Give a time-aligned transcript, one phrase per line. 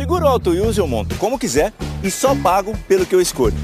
[0.00, 3.54] seguro auto use eu monto como quiser e só pago pelo que eu escolho.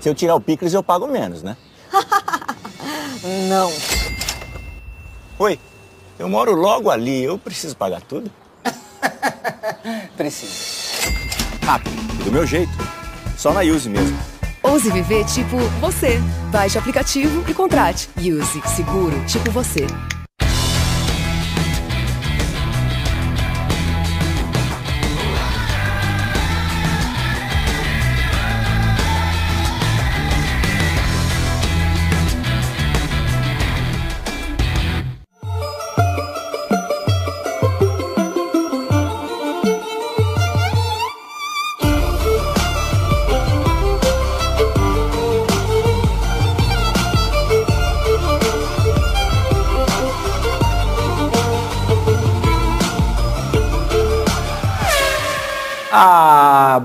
[0.00, 1.56] Se eu tirar o picles, eu pago menos, né?
[3.48, 3.72] Não.
[5.38, 5.60] Oi,
[6.18, 8.28] eu moro logo ali, eu preciso pagar tudo?
[10.18, 10.52] Preciso.
[11.64, 12.72] Rápido, do meu jeito.
[13.36, 14.18] Só na Use mesmo.
[14.64, 16.18] Ouse viver tipo você.
[16.50, 18.10] Baixe o aplicativo e contrate.
[18.18, 19.86] Use seguro tipo você.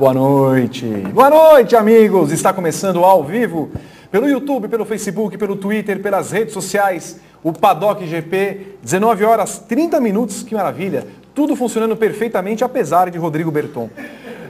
[0.04, 0.86] Boa noite.
[1.14, 2.30] Boa noite, amigos.
[2.34, 3.72] Está começando ao vivo
[4.12, 7.22] pelo YouTube, pelo Facebook, pelo Twitter, pelas redes sociais.
[7.42, 10.44] O Paddock GP, 19 horas 30 minutos.
[10.44, 11.08] Que maravilha.
[11.34, 13.90] Tudo funcionando perfeitamente, apesar de Rodrigo Berton.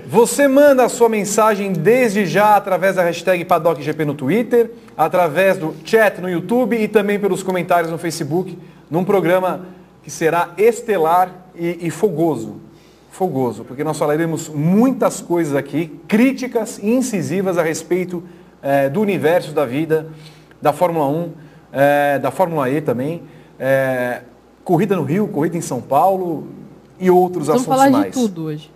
[0.08, 5.76] Você manda a sua mensagem desde já através da hashtag PaddockGP no Twitter, através do
[5.86, 8.58] chat no YouTube e também pelos comentários no Facebook,
[8.90, 9.68] num programa
[10.02, 12.73] que será estelar e, e fogoso
[13.18, 18.24] fogoso, porque nós falaremos muitas coisas aqui, críticas incisivas a respeito
[18.60, 20.08] eh, do universo da vida,
[20.60, 21.32] da Fórmula 1,
[21.72, 23.22] eh, da Fórmula E também,
[23.60, 24.24] eh,
[24.64, 26.48] corrida no Rio, corrida em São Paulo
[27.00, 28.06] e outros Vamos assuntos falar mais.
[28.16, 28.72] de tudo hoje.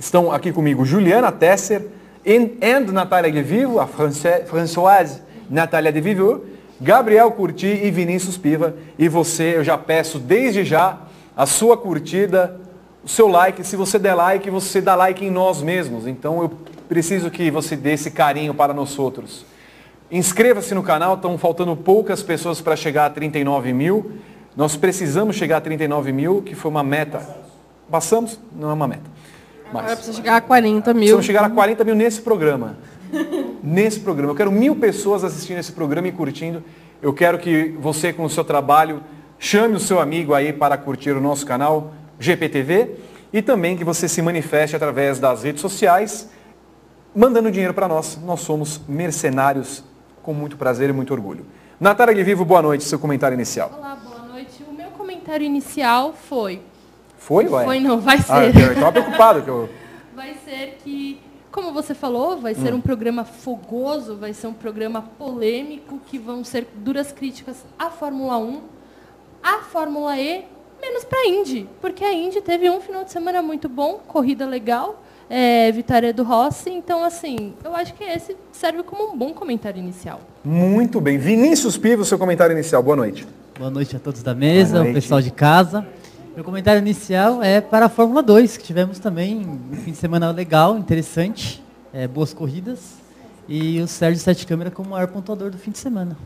[0.00, 1.86] Estão aqui comigo Juliana Tesser
[2.26, 6.44] and, and Natália de Vivo, a France- Françoise Natália de Vivo,
[6.80, 8.74] Gabriel Curti e Vinícius Piva.
[8.98, 10.98] E você, eu já peço desde já
[11.36, 12.60] a sua curtida,
[13.08, 13.66] o seu like.
[13.66, 16.06] Se você der like, você dá like em nós mesmos.
[16.06, 16.52] Então eu
[16.88, 19.46] preciso que você dê esse carinho para nós outros.
[20.10, 24.12] Inscreva-se no canal, estão faltando poucas pessoas para chegar a 39 mil.
[24.54, 27.26] Nós precisamos chegar a 39 mil, que foi uma meta.
[27.90, 28.38] Passamos?
[28.54, 29.10] Não é uma meta.
[29.72, 30.98] Mas- Agora precisa chegar a 40 mil.
[31.00, 32.76] Precisamos chegar a 40 mil nesse programa.
[33.62, 34.32] nesse programa.
[34.32, 36.62] Eu quero mil pessoas assistindo esse programa e curtindo.
[37.00, 39.02] Eu quero que você, com o seu trabalho,
[39.38, 42.96] chame o seu amigo aí para curtir o nosso canal GPTV
[43.32, 46.28] e também que você se manifeste através das redes sociais,
[47.14, 48.18] mandando dinheiro para nós.
[48.24, 49.84] Nós somos mercenários
[50.22, 51.44] com muito prazer e muito orgulho.
[51.80, 52.84] Natália de Vivo, boa noite.
[52.84, 53.72] Seu comentário inicial.
[53.76, 54.62] Olá, boa noite.
[54.68, 56.60] O meu comentário inicial foi...
[57.18, 57.64] Foi, ué?
[57.64, 58.56] Foi não, vai Ah, ser.
[58.56, 59.68] eu estava preocupado que eu...
[60.14, 61.20] Vai ser que,
[61.52, 66.42] como você falou, vai ser um programa fogoso, vai ser um programa polêmico, que vão
[66.42, 68.60] ser duras críticas à Fórmula 1,
[69.40, 70.44] à Fórmula E,
[70.80, 74.46] menos para a Indy, porque a Indy teve um final de semana muito bom, corrida
[74.46, 79.32] legal, é, vitória do Rossi, então assim, eu acho que esse serve como um bom
[79.32, 80.20] comentário inicial.
[80.44, 81.18] Muito bem.
[81.18, 82.82] Vinícius Pivo, seu comentário inicial.
[82.82, 83.26] Boa noite.
[83.58, 85.86] Boa noite a todos da mesa, o pessoal de casa.
[86.34, 90.30] Meu comentário inicial é para a Fórmula 2, que tivemos também um fim de semana
[90.30, 91.62] legal, interessante,
[91.92, 92.94] é, boas corridas.
[93.48, 96.16] E o Sérgio Sete Câmara como maior pontuador do fim de semana.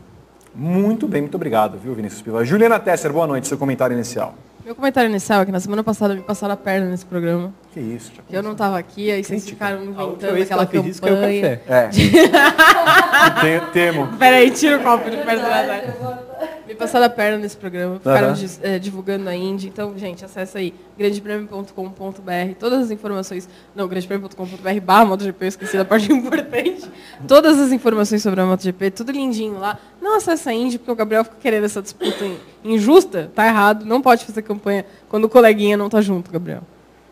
[0.55, 2.45] Muito bem, muito obrigado, viu, Vinícius Piva.
[2.45, 4.35] Juliana Tesser, boa noite, seu comentário inicial.
[4.65, 7.53] Meu comentário inicial é que na semana passada me passaram a perna nesse programa.
[7.73, 9.67] Que isso, que Eu não estava aqui, aí vocês Crítica.
[9.67, 11.57] ficaram inventando que aquela ela fez isso, o campanha.
[11.57, 11.63] café.
[11.69, 11.89] É.
[13.59, 14.07] Te- temo.
[14.19, 16.31] Peraí, tira o copo de perto da.
[16.66, 19.69] Me passaram a perna nesse programa, ficaram eh, divulgando a Indy.
[19.69, 23.48] Então, gente, acessa aí grandepremio.com.br, todas as informações.
[23.75, 26.88] Não, grandepremio.com.br barra MotoGP, eu esqueci da parte importante.
[27.26, 29.78] Todas as informações sobre a MotoGP, tudo lindinho lá.
[30.00, 33.84] Não acessa a Indy, porque o Gabriel fica querendo essa disputa in- injusta, tá errado.
[33.84, 36.62] Não pode fazer campanha quando o coleguinha não tá junto, Gabriel.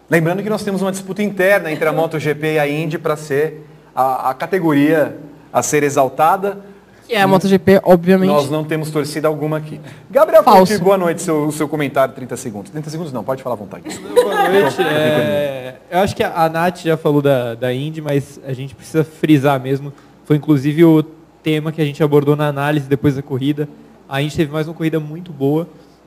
[0.09, 3.65] Lembrando que nós temos uma disputa interna entre a MotoGP e a Indy para ser
[3.95, 5.17] a, a categoria
[5.53, 6.65] a ser exaltada.
[7.11, 8.29] Que é a MotoGP, obviamente.
[8.31, 9.81] Nós não temos torcida alguma aqui.
[10.09, 10.75] Gabriel Falso.
[10.75, 12.71] Curti, boa noite, seu, seu comentário, 30 segundos.
[12.71, 13.83] 30 segundos não, pode falar à vontade.
[13.99, 14.81] Boa noite.
[14.81, 18.77] É, eu acho que a, a Nath já falou da, da Indy, mas a gente
[18.77, 19.93] precisa frisar mesmo.
[20.25, 21.03] Foi inclusive o
[21.43, 23.69] tema que a gente abordou na análise depois da corrida.
[24.09, 25.67] A Indy teve mais uma corrida muito boa.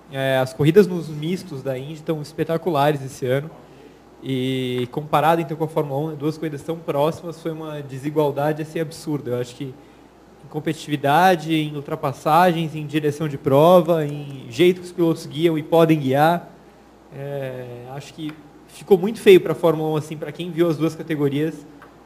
[0.09, 3.51] É, as corridas nos mistos da Indy estão espetaculares esse ano.
[4.23, 8.79] E comparado então com a Fórmula 1, duas corridas tão próximas, foi uma desigualdade assim
[8.79, 9.31] absurda.
[9.31, 9.73] Eu acho que
[10.45, 15.63] em competitividade, em ultrapassagens, em direção de prova, em jeito que os pilotos guiam e
[15.63, 16.49] podem guiar,
[17.15, 18.33] é, acho que
[18.67, 21.65] ficou muito feio para a Fórmula 1, assim, para quem viu as duas categorias,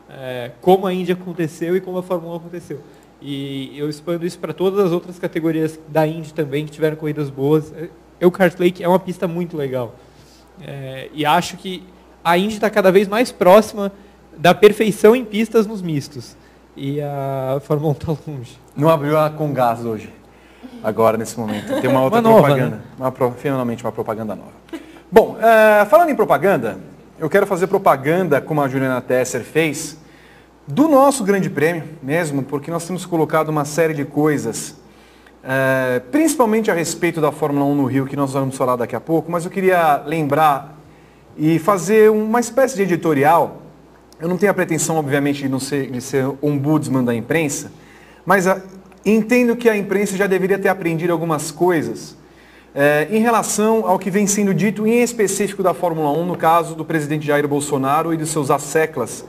[0.09, 2.81] é, como a Indy aconteceu e como a Fórmula 1 aconteceu.
[3.21, 7.29] E eu expando isso para todas as outras categorias da Indy também, que tiveram corridas
[7.29, 7.73] boas.
[7.73, 7.89] É,
[8.19, 9.95] Elkhart Lake é uma pista muito legal.
[10.61, 11.83] É, e acho que
[12.23, 13.91] a Indy está cada vez mais próxima
[14.37, 16.35] da perfeição em pistas nos mistos.
[16.77, 18.59] E a Fórmula 1 está longe.
[18.75, 20.13] Não abriu a com gás hoje,
[20.83, 21.81] agora, nesse momento.
[21.81, 22.75] Tem uma outra Uma nova, propaganda.
[22.77, 22.81] né?
[22.99, 24.51] Uma pro- finalmente uma propaganda nova.
[25.11, 26.77] Bom, é, falando em propaganda,
[27.17, 29.97] eu quero fazer propaganda, como a Juliana Tesser fez,
[30.67, 34.75] do nosso grande prêmio mesmo, porque nós temos colocado uma série de coisas,
[35.43, 38.99] é, principalmente a respeito da Fórmula 1 no Rio, que nós vamos falar daqui a
[39.01, 40.77] pouco, mas eu queria lembrar
[41.35, 43.61] e fazer uma espécie de editorial.
[44.19, 47.71] Eu não tenho a pretensão, obviamente, de, não ser, de ser ombudsman da imprensa,
[48.25, 48.59] mas ah,
[49.05, 52.17] entendo que a imprensa já deveria ter aprendido algumas coisas
[52.73, 56.73] eh, em relação ao que vem sendo dito, em específico da Fórmula 1, no caso
[56.73, 59.23] do presidente Jair Bolsonaro e dos seus asseclas,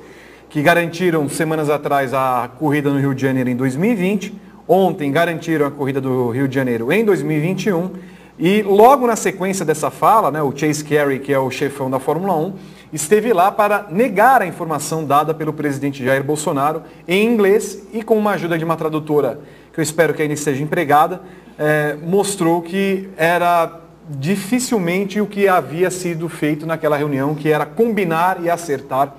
[0.48, 4.34] que garantiram semanas atrás a corrida no Rio de Janeiro em 2020,
[4.66, 7.90] ontem garantiram a corrida do Rio de Janeiro em 2021,
[8.38, 11.98] e logo na sequência dessa fala, né, o Chase Carey, que é o chefão da
[11.98, 12.54] Fórmula 1,
[12.92, 18.16] esteve lá para negar a informação dada pelo presidente Jair Bolsonaro em inglês e com
[18.16, 19.40] uma ajuda de uma tradutora,
[19.72, 21.20] que eu espero que ainda esteja empregada,
[21.58, 28.42] eh, mostrou que era dificilmente o que havia sido feito naquela reunião, que era combinar
[28.42, 29.14] e acertar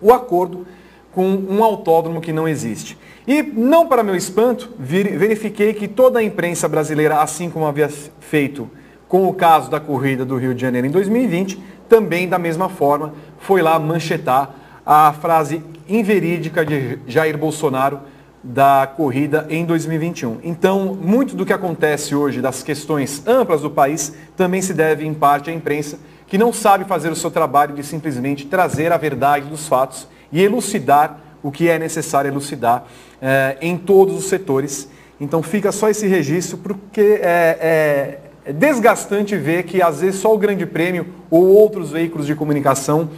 [0.00, 0.66] o acordo
[1.12, 2.96] com um autódromo que não existe.
[3.26, 7.88] E, não para meu espanto, verifiquei que toda a imprensa brasileira, assim como havia
[8.20, 8.68] feito
[9.08, 11.62] com o caso da corrida do Rio de Janeiro em 2020,
[11.92, 14.54] também da mesma forma foi lá manchetar
[14.86, 18.00] a frase inverídica de Jair Bolsonaro
[18.42, 20.38] da corrida em 2021.
[20.42, 25.12] Então, muito do que acontece hoje das questões amplas do país também se deve em
[25.12, 29.44] parte à imprensa que não sabe fazer o seu trabalho de simplesmente trazer a verdade
[29.44, 32.86] dos fatos e elucidar o que é necessário elucidar
[33.20, 34.88] eh, em todos os setores.
[35.20, 40.34] Então fica só esse registro, porque é, é- é desgastante ver que às vezes só
[40.34, 43.08] o Grande Prêmio ou outros veículos de comunicação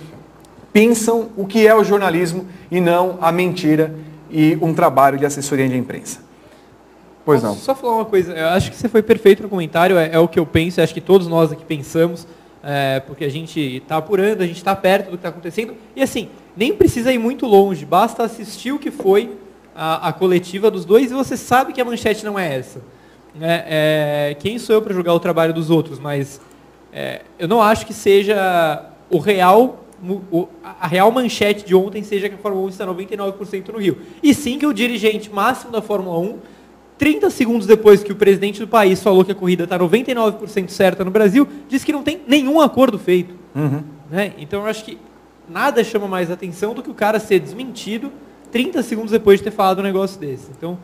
[0.72, 3.94] pensam o que é o jornalismo e não a mentira
[4.30, 6.20] e um trabalho de assessoria de imprensa.
[7.24, 7.54] Pois não.
[7.54, 10.28] Só falar uma coisa, eu acho que você foi perfeito no comentário, é, é o
[10.28, 12.26] que eu penso, acho que todos nós aqui pensamos,
[12.62, 16.02] é, porque a gente está apurando, a gente está perto do que está acontecendo, e
[16.02, 19.30] assim, nem precisa ir muito longe, basta assistir o que foi
[19.74, 22.80] a, a coletiva dos dois e você sabe que a manchete não é essa.
[23.34, 23.64] Né?
[23.66, 26.40] É, quem sou eu para julgar o trabalho dos outros, mas
[26.92, 29.84] é, eu não acho que seja o real,
[30.30, 33.98] o- a real manchete de ontem seja que a Fórmula 1 está 99% no Rio.
[34.22, 36.38] E sim que o dirigente máximo da Fórmula 1,
[36.96, 41.04] 30 segundos depois que o presidente do país falou que a corrida está 99% certa
[41.04, 43.34] no Brasil, disse que não tem nenhum acordo feito.
[44.10, 44.32] Né?
[44.38, 44.96] Então eu acho que
[45.48, 48.12] nada chama mais atenção do que o cara ser desmentido
[48.52, 50.46] 30 segundos depois de ter falado um negócio desse.
[50.56, 50.78] Então,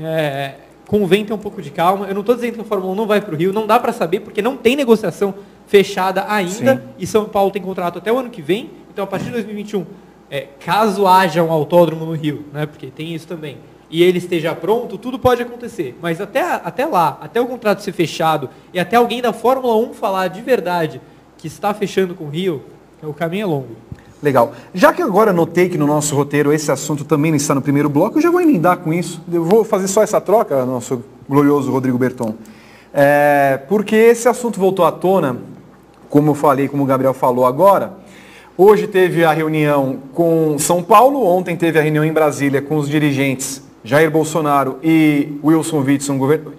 [0.00, 0.54] é,
[0.90, 2.06] convém ter um pouco de calma.
[2.08, 3.78] Eu não estou dizendo que a Fórmula 1 não vai para o Rio, não dá
[3.78, 5.32] para saber, porque não tem negociação
[5.68, 6.82] fechada ainda, Sim.
[6.98, 9.86] e São Paulo tem contrato até o ano que vem, então a partir de 2021,
[10.28, 13.58] é, caso haja um autódromo no Rio, né, porque tem isso também,
[13.88, 15.96] e ele esteja pronto, tudo pode acontecer.
[16.02, 19.94] Mas até, até lá, até o contrato ser fechado, e até alguém da Fórmula 1
[19.94, 21.00] falar de verdade
[21.38, 22.64] que está fechando com o Rio,
[23.00, 23.76] o caminho é longo.
[24.22, 24.52] Legal.
[24.74, 28.18] Já que agora notei que no nosso roteiro esse assunto também está no primeiro bloco,
[28.18, 29.22] eu já vou emendar com isso.
[29.32, 32.34] Eu vou fazer só essa troca, nosso glorioso Rodrigo Berton.
[32.92, 35.38] É, porque esse assunto voltou à tona,
[36.08, 37.94] como eu falei, como o Gabriel falou agora.
[38.58, 42.88] Hoje teve a reunião com São Paulo, ontem teve a reunião em Brasília com os
[42.88, 45.82] dirigentes Jair Bolsonaro e Wilson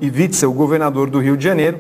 [0.02, 1.78] Witzel, governador do Rio de Janeiro.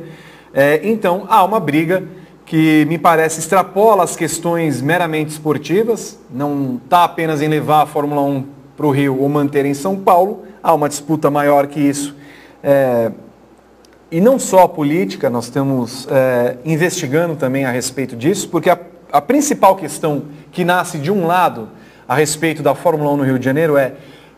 [0.54, 2.04] É, então há uma briga
[2.52, 8.22] que me parece extrapola as questões meramente esportivas, não está apenas em levar a Fórmula
[8.24, 12.14] 1 para o Rio ou manter em São Paulo, há uma disputa maior que isso.
[12.62, 13.10] É,
[14.12, 18.78] e não só a política, nós estamos é, investigando também a respeito disso, porque a,
[19.14, 21.70] a principal questão que nasce de um lado
[22.06, 23.94] a respeito da Fórmula 1 no Rio de Janeiro é,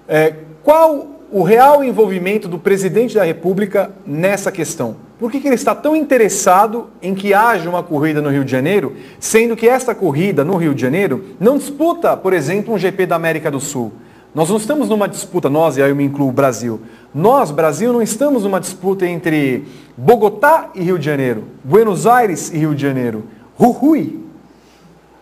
[0.07, 4.97] é qual o real envolvimento do presidente da República nessa questão.
[5.23, 8.51] Por que, que ele está tão interessado em que haja uma corrida no Rio de
[8.51, 13.05] Janeiro, sendo que esta corrida no Rio de Janeiro não disputa, por exemplo, um GP
[13.05, 13.93] da América do Sul?
[14.35, 16.81] Nós não estamos numa disputa, nós, e aí eu me incluo o Brasil.
[17.15, 19.63] Nós, Brasil, não estamos numa disputa entre
[19.95, 23.23] Bogotá e Rio de Janeiro, Buenos Aires e Rio de Janeiro,
[23.57, 24.19] Jujuy,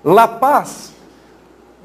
[0.03, 0.93] La Paz.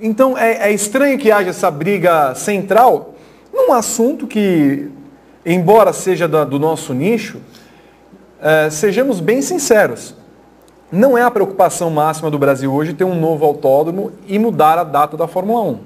[0.01, 3.15] Então é, é estranho que haja essa briga central
[3.53, 4.89] num assunto que,
[5.45, 7.43] embora seja da- do nosso nicho,
[8.41, 10.15] eh, sejamos bem sinceros.
[10.91, 14.85] Não é a preocupação máxima do Brasil hoje ter um novo autódromo e mudar a
[14.85, 15.79] data da Fórmula 1.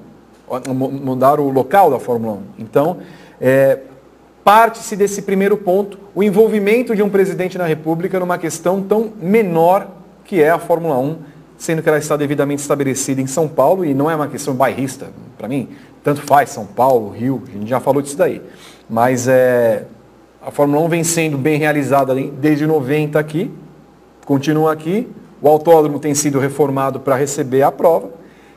[0.74, 2.40] Mu- Mudar o local da Fórmula 1.
[2.58, 2.98] Então,
[3.40, 3.78] é,
[4.44, 9.86] parte-se desse primeiro ponto, o envolvimento de um presidente na República numa questão tão menor
[10.24, 11.16] que é a Fórmula 1,
[11.56, 15.08] sendo que ela está devidamente estabelecida em São Paulo e não é uma questão bairrista,
[15.38, 15.68] para mim,
[16.04, 18.40] tanto faz São Paulo, Rio, a gente já falou disso daí.
[18.88, 19.84] Mas é,
[20.42, 23.50] a Fórmula 1 vem sendo bem realizada desde 90 aqui,
[24.24, 25.06] continua aqui,
[25.42, 28.10] o autódromo tem sido reformado para receber a prova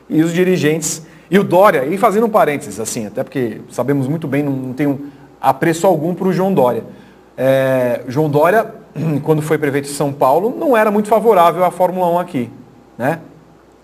[0.08, 1.02] e os dirigentes.
[1.30, 4.72] E o Dória, e fazendo um parênteses, assim, até porque sabemos muito bem, não, não
[4.72, 5.10] tenho
[5.40, 6.84] apreço algum para o João Dória.
[7.36, 8.74] É, João Dória,
[9.22, 12.50] quando foi prefeito de São Paulo, não era muito favorável à Fórmula 1 aqui.
[12.96, 13.20] Né?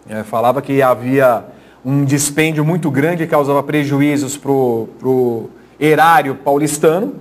[0.09, 1.45] É, falava que havia
[1.85, 7.15] um dispêndio muito grande que causava prejuízos para o erário paulistano,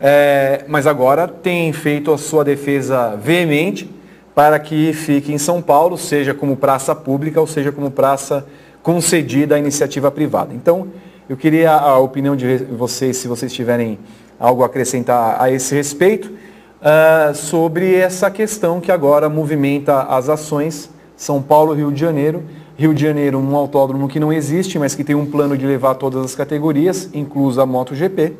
[0.00, 3.90] é, mas agora tem feito a sua defesa veemente
[4.34, 8.46] para que fique em São Paulo, seja como praça pública ou seja como praça
[8.82, 10.54] concedida à iniciativa privada.
[10.54, 10.88] Então,
[11.28, 13.98] eu queria a opinião de vocês, se vocês tiverem
[14.38, 20.90] algo a acrescentar a esse respeito, uh, sobre essa questão que agora movimenta as ações
[21.16, 22.44] São Paulo, Rio de Janeiro.
[22.78, 25.94] Rio de Janeiro, um autódromo que não existe, mas que tem um plano de levar
[25.94, 28.34] todas as categorias, inclusa a MotoGP,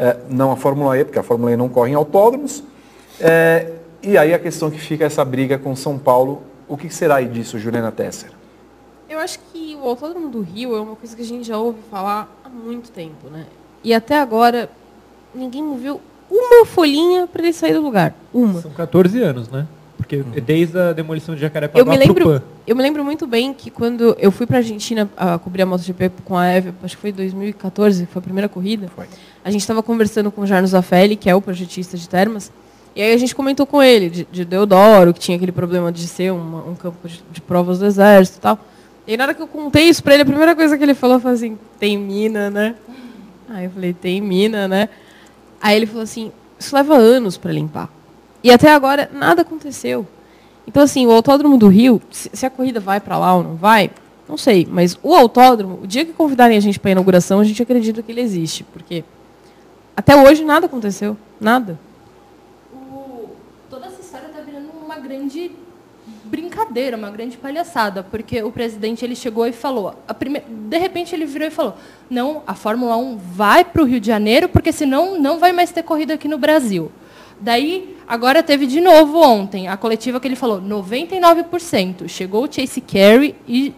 [0.00, 2.60] uh, não a Fórmula E, porque a Fórmula E não corre em autódromos.
[2.60, 7.16] Uh, e aí a questão que fica essa briga com São Paulo, o que será
[7.16, 8.30] aí disso, Juliana Tesser?
[9.08, 11.78] Eu acho que o Autódromo do Rio é uma coisa que a gente já ouve
[11.90, 13.44] falar há muito tempo, né?
[13.82, 14.70] E até agora
[15.34, 18.14] ninguém moveu uma folhinha para ele sair do lugar.
[18.32, 18.62] Uma.
[18.62, 19.66] São 14 anos, né?
[19.96, 20.32] Porque uhum.
[20.44, 24.16] desde a demolição de Jacarepaguá eu me lembro, Eu me lembro muito bem que quando
[24.18, 27.12] eu fui para a Argentina a cobrir a MotoGP com a Eve, acho que foi
[27.12, 28.88] 2014, foi a primeira corrida.
[28.94, 29.06] Foi.
[29.44, 32.52] A gente estava conversando com o Jarno Zaffelli, que é o projetista de Termas,
[32.94, 36.06] e aí a gente comentou com ele de, de Deodoro, que tinha aquele problema de
[36.06, 38.58] ser uma, um campo de, de, provas do exército e tal.
[39.06, 41.20] E na hora que eu contei isso para ele, a primeira coisa que ele falou
[41.20, 42.74] foi assim, tem mina, né?
[43.48, 44.88] Aí eu falei, tem mina, né?
[45.60, 47.88] Aí ele falou assim, isso leva anos para limpar.
[48.42, 50.06] E até agora nada aconteceu.
[50.66, 53.90] Então assim, o Autódromo do Rio, se a corrida vai para lá ou não vai,
[54.28, 54.66] não sei.
[54.70, 58.02] Mas o autódromo, o dia que convidarem a gente para a inauguração, a gente acredita
[58.02, 58.62] que ele existe.
[58.62, 59.04] Porque
[60.00, 61.16] até hoje nada aconteceu.
[61.40, 61.78] Nada.
[65.10, 65.50] grande
[66.24, 70.40] brincadeira, uma grande palhaçada, porque o presidente ele chegou e falou, prime...
[70.40, 71.74] de repente ele virou e falou,
[72.08, 75.72] não, a Fórmula 1 vai para o Rio de Janeiro, porque senão não vai mais
[75.72, 76.92] ter corrida aqui no Brasil.
[77.40, 82.08] Daí, agora teve de novo ontem, a coletiva que ele falou, 99%.
[82.08, 83.74] Chegou o Chase Carey e,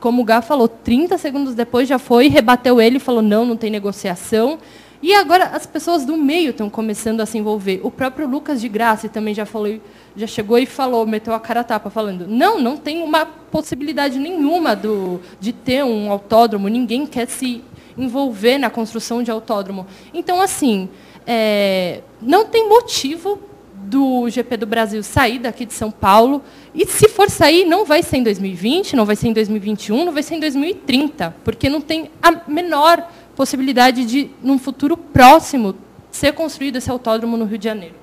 [0.00, 3.56] como o Gá falou, 30 segundos depois já foi, rebateu ele e falou, não, não
[3.56, 4.58] tem negociação.
[5.04, 7.78] E agora as pessoas do meio estão começando a se envolver.
[7.82, 9.78] O próprio Lucas de Graça também já falou,
[10.16, 14.18] já chegou e falou, meteu a cara a tapa, falando, não, não tem uma possibilidade
[14.18, 17.62] nenhuma do, de ter um autódromo, ninguém quer se
[17.98, 19.86] envolver na construção de autódromo.
[20.14, 20.88] Então, assim,
[21.26, 23.38] é, não tem motivo
[23.84, 26.42] do GP do Brasil sair daqui de São Paulo.
[26.74, 30.12] E se for sair, não vai ser em 2020, não vai ser em 2021, não
[30.12, 35.74] vai ser em 2030, porque não tem a menor possibilidade de, num futuro próximo,
[36.10, 37.94] ser construído esse autódromo no Rio de Janeiro.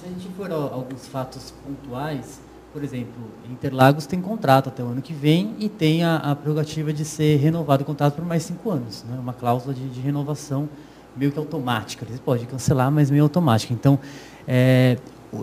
[0.00, 2.40] Se a gente for a alguns fatos pontuais,
[2.72, 6.92] por exemplo, Interlagos tem contrato até o ano que vem e tem a, a prerrogativa
[6.92, 9.18] de ser renovado o contrato por mais cinco anos, né?
[9.18, 10.68] uma cláusula de, de renovação
[11.16, 12.04] meio que automática.
[12.06, 13.72] Eles podem cancelar, mas meio automática.
[13.72, 13.98] Então,
[14.46, 14.98] é,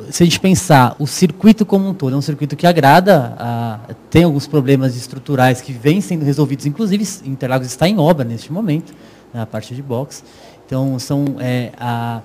[0.09, 3.79] se a gente pensar o circuito como um todo, é um circuito que agrada, a,
[4.09, 8.93] tem alguns problemas estruturais que vêm sendo resolvidos, inclusive Interlagos está em obra neste momento,
[9.33, 10.23] na né, parte de box.
[10.65, 12.21] Então, são, é, a,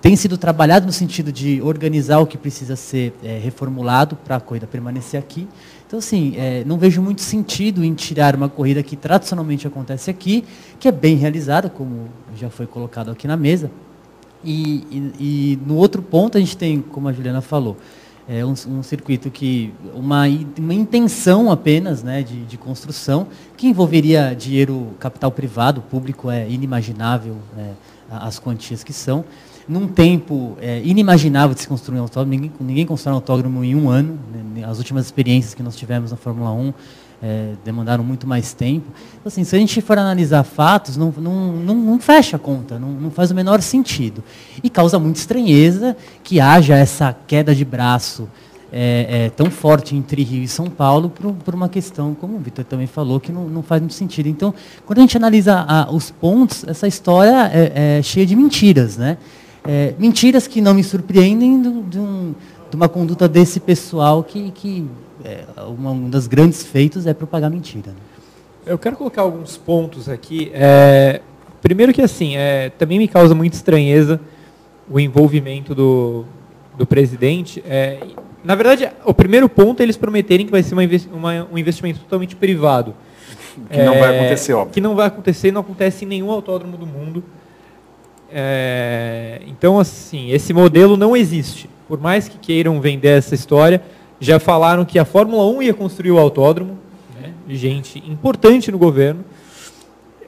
[0.00, 4.40] tem sido trabalhado no sentido de organizar o que precisa ser é, reformulado para a
[4.40, 5.48] corrida permanecer aqui.
[5.86, 10.44] Então, assim, é, não vejo muito sentido em tirar uma corrida que tradicionalmente acontece aqui,
[10.80, 13.70] que é bem realizada, como já foi colocado aqui na mesa,
[14.44, 17.76] e, e, e, no outro ponto a gente tem, como a Juliana falou,
[18.28, 20.24] é um, um circuito que uma,
[20.58, 27.36] uma intenção apenas né, de, de, construção que envolveria dinheiro capital privado, público é inimaginável
[27.56, 27.70] é,
[28.10, 29.24] as quantias que são.
[29.68, 33.74] Num tempo é, inimaginável de se construir um autódromo, ninguém, ninguém constrói um autódromo em
[33.74, 34.18] um ano.
[34.32, 36.72] Né, as últimas experiências que nós tivemos na Fórmula 1
[37.22, 38.86] é, demandaram muito mais tempo.
[39.14, 42.78] Então, assim, se a gente for analisar fatos, não, não, não, não fecha a conta,
[42.78, 44.22] não, não, faz o menor sentido.
[44.62, 48.28] E causa muita estranheza que haja essa queda de braço
[48.72, 52.40] é, é, tão forte entre Rio e São Paulo por, por uma questão, como o
[52.40, 54.28] Vitor também falou, que não, não faz muito sentido.
[54.28, 54.52] Então,
[54.84, 58.96] quando a gente analisa a, os pontos, essa história é, é cheia de mentiras.
[58.96, 59.16] Né?
[59.64, 62.34] É, mentiras que não me surpreendem de, um,
[62.68, 64.86] de uma conduta desse pessoal que, que
[65.26, 67.90] é, uma, um dos grandes feitos é propagar mentira.
[67.90, 67.96] Né?
[68.64, 70.52] Eu quero colocar alguns pontos aqui.
[70.54, 71.20] É,
[71.60, 74.20] primeiro que assim, é, também me causa muita estranheza
[74.88, 76.24] o envolvimento do,
[76.78, 77.62] do presidente.
[77.66, 77.98] É,
[78.44, 81.98] na verdade, o primeiro ponto é eles prometerem que vai ser uma, uma, um investimento
[81.98, 82.94] totalmente privado.
[83.70, 84.74] Que não vai acontecer, óbvio.
[84.74, 87.24] Que não vai acontecer, não acontece em nenhum autódromo do mundo.
[88.30, 91.68] É, então, assim, esse modelo não existe.
[91.88, 93.82] Por mais que queiram vender essa história,
[94.20, 96.78] já falaram que a Fórmula 1 ia construir o autódromo,
[97.20, 99.24] né, gente importante no governo.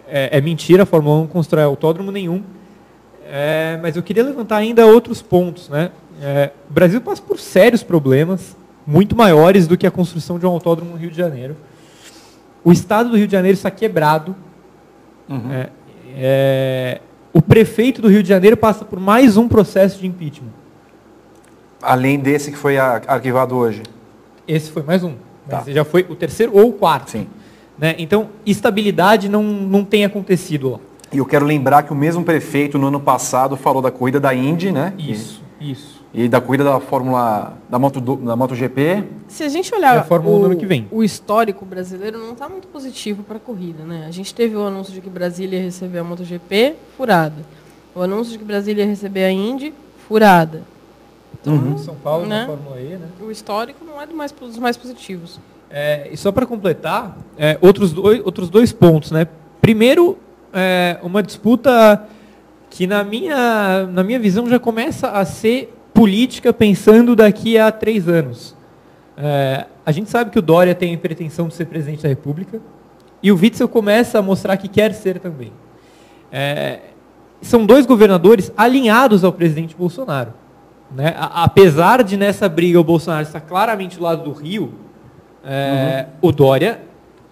[0.07, 2.42] É, é, mentira, a Fórmula 1 não constrói autódromo nenhum.
[3.30, 5.68] É, mas eu queria levantar ainda outros pontos.
[5.68, 5.90] Né?
[6.23, 10.49] É, o Brasil passa por sérios problemas, muito maiores do que a construção de um
[10.49, 11.57] autódromo no Rio de Janeiro.
[12.64, 14.35] O estado do Rio de Janeiro está quebrado.
[15.28, 15.52] Uhum.
[15.52, 15.68] É,
[16.16, 17.00] é,
[17.33, 20.58] o prefeito do Rio de Janeiro passa por mais um processo de impeachment.
[21.82, 23.82] Além desse que foi arquivado hoje?
[24.47, 25.14] Esse foi mais um.
[25.49, 25.64] Tá.
[25.66, 27.11] já foi o terceiro ou o quarto.
[27.11, 27.26] Sim.
[27.78, 27.94] Né?
[27.99, 30.78] Então, estabilidade não, não tem acontecido lá.
[31.12, 34.35] E eu quero lembrar que o mesmo prefeito no ano passado falou da corrida da
[34.35, 34.92] Indy, né?
[34.99, 36.04] Isso, e, isso.
[36.12, 39.04] E da corrida da Fórmula da Moto da MotoGP.
[39.28, 40.87] Se a gente olhar a Fórmula o, ano que vem.
[40.90, 44.04] o histórico brasileiro não está muito positivo para a corrida, né?
[44.06, 47.37] A gente teve o anúncio de que Brasília ia receber a MotoGP, furada.
[47.94, 49.73] O anúncio de que Brasília ia receber a Indy,
[50.06, 50.62] furada.
[51.40, 51.78] Então, uhum.
[51.78, 52.40] São Paulo né?
[52.40, 53.09] na Fórmula E, né?
[53.21, 55.40] O histórico não é do mais, dos mais positivos.
[55.71, 59.11] É, e só para completar, é, outros, dois, outros dois pontos.
[59.11, 59.26] Né?
[59.61, 60.18] Primeiro,
[60.52, 62.07] é, uma disputa
[62.71, 68.09] que na minha, na minha visão já começa a ser política pensando daqui a três
[68.09, 68.54] anos.
[69.16, 72.61] É, a gente sabe que o Dória tem a pretensão de ser presidente da República
[73.23, 75.52] e o Witzel começa a mostrar que quer ser também.
[76.30, 76.80] É,
[77.40, 80.33] são dois governadores alinhados ao presidente Bolsonaro.
[80.90, 81.14] Né?
[81.16, 84.73] A, apesar de nessa briga o Bolsonaro estar claramente do lado do Rio,
[85.45, 86.28] é, uhum.
[86.28, 86.80] o Dória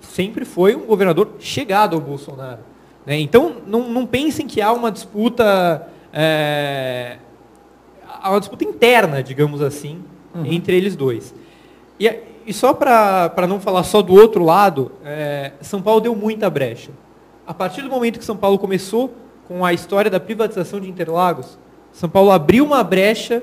[0.00, 2.60] sempre foi um governador chegado ao Bolsonaro.
[3.04, 3.20] Né?
[3.20, 7.18] Então, não, não pensem que há uma disputa, é,
[8.20, 10.02] há uma disputa interna, digamos assim,
[10.34, 10.46] uhum.
[10.46, 11.34] entre eles dois.
[11.98, 12.12] E,
[12.46, 16.90] e só para não falar só do outro lado, é, São Paulo deu muita brecha.
[17.46, 19.14] A partir do momento que São Paulo começou
[19.46, 21.58] com a história da privatização de Interlagos,
[21.96, 23.42] São Paulo abriu uma brecha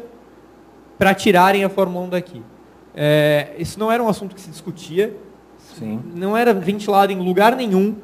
[0.95, 2.43] para tirarem a Fórmula 1 daqui.
[2.93, 5.17] É, isso não era um assunto que se discutia,
[5.57, 5.99] Sim.
[6.13, 7.95] não era ventilado em lugar nenhum.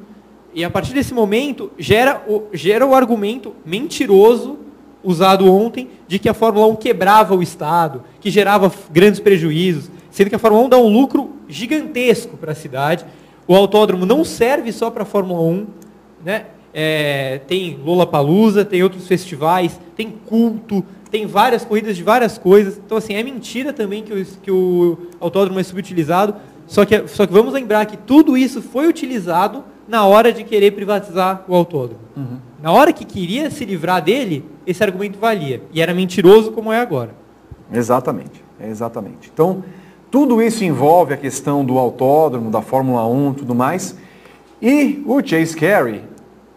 [0.52, 4.58] E a partir desse momento, gera o, gera o argumento mentiroso
[5.04, 10.30] usado ontem de que a Fórmula 1 quebrava o Estado, que gerava grandes prejuízos, sendo
[10.30, 13.06] que a Fórmula 1 dá um lucro gigantesco para a cidade.
[13.46, 15.66] O autódromo não serve só para a Fórmula 1,
[16.24, 16.46] né?
[16.72, 22.80] É, tem Lollapalooza, tem outros festivais, tem culto, tem várias corridas de várias coisas.
[22.84, 26.34] Então, assim, é mentira também que o, que o autódromo é subutilizado.
[26.66, 30.70] Só que, só que vamos lembrar que tudo isso foi utilizado na hora de querer
[30.70, 32.00] privatizar o autódromo.
[32.16, 32.38] Uhum.
[32.62, 35.62] Na hora que queria se livrar dele, esse argumento valia.
[35.72, 37.10] E era mentiroso como é agora.
[37.72, 39.30] Exatamente, exatamente.
[39.32, 39.64] Então,
[40.10, 43.96] tudo isso envolve a questão do autódromo, da Fórmula 1 tudo mais.
[44.62, 46.02] E o Chase Carey,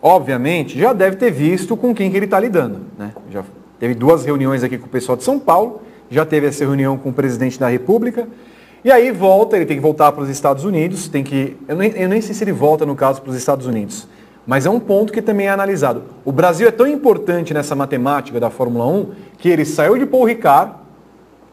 [0.03, 2.81] obviamente, já deve ter visto com quem que ele está lidando.
[2.97, 3.13] Né?
[3.31, 3.43] Já
[3.79, 7.09] Teve duas reuniões aqui com o pessoal de São Paulo, já teve essa reunião com
[7.09, 8.27] o presidente da República.
[8.81, 11.57] E aí volta, ele tem que voltar para os Estados Unidos, tem que.
[11.67, 14.07] Eu nem, eu nem sei se ele volta, no caso, para os Estados Unidos.
[14.47, 16.03] Mas é um ponto que também é analisado.
[16.23, 20.23] O Brasil é tão importante nessa matemática da Fórmula 1 que ele saiu de Paul
[20.23, 20.75] Ricard,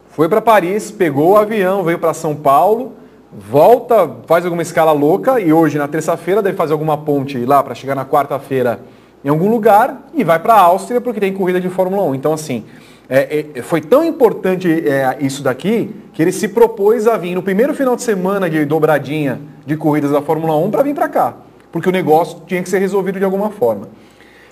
[0.09, 2.93] foi para Paris, pegou o avião, veio para São Paulo,
[3.33, 7.73] volta, faz alguma escala louca e hoje, na terça-feira, deve fazer alguma ponte lá para
[7.73, 8.81] chegar na quarta-feira
[9.23, 12.15] em algum lugar e vai para a Áustria porque tem corrida de Fórmula 1.
[12.15, 12.65] Então, assim,
[13.07, 17.43] é, é, foi tão importante é, isso daqui que ele se propôs a vir no
[17.43, 21.35] primeiro final de semana de dobradinha de corridas da Fórmula 1 para vir para cá,
[21.71, 23.89] porque o negócio tinha que ser resolvido de alguma forma.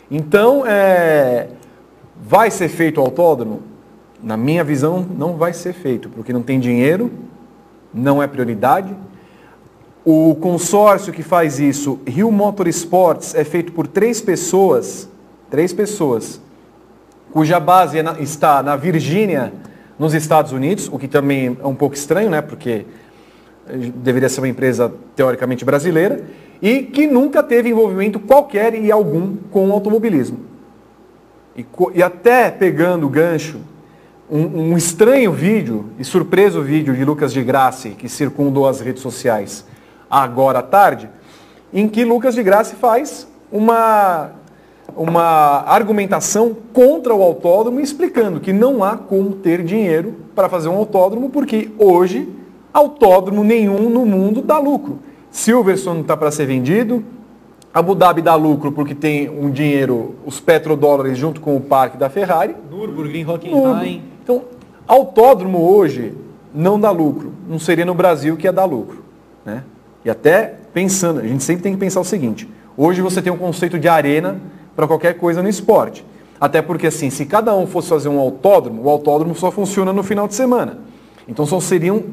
[0.10, 1.48] Então, é,
[2.22, 3.62] vai ser feito o autódromo?
[4.22, 7.10] Na minha visão, não vai ser feito, porque não tem dinheiro,
[7.94, 8.96] não é prioridade,
[10.06, 15.10] o consórcio que faz isso, Rio Motorsports, é feito por três pessoas,
[15.50, 16.42] três pessoas,
[17.32, 19.54] cuja base é está na Virgínia,
[20.00, 22.42] nos Estados Unidos, o que também é um pouco estranho, né?
[22.42, 22.86] Porque
[23.96, 26.24] deveria ser uma empresa teoricamente brasileira,
[26.62, 30.40] e que nunca teve envolvimento qualquer e algum com o automobilismo.
[31.56, 33.60] E, e até pegando o gancho,
[34.30, 39.02] um, um, estranho vídeo e surpreso vídeo de Lucas de Grassi, que circundou as redes
[39.02, 39.66] sociais,
[40.10, 41.10] agora à tarde,
[41.74, 44.32] em que Lucas de Graça faz uma,
[44.96, 50.76] uma argumentação contra o autódromo, explicando que não há como ter dinheiro para fazer um
[50.76, 52.30] autódromo, porque hoje
[52.72, 55.00] autódromo nenhum no mundo dá lucro.
[55.32, 57.04] Silverstone está para ser vendido,
[57.74, 62.10] Abu Dhabi dá lucro porque tem um dinheiro, os petrodólares junto com o parque da
[62.10, 62.56] Ferrari.
[62.70, 64.02] Nürburgring, Hockenheim.
[64.30, 64.44] Então,
[64.88, 66.14] autódromo hoje
[66.54, 67.34] não dá lucro.
[67.50, 69.04] Não seria no Brasil que ia dar lucro.
[69.44, 69.64] Né?
[70.06, 73.38] E até pensando, a gente sempre tem que pensar o seguinte, hoje você tem um
[73.38, 74.40] conceito de arena
[74.76, 76.06] para qualquer coisa no esporte.
[76.40, 80.04] Até porque assim, se cada um fosse fazer um autódromo, o autódromo só funciona no
[80.04, 80.78] final de semana.
[81.28, 82.04] Então só seriam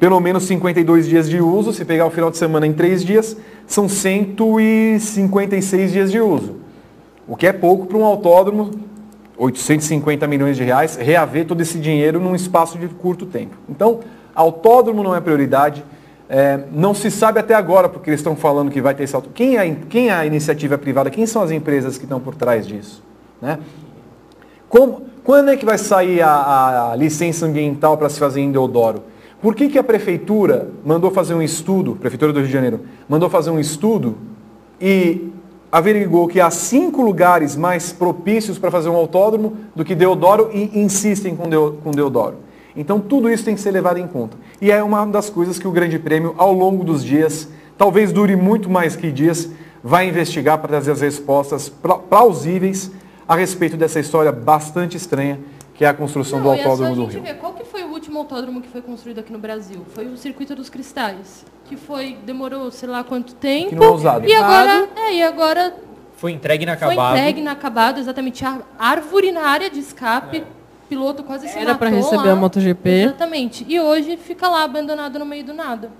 [0.00, 3.36] pelo menos 52 dias de uso, se pegar o final de semana em 3 dias,
[3.68, 6.56] são 156 dias de uso.
[7.28, 8.72] O que é pouco para um autódromo,
[9.42, 13.56] 850 milhões de reais, reaver todo esse dinheiro num espaço de curto tempo.
[13.68, 14.00] Então,
[14.34, 15.84] autódromo não é prioridade.
[16.28, 19.34] É, não se sabe até agora, porque eles estão falando que vai ter esse autódromo.
[19.34, 21.10] Quem é, quem é a iniciativa privada?
[21.10, 23.02] Quem são as empresas que estão por trás disso?
[23.40, 23.58] Né?
[24.68, 29.02] Como, quando é que vai sair a, a licença ambiental para se fazer em Deodoro?
[29.42, 33.28] Por que, que a prefeitura mandou fazer um estudo, prefeitura do Rio de Janeiro, mandou
[33.28, 34.16] fazer um estudo
[34.80, 35.31] e
[35.72, 40.78] averigou que há cinco lugares mais propícios para fazer um autódromo do que Deodoro e
[40.78, 41.48] insistem com,
[41.82, 42.36] com Deodoro.
[42.76, 44.36] Então tudo isso tem que ser levado em conta.
[44.60, 48.36] E é uma das coisas que o Grande Prêmio, ao longo dos dias, talvez dure
[48.36, 49.48] muito mais que dias,
[49.82, 51.72] vai investigar para trazer as respostas
[52.08, 52.90] plausíveis
[53.26, 55.40] a respeito dessa história bastante estranha
[55.82, 57.22] que é a construção Não, do autódromo do Rio.
[57.22, 59.84] Ver, qual que foi o último autódromo que foi construído aqui no Brasil?
[59.92, 63.70] Foi o Circuito dos Cristais, que foi demorou sei lá quanto tempo.
[63.70, 64.24] Que não é usado.
[64.24, 65.74] E agora, é, e agora
[66.14, 66.94] foi entregue inacabado.
[66.94, 68.44] Foi entregue inacabado, exatamente
[68.78, 70.36] árvore na área de escape.
[70.38, 70.44] É.
[70.88, 72.32] Piloto quase se Era para receber lá.
[72.32, 72.88] a MotoGP.
[72.88, 73.66] Exatamente.
[73.68, 75.90] E hoje fica lá abandonado no meio do nada.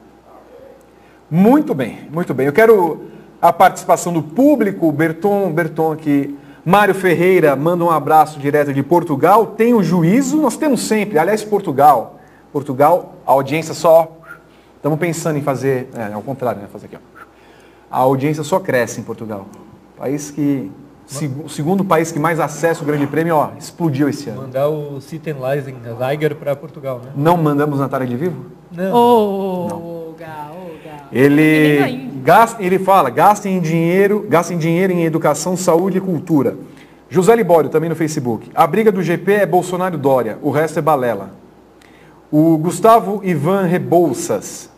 [1.28, 2.46] Muito bem, muito bem.
[2.46, 8.38] Eu quero a participação do público, o Berton, Berton aqui Mário Ferreira manda um abraço
[8.38, 9.46] direto de Portugal.
[9.46, 11.18] Tem o juízo, nós temos sempre.
[11.18, 12.20] Aliás, Portugal.
[12.52, 14.18] Portugal, a audiência só.
[14.76, 15.88] Estamos pensando em fazer.
[15.94, 16.68] É, ao contrário, né?
[16.72, 17.22] Fazer aqui, ó.
[17.90, 19.46] A audiência só cresce em Portugal.
[19.98, 20.70] País que.
[21.44, 24.42] o segundo país que mais acessa o Grande Prêmio, ó, explodiu esse ano.
[24.42, 27.10] Mandar o Sitten Liger para Portugal, né?
[27.16, 28.46] Não mandamos Natália de Vivo?
[28.70, 28.94] Não.
[28.94, 30.14] Oh, Não.
[30.18, 31.06] Gal, gal.
[31.10, 36.56] Ele Gasta, ele fala, gastem dinheiro, gastem dinheiro em educação, saúde e cultura.
[37.10, 38.48] José Libório, também no Facebook.
[38.54, 41.30] A briga do GP é Bolsonaro Dória, o resto é balela.
[42.30, 44.70] O Gustavo Ivan Rebouças.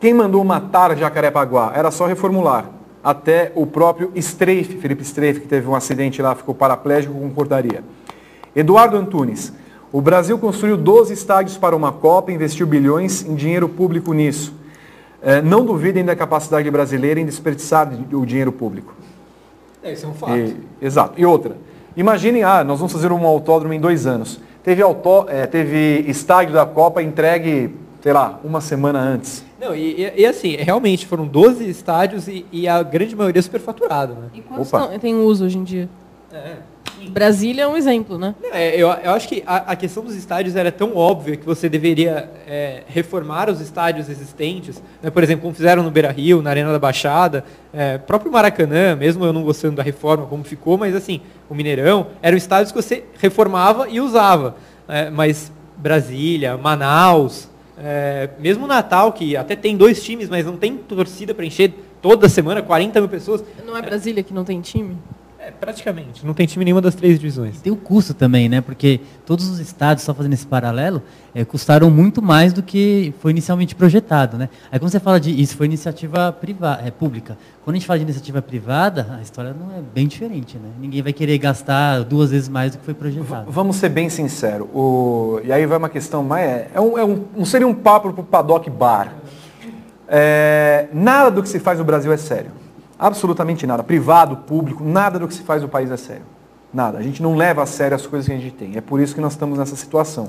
[0.00, 1.72] Quem mandou matar Jacarepaguá?
[1.72, 2.68] Era só reformular.
[3.02, 7.84] Até o próprio Streife, Felipe Streife, que teve um acidente lá, ficou paraplégico, concordaria.
[8.56, 9.52] Eduardo Antunes.
[9.92, 14.58] O Brasil construiu 12 estádios para uma Copa, investiu bilhões em dinheiro público nisso.
[15.22, 18.94] É, não duvidem da capacidade brasileira em desperdiçar o dinheiro público.
[19.82, 20.36] É, isso é um fato.
[20.36, 21.14] E, exato.
[21.16, 21.56] E outra,
[21.96, 24.40] imaginem, ah, nós vamos fazer um autódromo em dois anos.
[24.62, 29.44] Teve, autó, é, teve estádio da Copa entregue, sei lá, uma semana antes.
[29.58, 34.14] Não, e, e, e assim, realmente foram 12 estádios e, e, a grande maioria superfaturado,
[34.14, 34.28] né?
[34.34, 35.88] E quantos tem uso hoje em dia?
[36.32, 36.56] É.
[37.10, 38.34] Brasília é um exemplo, né?
[38.52, 41.68] É, eu, eu acho que a, a, questão dos estádios era tão óbvia que você
[41.68, 44.82] deveria é, reformar os estádios existentes.
[45.02, 45.10] Né?
[45.10, 49.24] Por exemplo, como fizeram no Beira Rio, na Arena da Baixada, é, próprio Maracanã, mesmo
[49.24, 53.04] eu não gostando da reforma como ficou, mas assim, o Mineirão, eram estádios que você
[53.18, 54.56] reformava e usava.
[54.88, 57.48] É, mas Brasília, Manaus,
[57.82, 61.72] é, mesmo Natal, que até tem dois times, mas não tem torcida para encher
[62.02, 63.42] toda semana, 40 mil pessoas.
[63.64, 64.96] Não é Brasília que não tem time?
[65.42, 66.24] É, praticamente.
[66.24, 67.62] Não tem time nenhuma das três divisões.
[67.62, 68.60] Tem o custo também, né?
[68.60, 71.02] Porque todos os estados, só fazendo esse paralelo,
[71.34, 74.50] é, custaram muito mais do que foi inicialmente projetado, né?
[74.70, 77.38] Aí quando você fala de isso, foi iniciativa privada, é, pública.
[77.64, 80.68] Quando a gente fala de iniciativa privada, a história não é bem diferente, né?
[80.78, 83.46] Ninguém vai querer gastar duas vezes mais do que foi projetado.
[83.46, 84.68] V vamos ser bem sinceros.
[84.74, 85.40] O...
[85.42, 86.44] E aí vai uma questão mais...
[86.44, 89.14] É, é um, é um, não seria um papo para o Paddock Bar.
[90.06, 92.59] É, nada do que se faz no Brasil é sério.
[93.00, 93.82] Absolutamente nada.
[93.82, 96.22] Privado, público, nada do que se faz no país é sério.
[96.72, 96.98] Nada.
[96.98, 98.76] A gente não leva a sério as coisas que a gente tem.
[98.76, 100.28] É por isso que nós estamos nessa situação.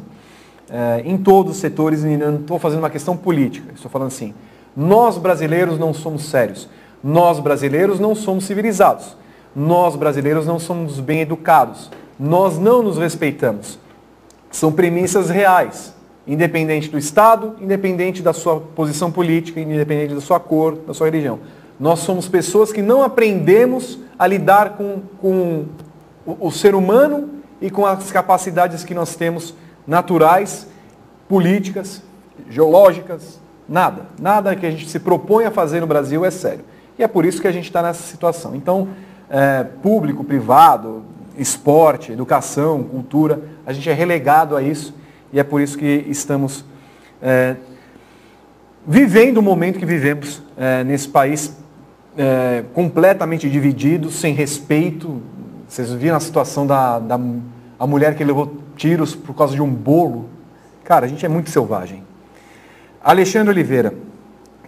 [0.70, 4.34] É, em todos os setores, e não estou fazendo uma questão política, estou falando assim,
[4.76, 6.70] nós brasileiros não somos sérios.
[7.04, 9.18] Nós brasileiros não somos civilizados.
[9.54, 11.92] Nós brasileiros não somos bem educados.
[12.18, 13.78] Nós não nos respeitamos.
[14.50, 15.94] São premissas reais,
[16.26, 21.40] independente do Estado, independente da sua posição política, independente da sua cor, da sua religião.
[21.82, 25.66] Nós somos pessoas que não aprendemos a lidar com, com
[26.24, 29.56] o, o ser humano e com as capacidades que nós temos
[29.88, 30.68] naturais,
[31.28, 32.04] políticas,
[32.48, 34.06] geológicas, nada.
[34.20, 36.64] Nada que a gente se propõe a fazer no Brasil é sério.
[37.00, 38.56] E é por isso que a gente está nessa situação.
[38.56, 38.90] Então,
[39.28, 41.02] é, público, privado,
[41.36, 44.94] esporte, educação, cultura, a gente é relegado a isso
[45.34, 46.64] e é por isso que estamos
[47.20, 47.56] é,
[48.86, 51.60] vivendo o momento que vivemos é, nesse país
[52.18, 55.22] é, completamente divididos, sem respeito.
[55.68, 57.20] Vocês viram a situação da, da
[57.80, 60.30] a mulher que levou tiros por causa de um bolo?
[60.84, 62.04] Cara, a gente é muito selvagem.
[63.04, 63.94] Alexandre Oliveira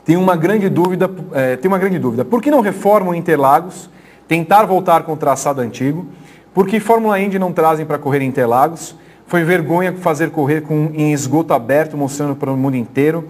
[0.03, 2.25] tem uma grande dúvida, é, tem uma grande dúvida.
[2.25, 3.89] Por que não reformam Interlagos,
[4.27, 6.07] tentar voltar com o traçado antigo?
[6.53, 8.95] Por que Fórmula Indy não trazem para correr em Interlagos?
[9.27, 13.27] Foi vergonha fazer correr com, em esgoto aberto, mostrando para o mundo inteiro,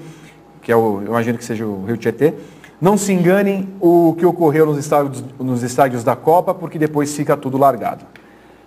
[0.61, 2.33] que é o, eu imagino que seja o Rio Tietê.
[2.83, 7.37] Não se enganem o que ocorreu nos estádios, nos estádios da Copa, porque depois fica
[7.37, 8.03] tudo largado.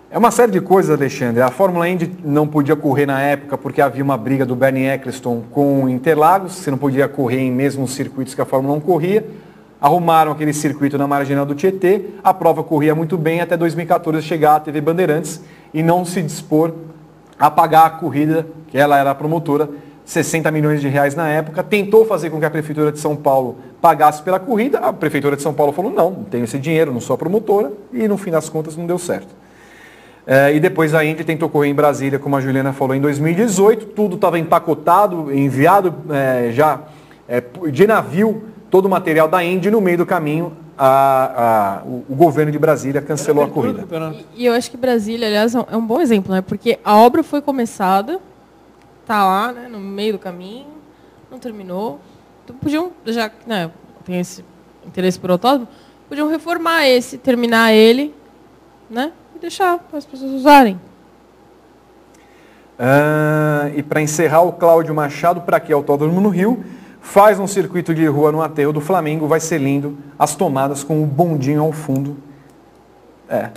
[0.09, 1.39] É uma série de coisas, Alexandre.
[1.39, 5.43] A Fórmula Indy não podia correr na época porque havia uma briga do Bernie Eccleston
[5.51, 6.53] com o Interlagos.
[6.53, 9.23] Você não podia correr em mesmos circuitos que a Fórmula 1 corria.
[9.79, 12.05] Arrumaram aquele circuito na marginal do Tietê.
[12.23, 16.73] A prova corria muito bem até 2014 chegar a TV Bandeirantes e não se dispor
[17.37, 19.69] a pagar a corrida, que ela era a promotora,
[20.07, 21.61] 60 milhões de reais na época.
[21.61, 24.79] Tentou fazer com que a Prefeitura de São Paulo pagasse pela corrida.
[24.79, 27.73] A Prefeitura de São Paulo falou, não, não tenho esse dinheiro, não sou a promotora.
[27.91, 29.27] E no fim das contas não deu certo.
[30.25, 33.87] É, e depois a Indy tentou correr em Brasília, como a Juliana falou, em 2018.
[33.87, 36.83] Tudo estava empacotado, enviado é, já
[37.27, 39.69] é, de navio, todo o material da Indy.
[39.69, 43.83] No meio do caminho, a, a, o, o, governo de Brasília cancelou a corrida.
[44.37, 46.39] E, e, eu acho que Brasília, aliás, é, é um bom exemplo, né?
[46.39, 48.21] Porque a obra foi começada,
[49.07, 50.67] tá lá, né, no meio do caminho,
[51.31, 51.99] não terminou.
[52.43, 53.71] Então podiam, já né,
[54.05, 54.43] tem esse
[54.85, 55.67] interesse por autódromo,
[56.09, 58.13] podiam reformar esse, terminar ele,
[58.89, 59.11] né?
[59.37, 60.79] e deixar as pessoas usarem.
[62.77, 66.63] Ah, e para encerrar, o Cláudio Machado, para que Autódromo no Rio,
[67.01, 71.01] faz um circuito de rua no aterro do Flamengo, vai ser lindo, as tomadas com
[71.01, 72.17] o bondinho ao fundo.
[73.29, 73.49] É,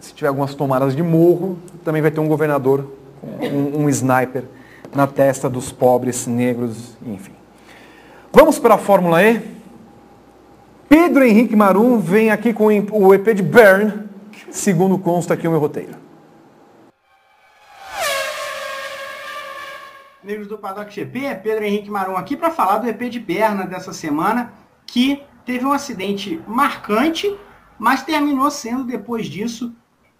[0.00, 2.90] se tiver algumas tomadas de morro, também vai ter um governador,
[3.22, 4.44] um, um sniper
[4.96, 7.34] na testa dos pobres negros, enfim.
[8.32, 9.42] Vamos para a Fórmula E?
[10.88, 14.08] Pedro Henrique Marum vem aqui com o EP de Burn,
[14.50, 15.94] segundo consta aqui o meu roteiro.
[20.22, 23.92] Amigos do Paddock GP, Pedro Henrique Marum aqui para falar do EP de Berna dessa
[23.92, 24.52] semana,
[24.86, 27.32] que teve um acidente marcante,
[27.78, 29.72] mas terminou sendo, depois disso,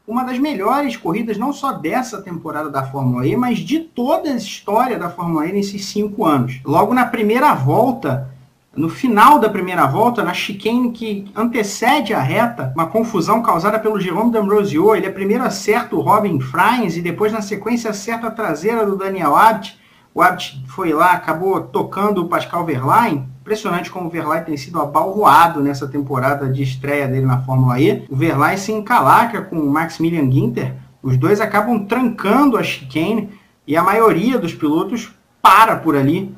[0.07, 4.37] uma das melhores corridas, não só dessa temporada da Fórmula E, mas de toda a
[4.37, 6.61] história da Fórmula E nesses cinco anos.
[6.65, 8.31] Logo na primeira volta,
[8.77, 13.99] no final da primeira volta, na chicane que antecede a reta, uma confusão causada pelo
[13.99, 18.31] Jerome D'Ambrosio, ele é primeiro acerta o Robin Frains e depois na sequência acerta a
[18.31, 19.77] traseira do Daniel Abt.
[20.15, 23.27] O Abt foi lá, acabou tocando o Pascal Verlaine.
[23.47, 28.05] Impressionante como o Verlaine tem sido abalroado nessa temporada de estreia dele na Fórmula E.
[28.11, 30.75] O Verlaine se encalacra com o Maximilian Ginter.
[31.01, 33.31] Os dois acabam trancando a chicane
[33.65, 36.35] e a maioria dos pilotos para por ali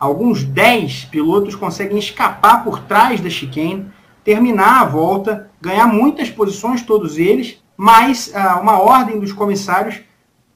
[0.00, 3.84] alguns 10 pilotos conseguem escapar por trás da chicane,
[4.24, 10.00] terminar a volta, ganhar muitas posições, todos eles, mas ah, uma ordem dos comissários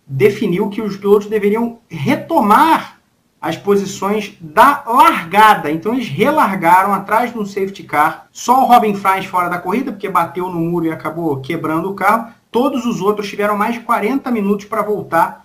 [0.06, 3.01] definiu que os pilotos deveriam retomar
[3.42, 5.68] as posições da largada.
[5.68, 8.28] Então eles relargaram atrás de um safety car.
[8.30, 11.94] Só o Robin Fries fora da corrida, porque bateu no muro e acabou quebrando o
[11.94, 12.32] carro.
[12.52, 15.44] Todos os outros tiveram mais de 40 minutos para voltar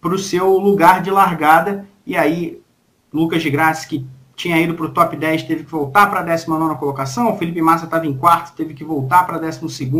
[0.00, 1.84] para o seu lugar de largada.
[2.06, 2.62] E aí
[3.12, 6.22] Lucas de Graça, que tinha ido para o top 10, teve que voltar para a
[6.22, 7.28] 19 colocação.
[7.28, 9.90] O Felipe Massa estava em quarto, teve que voltar para 12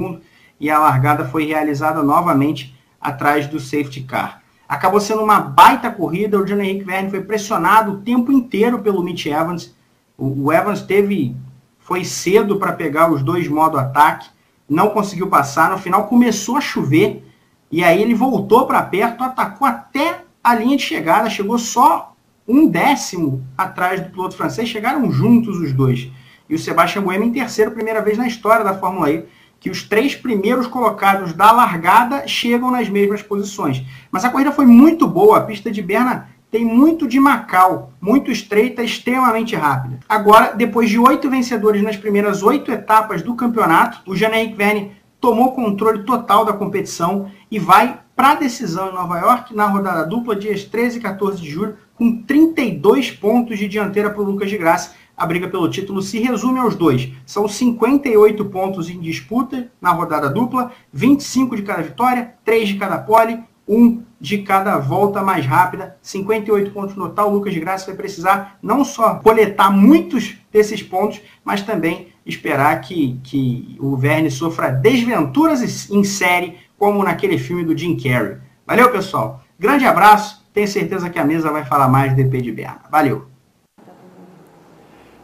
[0.61, 4.41] e a largada foi realizada novamente atrás do safety car.
[4.73, 9.03] Acabou sendo uma baita corrida, o Johnny Henrique Verne foi pressionado o tempo inteiro pelo
[9.03, 9.77] Mitch Evans.
[10.17, 11.37] O, o Evans teve
[11.79, 14.31] foi cedo para pegar os dois modo ataque,
[14.67, 17.23] não conseguiu passar, no final começou a chover
[17.71, 22.15] e aí ele voltou para perto, atacou até a linha de chegada, chegou só
[22.49, 26.11] um décimo atrás do piloto francês, chegaram juntos os dois.
[26.49, 29.27] E o Sebastian Buemi em terceiro, primeira vez na história da Fórmula E,
[29.62, 33.85] que os três primeiros colocados da largada chegam nas mesmas posições.
[34.11, 38.31] Mas a corrida foi muito boa, a pista de Berna tem muito de Macau, muito
[38.31, 40.01] estreita, extremamente rápida.
[40.09, 45.53] Agora, depois de oito vencedores nas primeiras oito etapas do campeonato, o Jean-Eric Verne tomou
[45.53, 50.37] controle total da competição e vai para a decisão em Nova York na rodada dupla,
[50.37, 54.59] dias 13 e 14 de julho, com 32 pontos de dianteira para o Lucas de
[54.59, 54.94] Graça.
[55.16, 57.11] A briga pelo título se resume aos dois.
[57.25, 62.98] São 58 pontos em disputa na rodada dupla, 25 de cada vitória, 3 de cada
[62.98, 67.31] pole, 1 de cada volta mais rápida, 58 pontos no total.
[67.31, 72.81] O Lucas de Graça vai precisar não só coletar muitos desses pontos, mas também esperar
[72.81, 78.38] que, que o Verne sofra desventuras em série, como naquele filme do Jim Carrey.
[78.66, 79.40] Valeu, pessoal.
[79.57, 82.81] Grande abraço tenho certeza que a mesa vai falar mais do EP de Berna.
[82.90, 83.27] Valeu!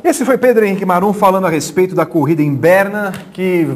[0.05, 3.75] Esse foi Pedro Henrique Marum falando a respeito da corrida em Berna, que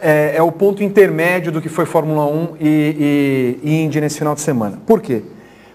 [0.00, 4.18] é, é o ponto intermédio do que foi Fórmula 1 e, e, e Indy nesse
[4.18, 4.78] final de semana.
[4.86, 5.24] Por quê?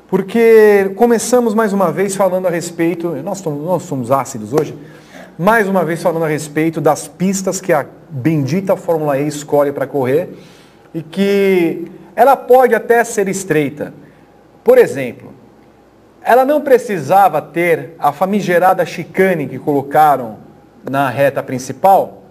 [0.07, 4.73] Porque começamos mais uma vez falando a respeito, nós somos, nós somos ácidos hoje,
[5.37, 9.85] mais uma vez falando a respeito das pistas que a bendita Fórmula E escolhe para
[9.85, 10.29] correr
[10.93, 13.93] e que ela pode até ser estreita.
[14.63, 15.31] Por exemplo,
[16.21, 20.37] ela não precisava ter a famigerada chicane que colocaram
[20.87, 22.21] na reta principal,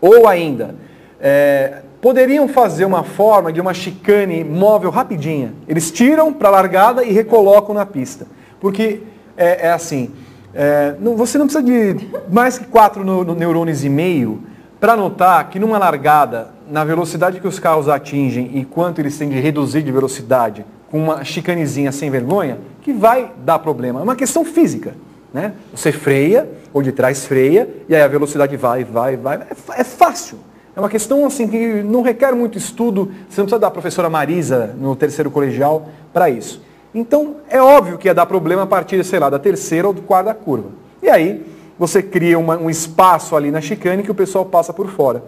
[0.00, 0.74] ou ainda,
[1.20, 5.52] é, poderiam fazer uma forma de uma chicane móvel rapidinha.
[5.66, 8.26] Eles tiram para a largada e recolocam na pista.
[8.60, 9.02] Porque
[9.36, 10.12] é, é assim,
[10.54, 14.42] é, não, você não precisa de mais que quatro no, no neurônios e meio
[14.80, 19.28] para notar que numa largada, na velocidade que os carros atingem e quanto eles têm
[19.28, 24.00] de reduzir de velocidade com uma chicanezinha sem vergonha, que vai dar problema.
[24.00, 24.94] É uma questão física.
[25.32, 25.52] Né?
[25.74, 29.36] Você freia, ou de trás freia, e aí a velocidade vai, vai, vai.
[29.36, 30.38] É, é fácil.
[30.74, 34.74] É uma questão assim que não requer muito estudo, você não precisa da professora Marisa
[34.78, 36.62] no terceiro colegial para isso.
[36.94, 40.02] Então, é óbvio que ia dar problema a partir, sei lá, da terceira ou do
[40.02, 40.70] quarto da curva.
[41.02, 41.44] E aí,
[41.78, 45.22] você cria uma, um espaço ali na chicane que o pessoal passa por fora.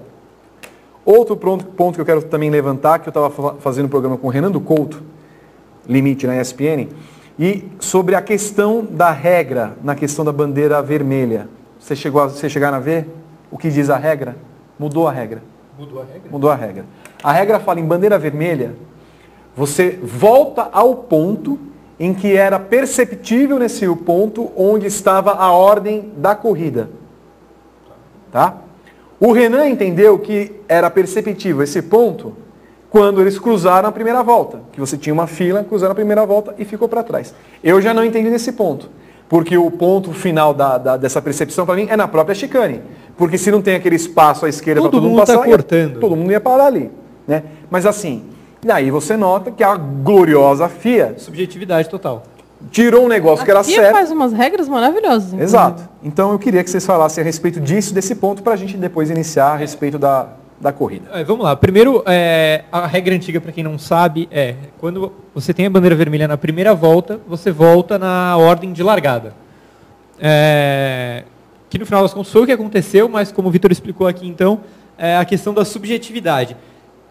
[1.10, 4.30] Outro ponto, que eu quero também levantar, que eu estava fazendo um programa com o
[4.30, 5.02] Renando Couto,
[5.88, 6.86] limite na ESPN,
[7.36, 11.48] e sobre a questão da regra, na questão da bandeira vermelha.
[11.80, 13.08] Você chegou a, você chegaram a ver
[13.50, 14.36] o que diz a regra?
[14.78, 15.42] Mudou a regra.
[15.76, 16.30] Mudou a regra?
[16.30, 16.84] Mudou a regra.
[17.24, 18.76] A regra fala em bandeira vermelha,
[19.56, 21.58] você volta ao ponto
[21.98, 26.88] em que era perceptível nesse ponto onde estava a ordem da corrida.
[28.30, 28.58] Tá?
[29.20, 32.34] O Renan entendeu que era perceptível esse ponto
[32.88, 36.54] quando eles cruzaram a primeira volta, que você tinha uma fila, cruzaram a primeira volta
[36.58, 37.34] e ficou para trás.
[37.62, 38.88] Eu já não entendi nesse ponto,
[39.28, 42.80] porque o ponto final da, da, dessa percepção para mim é na própria chicane.
[43.16, 45.94] Porque se não tem aquele espaço à esquerda para todo mundo tá passar, cortando.
[45.94, 46.90] Ia, todo mundo ia parar ali.
[47.28, 47.42] Né?
[47.70, 48.24] Mas assim,
[48.64, 52.22] daí você nota que a gloriosa FIA Subjetividade total.
[52.70, 53.92] Tirou um negócio A que era certo.
[53.92, 55.32] faz umas regras maravilhosas.
[55.32, 55.42] inclusive.
[55.42, 55.88] Exato.
[56.02, 59.10] Então eu queria que vocês falassem a respeito disso, desse ponto, para a gente depois
[59.10, 60.28] iniciar a respeito da,
[60.60, 61.08] da corrida.
[61.12, 61.56] É, vamos lá.
[61.56, 65.96] Primeiro, é, a regra antiga, para quem não sabe, é quando você tem a bandeira
[65.96, 69.34] vermelha na primeira volta, você volta na ordem de largada.
[70.20, 71.24] É,
[71.70, 74.28] que no final das contas foi o que aconteceu, mas como o Vitor explicou aqui,
[74.28, 74.60] então,
[74.98, 76.56] é a questão da subjetividade.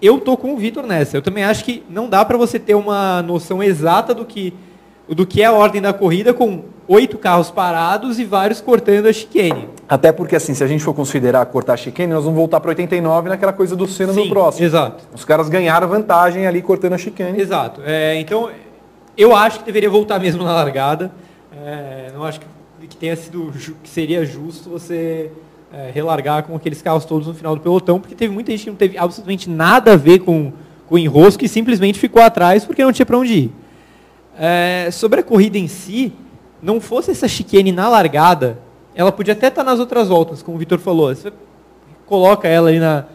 [0.02, 1.18] Eu tô com o Vitor nessa.
[1.18, 4.54] Eu também acho que não dá para você ter uma noção exata do que,
[5.16, 9.14] do que é a ordem da corrida com oito carros parados e vários cortando a
[9.14, 9.70] chicane.
[9.88, 12.70] Até porque, assim, se a gente for considerar cortar a chicane, nós vamos voltar para
[12.70, 14.66] 89 naquela coisa do Senna no Sim, próximo.
[14.66, 15.04] exato.
[15.14, 17.40] Os caras ganharam vantagem ali cortando a chicane.
[17.40, 17.82] Exato.
[17.86, 18.50] É, então,
[19.18, 21.12] eu acho que deveria voltar mesmo na largada.
[21.66, 23.52] É, não acho que, que tenha sido
[23.84, 25.32] que seria justo você
[25.74, 28.70] é, relargar com aqueles carros todos no final do pelotão, porque teve muita gente que
[28.70, 30.52] não teve absolutamente nada a ver com,
[30.88, 33.52] com o enrosco e simplesmente ficou atrás porque não tinha para onde ir.
[34.38, 36.14] É, sobre a corrida em si,
[36.62, 38.60] não fosse essa chicane na largada,
[38.96, 41.14] ela podia até estar nas outras voltas, como o Vitor falou.
[41.14, 41.32] Você
[42.06, 43.06] coloca ela ali na,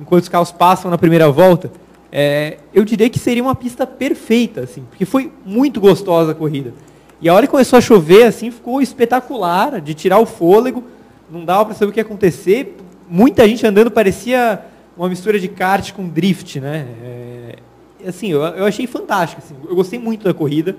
[0.00, 1.70] enquanto os carros passam na primeira volta,
[2.12, 6.72] é, eu diria que seria uma pista perfeita, assim, porque foi muito gostosa a corrida.
[7.20, 10.84] E a hora que começou a chover, assim, ficou espetacular, de tirar o fôlego,
[11.30, 12.76] não dava para saber o que ia acontecer.
[13.08, 14.60] Muita gente andando, parecia
[14.96, 16.86] uma mistura de kart com drift, né?
[17.02, 17.56] É,
[18.06, 20.76] assim, eu, eu achei fantástico, assim, eu gostei muito da corrida.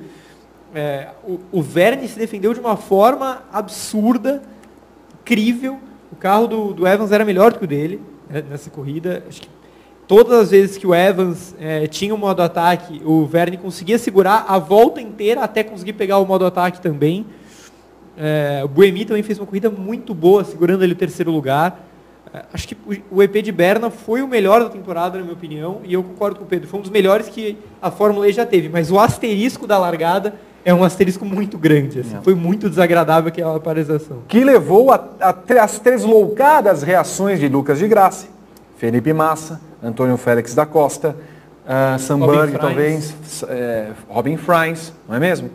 [0.75, 4.43] É, o, o Verne se defendeu de uma forma absurda,
[5.21, 5.79] incrível.
[6.11, 9.23] O carro do, do Evans era melhor do que o dele né, nessa corrida.
[9.27, 9.49] Acho que
[10.07, 14.45] todas as vezes que o Evans é, tinha o modo ataque, o Verne conseguia segurar
[14.47, 17.25] a volta inteira até conseguir pegar o modo ataque também.
[18.17, 21.86] É, o Buemi também fez uma corrida muito boa, segurando ali o terceiro lugar.
[22.53, 22.77] Acho que
[23.09, 26.37] o, EP de Berna foi o melhor da temporada, na minha opinião, e eu concordo
[26.37, 26.67] com o Pedro.
[26.67, 30.33] Foi um dos melhores que a Fórmula E já teve, mas o asterisco da largada
[30.65, 32.01] é um asterisco muito grande.
[32.01, 32.17] assim.
[32.17, 32.21] É.
[32.21, 34.19] Foi muito desagradável aquela paralisação.
[34.27, 38.27] Que levou as três loucadas reações de Lucas de Grassi,
[38.77, 41.15] Felipe Massa, Antônio Félix da Costa,
[41.65, 42.59] uh, Samburg, Franz.
[42.59, 43.15] talvez,
[43.47, 45.49] é, Robin Franz, não é mesmo?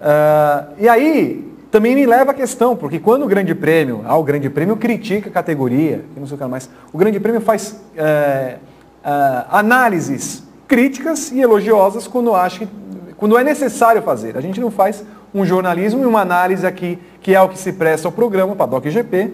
[0.00, 4.22] Ah, e aí, também me leva a questão, porque quando o Grande Prêmio, ah, o
[4.22, 8.58] Grande Prêmio critica a categoria, não sei o que mais, o Grande Prêmio faz é,
[9.04, 12.68] ah, análises críticas e elogiosas quando acha
[13.16, 14.36] quando é necessário fazer.
[14.36, 15.02] A gente não faz
[15.34, 18.90] um jornalismo e uma análise aqui, que é o que se presta ao programa Paddock
[18.90, 19.32] GP,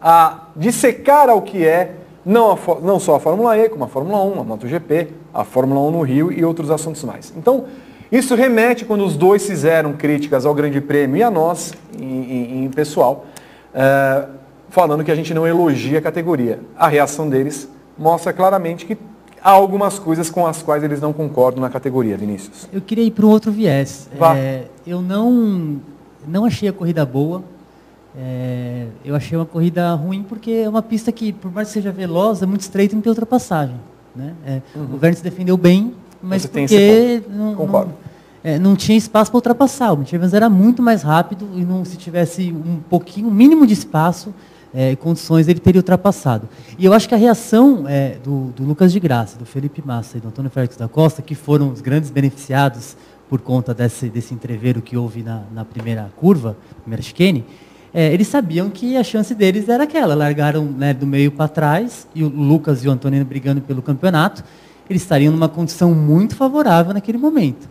[0.00, 4.22] a dissecar ao que é não, a não só a Fórmula E, como a Fórmula
[4.22, 7.32] 1, a MotoGP, a Fórmula 1 no Rio e outros assuntos mais.
[7.36, 7.64] Então,
[8.10, 12.70] isso remete quando os dois fizeram críticas ao Grande Prêmio e a nós, em, em-
[12.70, 13.26] pessoal,
[13.74, 14.24] é,
[14.70, 16.60] falando que a gente não elogia a categoria.
[16.76, 18.96] A reação deles mostra claramente que
[19.42, 22.68] há algumas coisas com as quais eles não concordam na categoria, Vinícius.
[22.72, 24.08] Eu queria ir para um outro viés.
[24.36, 25.80] É, eu não,
[26.26, 27.42] não achei a corrida boa.
[28.16, 31.92] É, eu achei uma corrida ruim porque é uma pista que, por mais que seja
[31.92, 33.76] veloz, é muito estreita e não tem ultrapassagem.
[34.16, 34.32] Né?
[34.46, 36.42] É, O Verne se defendeu bem, mas.
[36.42, 37.94] Você porque não, não,
[38.42, 39.92] é, não tinha espaço para ultrapassar.
[39.92, 43.72] O Mercedes era muito mais rápido e não, se tivesse um pouquinho, um mínimo de
[43.72, 44.34] espaço,
[44.72, 46.48] é, condições, ele teria ultrapassado.
[46.78, 50.18] E eu acho que a reação é, do, do Lucas de Graça, do Felipe Massa
[50.18, 52.96] e do Antônio Félix da Costa, que foram os grandes beneficiados
[53.28, 57.44] por conta desse, desse entreveiro que houve na, na primeira curva, primeira chicane,
[57.92, 60.14] é, eles sabiam que a chance deles era aquela.
[60.14, 64.44] Largaram né, do meio para trás, e o Lucas e o Antônio brigando pelo campeonato,
[64.88, 67.68] eles estariam numa condição muito favorável naquele momento.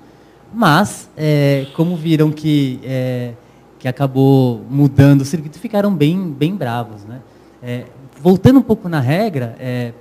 [0.54, 3.34] Mas, é, como viram que, é,
[3.80, 7.04] que acabou mudando o circuito, ficaram bem, bem bravos.
[7.04, 7.20] Né?
[7.62, 7.84] É,
[8.22, 9.94] voltando um pouco na regra, é,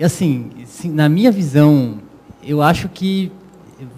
[0.00, 0.50] assim,
[0.84, 1.98] na minha visão,
[2.42, 3.32] eu acho que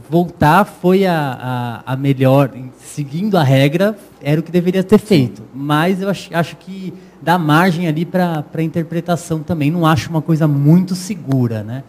[0.08, 5.42] voltar foi a, a, a melhor, seguindo a regra, era o que deveria ter feito.
[5.54, 9.70] Mas eu acho, acho que dá margem ali para a interpretação também.
[9.70, 11.84] Não acho uma coisa muito segura, né?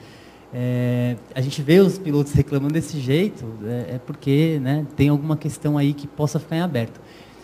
[0.58, 5.36] É, a gente vê os pilotos reclamando desse jeito, é, é porque né, tem alguma
[5.36, 6.98] questão aí que possa ficar em aberto.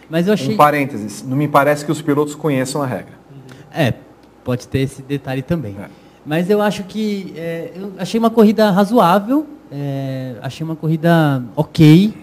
[0.10, 0.54] Mas eu achei.
[0.54, 3.12] Um parênteses, não me parece que os pilotos conheçam a regra.
[3.70, 3.94] É,
[4.46, 5.76] pode ter esse detalhe também.
[5.78, 5.90] É.
[6.26, 12.14] Mas eu acho que é, eu achei uma corrida razoável, é, achei uma corrida ok.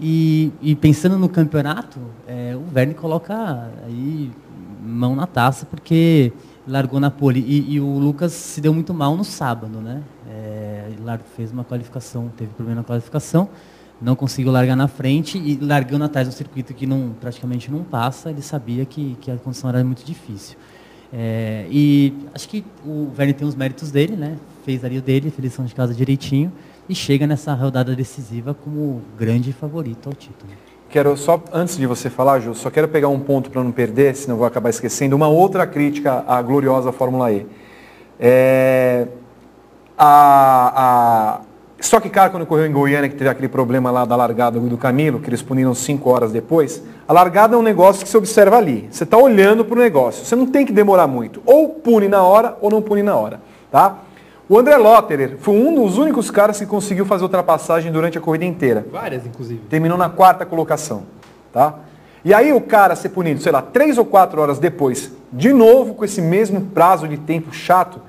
[0.00, 4.30] E, e pensando no campeonato, é, o Verne coloca aí
[4.82, 6.32] mão na taça porque
[6.66, 7.40] largou na pole.
[7.40, 10.02] E, e o Lucas se deu muito mal no sábado, né?
[10.28, 10.88] É,
[11.36, 13.48] fez uma qualificação, teve problema na qualificação,
[14.00, 18.30] não conseguiu largar na frente e largando atrás do circuito que não, praticamente não passa,
[18.30, 20.56] ele sabia que, que a condição era muito difícil.
[21.12, 24.36] É, e acho que o Verne tem os méritos dele, né?
[24.64, 26.50] Fez ali o dele, fez lição de casa direitinho
[26.88, 30.50] e chega nessa rodada decisiva como grande favorito ao título.
[30.92, 34.14] Quero só, antes de você falar, Ju, só quero pegar um ponto para não perder,
[34.14, 37.46] senão vou acabar esquecendo, uma outra crítica à gloriosa Fórmula E.
[38.20, 39.06] É,
[39.96, 41.40] a, a
[41.80, 45.18] Stock Car, quando correu em Goiânia, que teve aquele problema lá da largada do Camilo,
[45.18, 48.86] que eles puniram cinco horas depois, a largada é um negócio que se observa ali.
[48.90, 51.42] Você está olhando para o negócio, você não tem que demorar muito.
[51.46, 53.40] Ou pune na hora, ou não pune na hora.
[53.70, 53.96] Tá?
[54.48, 58.44] O André Lotterer foi um dos únicos caras que conseguiu fazer ultrapassagem durante a corrida
[58.44, 59.60] inteira Várias, inclusive.
[59.68, 61.04] terminou na quarta colocação,
[61.52, 61.74] tá?
[62.24, 65.94] E aí o cara ser punido, sei lá, três ou quatro horas depois, de novo
[65.94, 68.00] com esse mesmo prazo de tempo chato,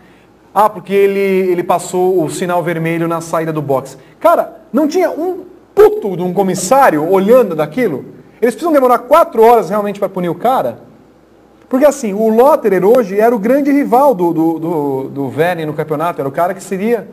[0.53, 3.97] ah, porque ele, ele passou o sinal vermelho na saída do box.
[4.19, 8.05] Cara, não tinha um puto de um comissário olhando daquilo?
[8.39, 10.79] Eles precisam demorar quatro horas realmente para punir o cara?
[11.74, 15.74] Porque assim, o Lotterer hoje era o grande rival do, do, do, do Verne no
[15.74, 17.07] campeonato, era o cara que seria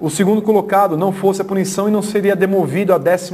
[0.00, 3.30] o segundo colocado, não fosse a punição e não seria demovido à 14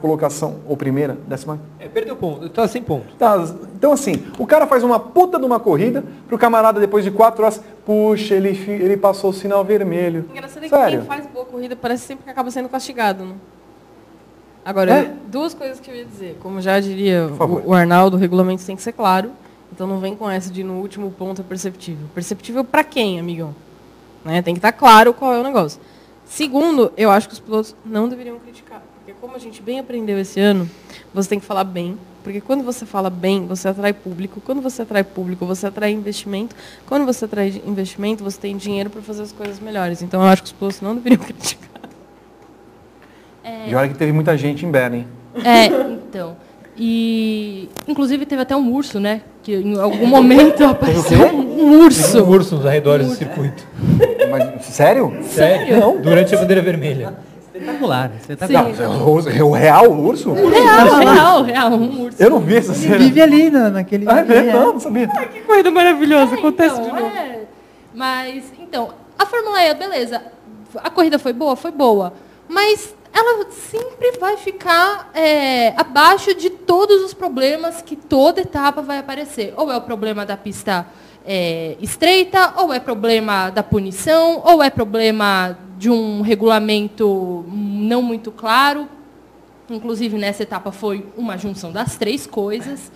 [0.00, 1.58] colocação, ou primeira, décima.
[1.80, 2.48] É, perdeu ponto.
[2.50, 3.12] Tá sem ponto.
[3.16, 7.10] Tá, então assim, o cara faz uma puta de uma corrida, pro camarada depois de
[7.10, 10.26] quatro horas, puxa, ele, ele passou o sinal vermelho.
[10.30, 10.98] Engraçado é que Sério?
[11.00, 13.34] quem faz boa corrida parece sempre que acaba sendo castigado, né?
[14.64, 15.12] Agora, É?
[15.26, 16.38] duas coisas que eu ia dizer.
[16.40, 19.32] Como já diria o, o Arnaldo, o regulamento tem que ser claro.
[19.82, 22.06] Então não vem com essa de no último ponto é perceptível.
[22.14, 23.52] Perceptível para quem, amigão?
[24.24, 24.40] Né?
[24.40, 25.80] Tem que estar claro qual é o negócio.
[26.24, 28.80] Segundo, eu acho que os pilotos não deveriam criticar.
[28.94, 30.70] Porque como a gente bem aprendeu esse ano,
[31.12, 31.98] você tem que falar bem.
[32.22, 34.40] Porque quando você fala bem, você atrai público.
[34.40, 36.54] Quando você atrai público, você atrai investimento.
[36.86, 40.00] Quando você atrai investimento, você tem dinheiro para fazer as coisas melhores.
[40.00, 41.80] Então eu acho que os pilotos não deveriam criticar.
[43.66, 45.08] E olha que teve muita gente em Berna, hein?
[45.44, 46.36] É, então.
[46.76, 49.20] E inclusive teve até um urso, né?
[49.42, 52.22] Que em algum momento apareceu um, urso.
[52.24, 53.62] Um urso nos arredores do circuito.
[54.30, 55.14] Mas, sério?
[55.22, 55.78] Sério?
[55.78, 56.00] Não.
[56.00, 57.14] Durante a bandeira vermelha.
[57.54, 58.64] Espetacular, espetacular.
[58.78, 60.32] Não, o, o real urso?
[60.32, 62.22] Real, real, real, um urso.
[62.22, 62.98] Eu não vi essa Ele cena.
[62.98, 64.06] vive ali na, naquele.
[64.08, 64.36] Ah, é?
[64.48, 64.52] é.
[64.52, 65.06] Não, não sabia.
[65.06, 67.14] Que corrida maravilhosa, acontece de Então, novo.
[67.16, 67.40] é.
[67.94, 70.22] Mas, então, a Fórmula E, beleza.
[70.82, 71.54] A corrida foi boa?
[71.54, 72.14] Foi boa.
[72.48, 78.98] Mas ela sempre vai ficar é, abaixo de todos os problemas que toda etapa vai
[78.98, 79.52] aparecer.
[79.56, 80.86] Ou é o problema da pista
[81.24, 88.32] é, estreita, ou é problema da punição, ou é problema de um regulamento não muito
[88.32, 88.88] claro.
[89.68, 92.90] Inclusive, nessa etapa foi uma junção das três coisas.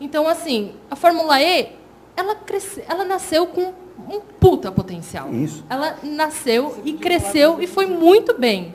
[0.00, 1.68] Então, assim, a Fórmula E,
[2.16, 3.72] ela, cresce, ela nasceu com
[4.08, 5.32] um puta potencial.
[5.32, 5.64] Isso.
[5.68, 8.74] Ela nasceu e cresceu e foi muito bem.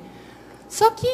[0.68, 1.07] Só que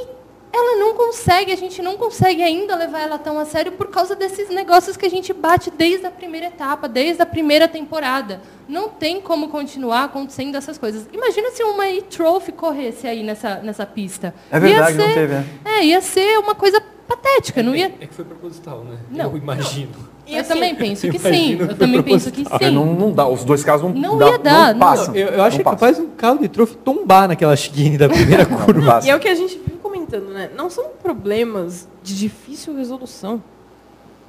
[0.54, 4.16] ela não consegue, a gente não consegue ainda levar ela tão a sério por causa
[4.16, 8.42] desses negócios que a gente bate desde a primeira etapa, desde a primeira temporada.
[8.68, 11.08] Não tem como continuar acontecendo essas coisas.
[11.14, 14.34] Imagina se uma e-trophy corresse aí nessa, nessa pista.
[14.52, 15.46] É verdade, ia não ser, teve, né?
[15.64, 16.82] É, ia ser uma coisa
[17.16, 17.88] patética, não ia...
[18.00, 18.98] É que foi proposital, né?
[19.10, 19.32] Não.
[19.32, 19.92] Eu imagino.
[20.28, 21.58] Eu assim, também penso que sim.
[21.60, 22.72] Eu que também penso que É, sim.
[22.74, 24.80] não, não dá, os dois casos não, Não dá, ia dar, não não.
[24.80, 25.16] passam.
[25.16, 28.08] Eu, eu acho que é não capaz um carro de trofo tombar naquela chicane da
[28.08, 29.00] primeira curva.
[29.00, 29.06] Não.
[29.06, 30.50] E é o que a gente vive comentando, né?
[30.56, 33.42] Não são problemas de difícil resolução.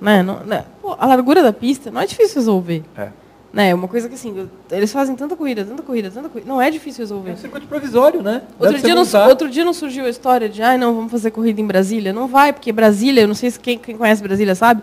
[0.01, 0.22] Né?
[0.22, 0.64] Não, né?
[0.80, 2.83] Pô, a largura da pista não é difícil resolver.
[2.97, 3.11] É.
[3.53, 3.69] Né?
[3.69, 6.49] É uma coisa que assim, eles fazem tanta corrida, tanta corrida, tanta corrida.
[6.49, 7.31] Não é difícil É resolver.
[7.33, 8.43] um circuito provisório, né?
[8.59, 11.61] Outro dia, não, outro dia não surgiu a história de, ai, não, vamos fazer corrida
[11.61, 12.15] em Brasília.
[12.15, 14.83] Não vai, porque Brasília, eu não sei se quem, quem conhece Brasília sabe,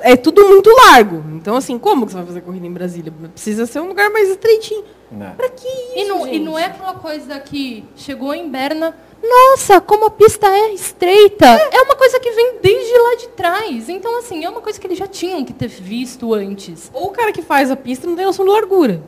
[0.00, 1.24] é tudo muito largo.
[1.34, 3.12] Então, assim, como que você vai fazer corrida em Brasília?
[3.32, 4.84] Precisa ser um lugar mais estreitinho.
[5.10, 5.34] Né.
[5.36, 8.94] Pra que isso, E não, e não é aquela coisa que chegou em Berna,
[9.28, 11.46] nossa, como a pista é estreita.
[11.46, 13.88] É uma coisa que vem desde lá de trás.
[13.88, 16.90] Então, assim, é uma coisa que eles já tinham que ter visto antes.
[16.92, 19.02] Ou o cara que faz a pista não tem noção de largura.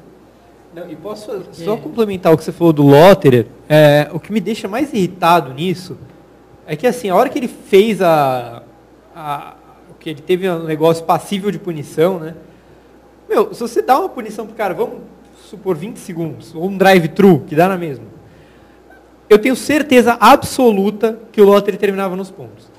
[0.74, 4.40] Não, e posso só complementar o que você falou do Lotterer, é, o que me
[4.40, 5.96] deixa mais irritado nisso
[6.66, 8.62] é que assim, a hora que ele fez a,
[9.14, 9.54] a
[9.90, 12.34] o que ele teve um negócio passível de punição, né?
[13.28, 14.98] Meu, se você dá uma punição pro cara, vamos
[15.48, 18.04] supor 20 segundos, ou um drive-thru, que dá na mesma.
[19.28, 22.70] Eu tenho certeza absoluta que o Lotterer terminava nos pontos.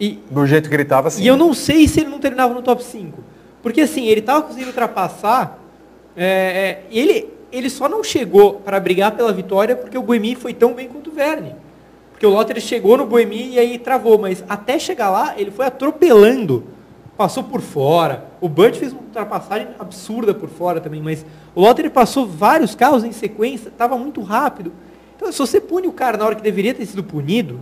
[0.00, 1.22] E, Do jeito que ele estava, assim.
[1.22, 3.18] e eu não sei se ele não terminava no top 5.
[3.62, 5.58] Porque assim, ele estava conseguindo ultrapassar.
[6.16, 10.52] é, é, ele, ele só não chegou para brigar pela vitória porque o Boemi foi
[10.54, 11.54] tão bem quanto o Verne.
[12.12, 14.18] Porque o Lotterer chegou no Boemi e aí travou.
[14.18, 16.64] Mas até chegar lá, ele foi atropelando.
[17.16, 18.24] Passou por fora.
[18.40, 21.02] O Burt fez uma ultrapassagem absurda por fora também.
[21.02, 21.24] Mas
[21.54, 23.68] o Lotterer passou vários carros em sequência.
[23.68, 24.72] Estava muito rápido.
[25.16, 27.60] Então, se você pune o cara na hora que deveria ter sido punido,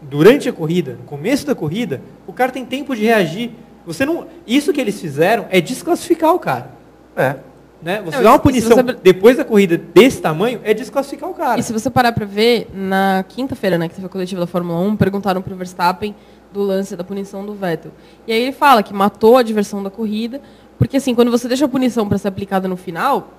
[0.00, 3.50] durante a corrida, no começo da corrida, o cara tem tempo de reagir.
[3.86, 6.70] Você não, isso que eles fizeram é desclassificar o cara,
[7.16, 7.36] É.
[7.82, 8.00] né?
[8.04, 11.58] Você Não, dá uma punição você- depois da corrida desse tamanho, é desclassificar o cara.
[11.60, 14.78] E se você parar pra ver, na quinta-feira, né, que teve a coletiva da Fórmula
[14.80, 16.14] 1, perguntaram pro Verstappen
[16.52, 17.90] do lance da punição do Vettel.
[18.26, 20.40] E aí ele fala que matou a diversão da corrida,
[20.78, 23.32] porque assim, quando você deixa a punição para ser aplicada no final,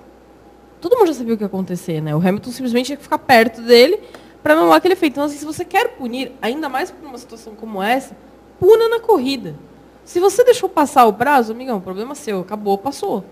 [0.84, 2.14] todo mundo já sabia o que ia acontecer, né?
[2.14, 3.98] O Hamilton simplesmente tinha que ficar perto dele
[4.42, 5.14] para anular aquele efeito.
[5.14, 8.14] Então, assim, se você quer punir, ainda mais por uma situação como essa,
[8.60, 9.54] puna na corrida.
[10.04, 13.24] Se você deixou passar o prazo, amigão, problema seu, acabou, passou.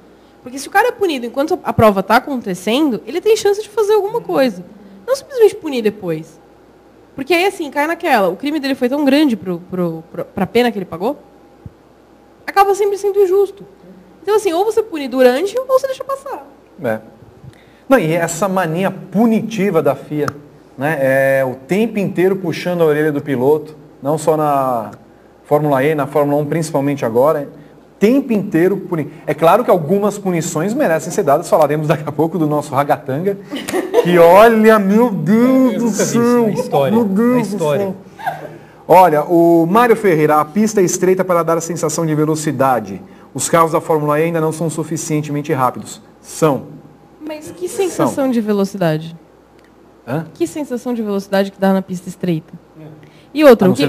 [0.42, 3.68] Porque se o cara é punido enquanto a prova está acontecendo, ele tem chance de
[3.68, 4.64] fazer alguma coisa.
[5.06, 6.40] Não simplesmente punir depois.
[7.14, 8.30] Porque aí, assim, cai naquela.
[8.30, 9.62] O crime dele foi tão grande pro,
[10.34, 11.18] pra pena que ele pagou,
[12.46, 13.66] acaba sempre sendo injusto.
[14.22, 16.46] Então, assim, ou você pune durante, ou você deixa passar.
[16.82, 17.11] É.
[17.92, 20.24] Não, e essa mania punitiva da FIA,
[20.78, 20.96] né?
[20.98, 24.92] É o tempo inteiro puxando a orelha do piloto, não só na
[25.44, 27.50] Fórmula E, na Fórmula 1 principalmente agora,
[27.98, 29.10] tempo inteiro punindo.
[29.26, 33.36] É claro que algumas punições merecem ser dadas, falaremos daqui a pouco do nosso ragatanga,
[34.02, 37.84] que olha, meu Deus Eu do céu, história, meu Deus na do história.
[37.84, 37.96] céu.
[38.88, 43.02] Olha, o Mário Ferreira, a pista é estreita para dar a sensação de velocidade.
[43.34, 46.00] Os carros da Fórmula E ainda não são suficientemente rápidos.
[46.22, 46.80] São.
[47.26, 49.16] Mas que sensação de velocidade?
[50.06, 50.26] Hã?
[50.34, 52.52] Que sensação de velocidade que dá na pista estreita?
[53.34, 53.86] E outra, o que,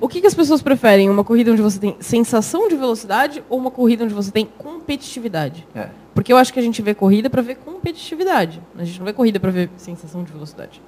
[0.00, 1.08] o que, que as pessoas preferem?
[1.08, 5.66] Uma corrida onde você tem sensação de velocidade ou uma corrida onde você tem competitividade?
[5.74, 5.88] É.
[6.14, 8.60] Porque eu acho que a gente vê corrida para ver competitividade.
[8.78, 10.82] A gente não vê corrida para ver sensação de velocidade.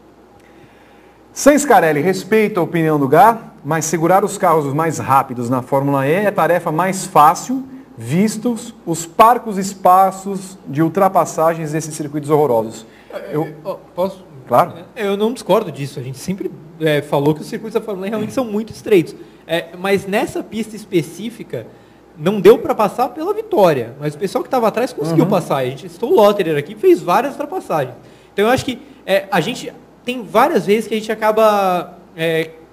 [1.32, 6.06] Sem Scarelli, respeito a opinião do Gá, mas segurar os carros mais rápidos na Fórmula
[6.06, 7.64] E é tarefa mais fácil,
[7.96, 12.86] vistos os parcos espaços de ultrapassagens desses circuitos horrorosos.
[13.30, 14.24] Eu, Ó, posso?
[14.48, 14.72] claro.
[14.96, 16.00] Eu não discordo disso.
[16.00, 19.14] A gente sempre é, falou que os circuitos da Fórmula 1 realmente são muito estreitos.
[19.46, 21.66] É, mas nessa pista específica,
[22.18, 23.94] não deu para passar pela vitória.
[24.00, 25.58] Mas o pessoal que estava atrás conseguiu passar.
[25.58, 27.94] A gente citou o Lotterer aqui fez várias ultrapassagens.
[28.32, 29.72] Então eu acho que é, a gente
[30.04, 31.98] tem várias vezes que a gente acaba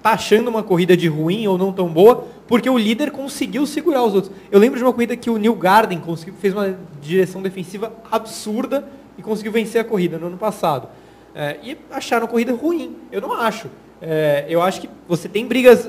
[0.02, 4.02] é, taxando uma corrida de ruim ou não tão boa, porque o líder conseguiu segurar
[4.04, 4.32] os outros.
[4.50, 8.88] Eu lembro de uma corrida que o Neil Garden conseguiu, fez uma direção defensiva absurda
[9.16, 10.88] e conseguiu vencer a corrida no ano passado.
[11.34, 12.96] É, e acharam a corrida ruim.
[13.10, 13.68] Eu não acho.
[14.00, 15.88] É, eu acho que você tem brigas,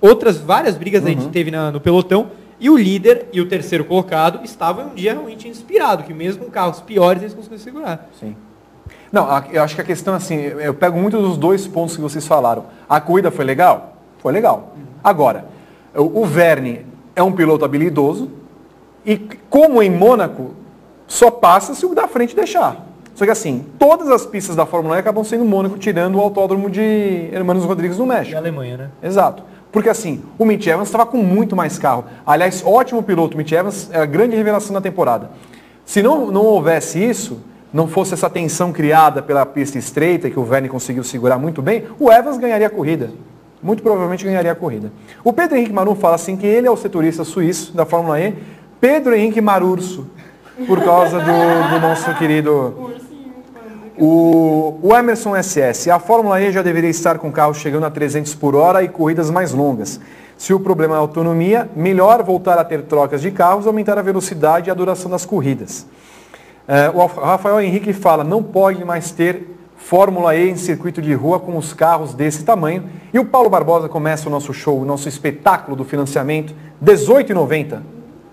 [0.00, 3.84] outras várias brigas a gente teve na- no pelotão, e o líder e o terceiro
[3.84, 8.10] colocado estavam um dia realmente inspirado, que mesmo com carros piores eles conseguiram segurar.
[8.20, 8.36] Sim.
[9.12, 12.26] Não, eu acho que a questão assim, eu pego muito dos dois pontos que vocês
[12.26, 12.64] falaram.
[12.88, 13.96] A corrida foi legal?
[14.18, 14.72] Foi legal.
[15.04, 15.44] Agora,
[15.94, 18.30] o, Verne é um piloto habilidoso
[19.04, 19.18] e
[19.50, 20.52] como em Mônaco,
[21.06, 22.86] só passa se o da frente deixar.
[23.14, 26.70] Só que assim, todas as pistas da Fórmula E acabam sendo Mônaco, tirando o autódromo
[26.70, 28.36] de Hermanos Rodrigues no E México.
[28.36, 28.90] a Alemanha, né?
[29.02, 29.42] Exato.
[29.70, 32.04] Porque assim, o Mitch Evans estava com muito mais carro.
[32.26, 33.34] Aliás, ótimo piloto.
[33.34, 35.30] O Mitch Evans é a grande revelação da temporada.
[35.84, 37.40] Se não, não houvesse isso,
[37.72, 41.84] não fosse essa tensão criada pela pista estreita, que o Verne conseguiu segurar muito bem,
[41.98, 43.10] o Evans ganharia a corrida.
[43.62, 44.92] Muito provavelmente ganharia a corrida.
[45.22, 48.34] O Pedro Henrique Maru fala assim que ele é o setorista suíço da Fórmula E,
[48.80, 50.06] Pedro Henrique Marurso,
[50.66, 52.92] por causa do, do nosso querido
[53.96, 58.34] o, o Emerson SS, a Fórmula E já deveria estar com carros chegando a 300
[58.34, 60.00] por hora e corridas mais longas.
[60.36, 64.02] Se o problema é a autonomia, melhor voltar a ter trocas de carros, aumentar a
[64.02, 65.86] velocidade e a duração das corridas.
[66.66, 71.40] É, o Rafael Henrique fala, não pode mais ter Fórmula E em circuito de rua
[71.40, 72.84] com os carros desse tamanho.
[73.12, 77.80] E o Paulo Barbosa começa o nosso show, o nosso espetáculo do financiamento, 18,90.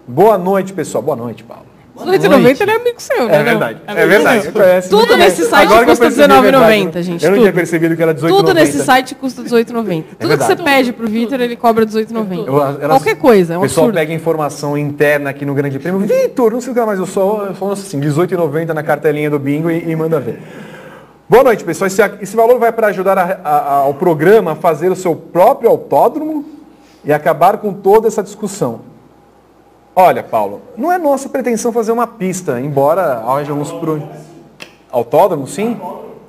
[0.07, 1.03] Boa noite, pessoal.
[1.03, 1.68] Boa noite, Paulo.
[2.05, 3.35] 18,90 ele é amigo seu, né?
[3.35, 3.81] É verdade.
[3.87, 4.51] É verdade.
[4.51, 5.25] Conhece Tudo muito bem.
[5.25, 7.43] nesse site Agora custa percebi a verdade, R$19,90, gente, Eu não tudo.
[7.43, 8.27] tinha percebido que era 18,90.
[8.29, 9.65] Tudo nesse site custa R$18,90.
[9.65, 10.63] Tudo que você verdade.
[10.63, 12.47] pede pro Vitor, ele cobra R$18,90.
[12.47, 13.99] Eu- elas- Qualquer coisa, é um O pessoal absurdo.
[13.99, 15.99] pega informação interna aqui no Grande Prêmio.
[15.99, 19.69] Vitor, não sei o que mas eu só eu assim, 18,90 na cartelinha do bingo
[19.69, 20.39] e, e manda ver.
[21.27, 21.85] Boa noite, pessoal.
[21.87, 25.69] Esse, esse valor vai para ajudar a- a- ao programa a fazer o seu próprio
[25.69, 26.43] autódromo
[27.05, 28.81] e acabar com toda essa discussão.
[29.99, 34.01] Olha, Paulo, não é nossa pretensão fazer uma pista, embora haja uns pro...
[34.89, 35.77] Autódromo, sim?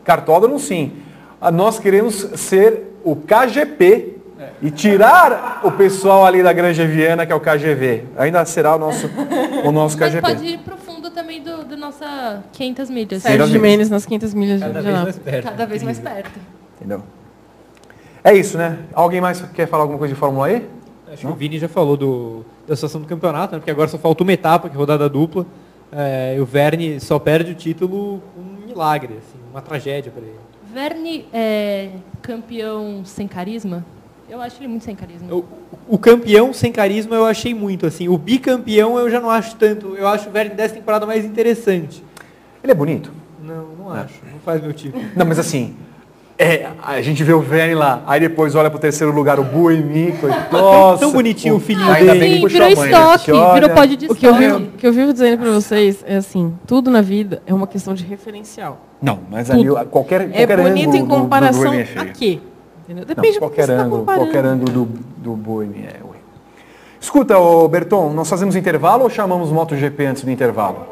[0.02, 0.94] Cartódromo, sim.
[1.40, 4.16] Ah, Nós queremos ser o KGP
[4.60, 8.06] e tirar o pessoal ali da Granja Viana, que é o KGV.
[8.18, 9.08] Ainda será o nosso,
[9.64, 10.20] o nosso Mas KGP.
[10.34, 13.22] pode ir pro fundo também do, do nossa 500 milhas.
[13.22, 13.46] Sérgio.
[13.46, 15.44] Jimenez nas 500 milhas de Cada vez mais perto.
[15.44, 16.40] Cada vez mais perto.
[16.76, 17.02] Entendeu?
[18.24, 18.80] É isso, né?
[18.92, 20.66] Alguém mais quer falar alguma coisa de Fórmula E?
[21.12, 23.58] Acho que o Vini já falou do, da situação do campeonato, né?
[23.58, 25.44] porque agora só falta uma etapa, que é rodada dupla.
[25.92, 30.22] É, e o Verne só perde o título com um milagre, assim, uma tragédia para
[30.22, 30.38] ele.
[30.72, 31.90] Verne é
[32.22, 33.84] campeão sem carisma?
[34.28, 35.34] Eu acho ele muito sem carisma.
[35.34, 35.44] O,
[35.88, 38.08] o campeão sem carisma eu achei muito, assim.
[38.08, 39.96] O bicampeão eu já não acho tanto.
[39.96, 42.04] Eu acho o Verne dessa temporada mais interessante.
[42.62, 43.12] Ele é bonito.
[43.42, 44.14] Não, não acho.
[44.30, 44.96] Não faz meu tipo.
[45.16, 45.74] Não, mas assim,
[46.42, 50.14] é, a gente vê o Verne lá, aí depois olha pro terceiro lugar o Buemi,
[50.50, 51.00] nossa.
[51.00, 52.20] tão bonitinho o filhinho ainda dele.
[52.20, 54.86] bem que virou a mãe, estoque, virou pódio de O que, eu vivo, o que
[54.86, 58.78] eu vivo dizendo pra vocês é assim, tudo na vida é uma questão de referencial.
[59.02, 59.86] Não, mas ali Tudo.
[59.86, 62.00] qualquer, É qualquer bonito ângulo em do- do comparação é feio.
[62.02, 62.38] a quê?
[62.84, 63.04] Entendeu?
[63.06, 64.24] Não, Depende do que qualquer você tá ângulo, comparando.
[64.24, 64.84] qualquer ângulo do,
[65.18, 66.18] do Buemi é ruim.
[67.00, 70.86] Escuta, ô Berton, nós fazemos intervalo ou chamamos MotoGP antes do intervalo?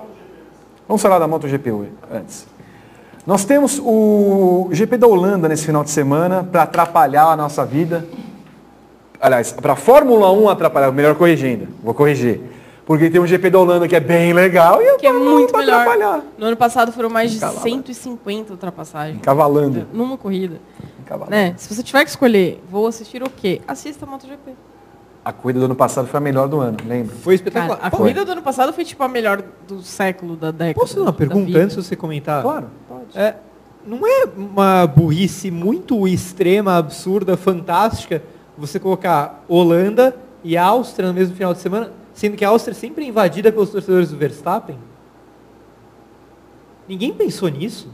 [0.87, 1.71] Vamos falar da MotoGP
[2.13, 2.47] antes.
[3.29, 8.07] Nós temos o GP da Holanda nesse final de semana para atrapalhar a nossa vida.
[9.21, 12.41] Aliás, para a Fórmula 1 atrapalhar, melhor corrigindo, vou corrigir.
[12.87, 15.35] Porque tem um GP da Holanda que é bem legal e Que é Fórmula 1
[15.35, 15.81] muito melhor.
[15.81, 16.23] atrapalhar.
[16.39, 17.61] No ano passado foram mais de Calava.
[17.61, 19.19] 150 ultrapassagens.
[19.19, 19.87] Encavalando.
[19.93, 20.59] Numa corrida.
[20.99, 21.31] Encavalando.
[21.31, 21.53] Né?
[21.59, 23.61] Se você tiver que escolher, vou assistir o quê?
[23.69, 24.53] Assista a MotoGP.
[25.25, 27.15] A corrida do ano passado foi a melhor do ano, lembra?
[27.17, 27.79] Foi Cara, espetacular.
[27.83, 30.75] a Pô, corrida do ano passado foi tipo a melhor do século, da década.
[30.81, 32.43] Posso fazer uma pergunta antes de você comentar?
[32.43, 33.19] Claro, pode.
[33.19, 33.37] É,
[33.87, 38.23] não é uma burrice muito extrema, absurda, fantástica
[38.57, 42.75] você colocar Holanda e Áustria no mesmo final de semana, sendo que a Áustria é
[42.75, 44.79] sempre invadida pelos torcedores do Verstappen?
[46.89, 47.89] Ninguém pensou nisso?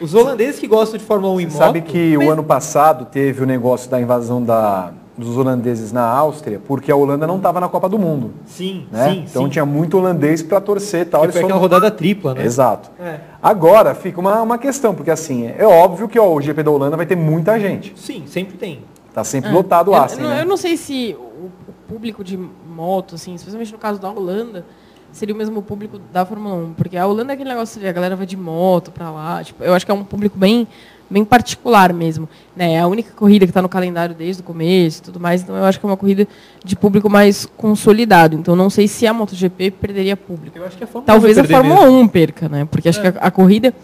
[0.00, 1.66] Os holandeses que gostam de Fórmula 1 em Você moto...
[1.66, 6.02] sabe que mas- o ano passado teve o negócio da invasão da- dos holandeses na
[6.04, 8.32] Áustria, porque a Holanda não estava na Copa do Mundo.
[8.46, 9.10] Sim, Né?
[9.10, 9.50] sim, então sim.
[9.50, 11.20] tinha muito holandês para torcer e tal.
[11.20, 12.44] Foi aquela foram- rodada tripla, né?
[12.44, 12.90] Exato.
[12.98, 13.20] É.
[13.42, 16.96] Agora fica uma, uma questão, porque assim, é óbvio que ó, o GP da Holanda
[16.96, 17.92] vai ter muita gente.
[17.96, 18.80] Sim, sempre tem.
[19.12, 19.52] Tá sempre É.
[19.52, 20.40] lotado o eu, Aston, eu, não- né?
[20.42, 21.50] eu não sei se o,
[21.86, 22.38] público de
[22.74, 24.64] moto, assim, especialmente no caso da Holanda,
[25.12, 26.72] seria o mesmo público da Fórmula 1.
[26.72, 29.44] Porque a Holanda é aquele negócio de a galera vai de moto pra lá.
[29.44, 30.66] Tipo, eu acho que é um público bem,
[31.12, 32.28] bem particular mesmo.
[32.56, 32.74] Né?
[32.74, 35.42] É a única corrida que está no calendário desde o começo e tudo mais.
[35.42, 36.26] Então eu acho que é uma corrida
[36.64, 38.36] de público mais consolidado.
[38.36, 40.58] Então não sei se a MotoGP perderia público.
[40.58, 42.00] Eu acho que a Fórmula Talvez 1 a Fórmula mesmo.
[42.00, 42.66] 1 perca, né?
[42.68, 43.74] Porque acho que a, a corrida.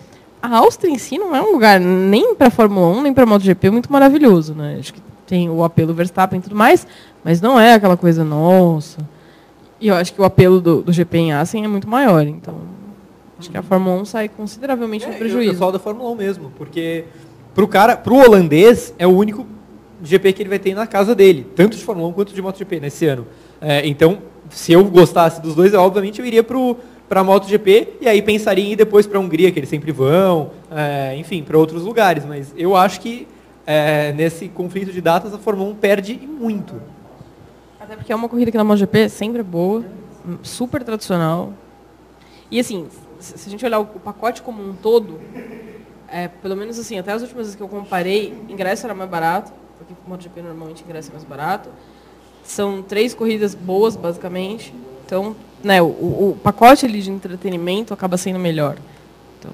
[0.41, 3.71] A Áustria em si não é um lugar nem para Fórmula 1, nem para MotoGP
[3.71, 4.77] muito maravilhoso, né?
[4.79, 6.87] Acho que tem o apelo Verstappen e tudo mais,
[7.25, 8.99] mas não é aquela coisa, nossa.
[9.81, 12.55] E eu acho que o apelo do, do GP em Assen é muito maior, então
[13.39, 15.55] acho que a Fórmula 1 sai consideravelmente no É, Eu prejuízo.
[15.59, 17.05] falo da Fórmula 1 mesmo, porque
[17.55, 19.47] pro cara, pro holandês é o único
[20.03, 22.81] GP que ele vai ter na casa dele, tanto de Fórmula 1 quanto de MotoGP
[22.81, 23.27] nesse ano.
[23.61, 24.19] É, então,
[24.51, 26.77] se eu gostasse dos dois, obviamente eu iria pro
[27.09, 30.51] para MotoGP e aí pensaria em ir depois para a Hungria, que eles sempre vão,
[30.71, 32.23] é, enfim, para outros lugares.
[32.27, 33.27] Mas eu acho que
[33.67, 36.75] é, nesse conflito de datas a Fórmula 1 perde muito.
[37.81, 39.83] Até porque é uma corrida que na MotoGP sempre é boa,
[40.43, 41.55] super tradicional.
[42.51, 42.87] E assim,
[43.21, 45.19] se a gente olhar o, pacote como um todo,
[46.09, 49.53] é, pelo menos assim, até as últimas vezes que eu comparei, ingresso era mais barato,
[49.79, 51.69] porque o MotoGP normalmente ingresso é mais barato.
[52.45, 54.73] São três corridas boas, basicamente.
[55.05, 58.77] Então, né, o, o- o pacote ali de entretenimento acaba sendo melhor.
[59.39, 59.51] Então,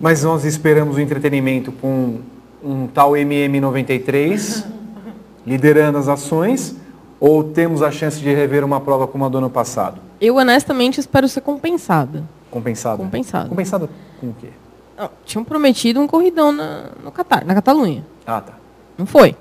[0.00, 2.20] Mas nós esperamos o entretenimento com
[2.62, 4.64] um tal MM93
[5.46, 6.74] liderando as ações
[7.20, 10.00] ou temos a chance de rever uma prova como a do ano passado?
[10.20, 12.24] eu honestamente espero ser compensada.
[12.54, 12.96] Compensada?
[13.02, 13.48] Compensada.
[13.48, 13.90] Compensada
[14.20, 14.48] com o quê?
[14.96, 18.04] Não, tinham prometido um corridão na, no Catar, na Catalunha.
[18.24, 18.52] Ah, tá.
[18.96, 19.34] Não foi.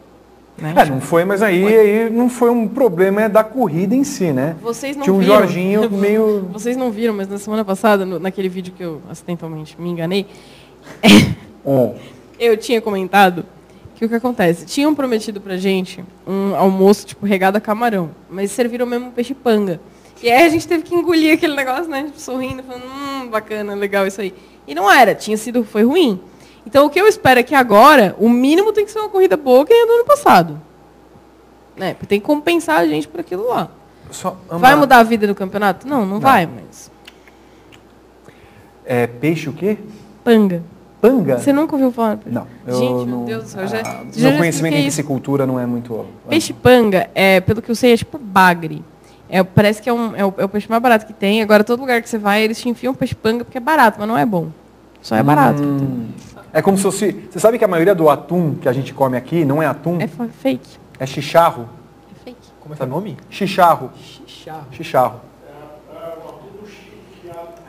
[0.57, 0.74] Né?
[0.76, 4.32] É, não foi, mas aí, aí não foi um problema é da corrida em si,
[4.32, 4.55] né?
[4.61, 5.36] Vocês não Tinha um viram.
[5.36, 6.49] Jorginho meio...
[6.51, 10.26] Vocês não viram, mas na semana passada, no- naquele vídeo que eu acidentalmente me enganei,
[11.66, 11.93] É.
[12.39, 13.45] eu tinha comentado
[13.95, 14.66] que o que acontece?
[14.66, 19.80] Tinham prometido pra gente um almoço, tipo, regado a camarão, mas serviram mesmo peixe panga.
[20.24, 22.03] E aí a gente teve que engolir aquele negócio, né?
[22.05, 24.34] Tipo, sorrindo, falando, hum, bacana, legal isso aí.
[24.65, 26.17] E não era, tinha sido, foi ruim.
[26.65, 29.36] Então o que eu espero é que agora, o mínimo tem que ser uma corrida
[29.36, 30.61] boa que a do ano passado.
[31.76, 31.93] Né?
[31.93, 33.69] Porque tem que compensar a gente por aquilo lá.
[34.49, 35.86] Vai mudar a vida do campeonato?
[35.86, 36.89] Não, não, vai, mas.
[38.86, 39.78] É peixe o quê?
[40.24, 40.63] Panga.
[41.01, 41.38] Panga?
[41.38, 42.19] Você nunca ouviu falar?
[42.26, 42.47] Não.
[42.65, 43.05] eu Gente, não...
[43.05, 43.67] meu Deus do céu.
[43.67, 46.05] Já, Ah, já meu já conhecimento em piscicultura não é muito...
[46.30, 48.82] Peixe panga, é, pelo que eu sei, é tipo bagre.
[49.36, 51.41] É, parece que é, um, é, o, é o peixe mais barato que tem.
[51.41, 54.07] Agora, todo lugar que você vai, eles te enfiam peixe panga porque é barato, mas
[54.07, 54.49] não é bom.
[55.01, 55.61] Só é barato.
[55.63, 56.09] Hum.
[56.53, 57.11] É como se fosse...
[57.31, 59.97] Você sabe que a maioria do atum que a gente come aqui não é atum,
[59.99, 60.77] É fa- fake.
[60.99, 61.67] é chicharro.
[62.11, 62.38] É fake.
[62.59, 63.17] Como é que é o nome?
[63.29, 63.89] Chicharro.
[64.27, 64.65] Xixarro.
[64.71, 65.21] Chicharro.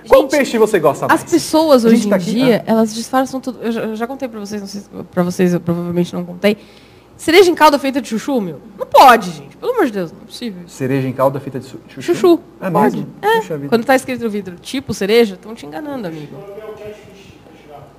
[0.07, 1.23] Qual Gente, peixe você gosta mais?
[1.25, 3.59] As pessoas hoje em tá aqui- dia, elas disfarçam tudo.
[3.62, 6.23] Eu já, eu já contei pra vocês, não sei se pra vocês eu provavelmente não
[6.25, 6.59] contei.
[7.17, 8.61] Cereja em calda feita de chuchu, meu?
[8.79, 9.57] Não pode, gente.
[9.57, 10.62] Pelo amor de Deus, não é possível.
[10.67, 12.03] Cereja em calda feita de chuchu?
[12.03, 12.41] Chuchu.
[12.61, 12.97] É pode.
[12.97, 13.12] mesmo?
[13.23, 13.69] É.
[13.69, 16.37] Quando tá escrito no vidro tipo cereja, estão te enganando, amigo.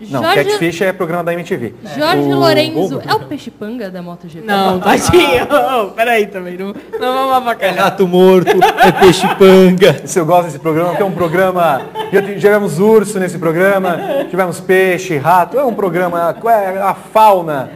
[0.09, 1.73] Não, Jorge, Catfish é programa da MTV.
[1.97, 4.45] Jorge O- Lorenzo é o peixe panga da MotoGP?
[4.45, 5.47] Não, tadinho.
[5.49, 6.57] Oh, peraí também.
[6.57, 7.75] Não, não vamos É avacalhar.
[7.77, 8.49] rato morto,
[8.83, 10.01] é peixe panga.
[10.07, 11.81] Se eu gosto desse programa, porque é um programa.
[12.11, 13.97] Já tivemos urso nesse programa,
[14.29, 15.57] tivemos peixe, rato.
[15.57, 16.35] É um programa.
[16.45, 17.69] É a fauna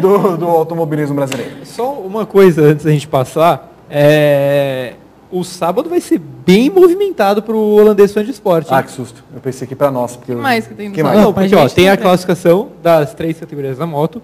[0.00, 1.64] do, do automobilismo brasileiro.
[1.64, 3.70] Só uma coisa antes da gente passar.
[3.88, 4.94] É...
[5.32, 8.70] O sábado vai ser bem movimentado para o holandês fã de esporte.
[8.70, 8.76] hein?
[8.76, 9.24] Ah, que susto.
[9.34, 10.14] Eu pensei que pra nós.
[10.14, 11.18] Porque que mais que tem no que mais?
[11.18, 14.20] Não, porque ó, tem a classificação das três categorias da moto,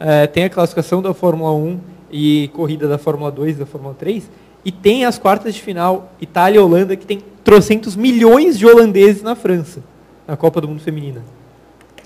[0.00, 1.78] é, tem a classificação da Fórmula 1
[2.10, 4.28] e corrida da Fórmula 2 e da Fórmula 3,
[4.64, 9.22] e tem as quartas de final Itália e Holanda, que tem trocentos milhões de holandeses
[9.22, 9.80] na França,
[10.26, 11.22] na Copa do Mundo Feminina.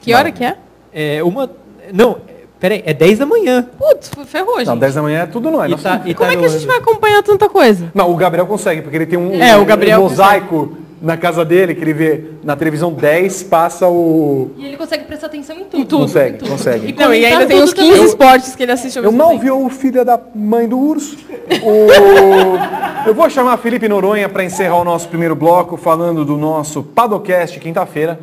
[0.02, 0.58] Que hora que é?
[0.92, 1.50] É uma.
[1.92, 2.18] Não,
[2.64, 3.66] peraí, é 10 da manhã.
[3.78, 4.68] Putz, ferrou, gente.
[4.68, 5.70] Não, 10 da manhã é tudo nós.
[5.70, 7.90] Nós Ita- somos- Como é que a e gente vai acompanhar tanta coisa?
[7.94, 11.44] Não, o Gabriel consegue, porque ele tem um, É, o Gabriel um mosaico na casa
[11.44, 14.50] dele, que ele vê na televisão 10, passa o.
[14.56, 15.84] E ele consegue prestar atenção em tudo.
[15.84, 16.00] tudo.
[16.04, 16.50] Consegue, em tudo.
[16.52, 16.88] consegue.
[16.88, 18.04] E Não, e ainda tem uns 15 também.
[18.06, 21.18] esportes que ele assiste ao Eu mal vi o filho da mãe do urso.
[21.62, 26.82] O- Eu vou chamar Felipe Noronha para encerrar o nosso primeiro bloco, falando do nosso
[26.82, 28.18] Padocast quinta-feira.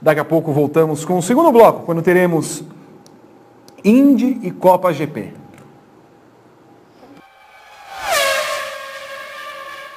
[0.00, 2.64] Daqui a pouco voltamos com o segundo bloco, quando teremos
[3.84, 5.32] Indy e Copa GP.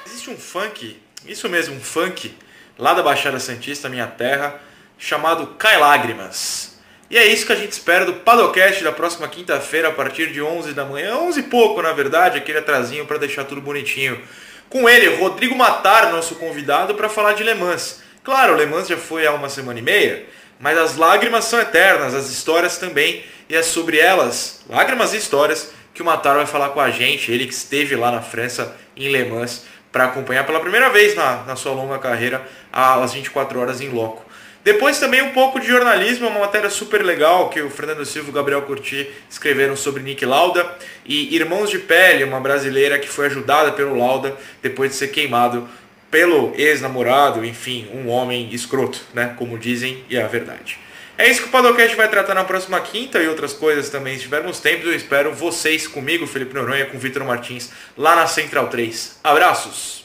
[0.04, 2.36] Existe um funk, isso mesmo, um funk,
[2.76, 4.60] lá da Baixada Santista, minha terra,
[4.98, 6.80] chamado Cai Lágrimas.
[7.08, 10.42] E é isso que a gente espera do Padocast da próxima quinta-feira, a partir de
[10.42, 14.20] 11 da manhã, 11 e pouco, na verdade, aquele atrasinho para deixar tudo bonitinho.
[14.68, 18.02] Com ele, Rodrigo Matar, nosso convidado, para falar de Le Mans.
[18.24, 20.26] Claro, o Le Mans já foi há uma semana e meia,
[20.58, 25.70] mas as lágrimas são eternas, as histórias também, e é sobre elas, lágrimas e histórias,
[25.94, 29.08] que o Matar vai falar com a gente, ele que esteve lá na França, em
[29.08, 33.80] Le Mans, para acompanhar pela primeira vez na, na sua longa carreira as 24 horas
[33.80, 34.26] em loco.
[34.62, 38.30] Depois também um pouco de jornalismo, uma matéria super legal que o Fernando Silva e
[38.30, 40.68] o Gabriel Curti escreveram sobre Nick Lauda
[41.04, 45.68] e Irmãos de Pele, uma brasileira que foi ajudada pelo Lauda depois de ser queimado
[46.10, 50.78] pelo ex-namorado, enfim, um homem escroto, né, como dizem, e é a verdade.
[51.18, 54.16] É isso que o Padocast vai tratar na próxima quinta e outras coisas também.
[54.16, 58.68] Se tivermos tempo, eu espero vocês comigo, Felipe Noronha, com Vitor Martins, lá na Central
[58.68, 59.20] 3.
[59.24, 60.04] Abraços!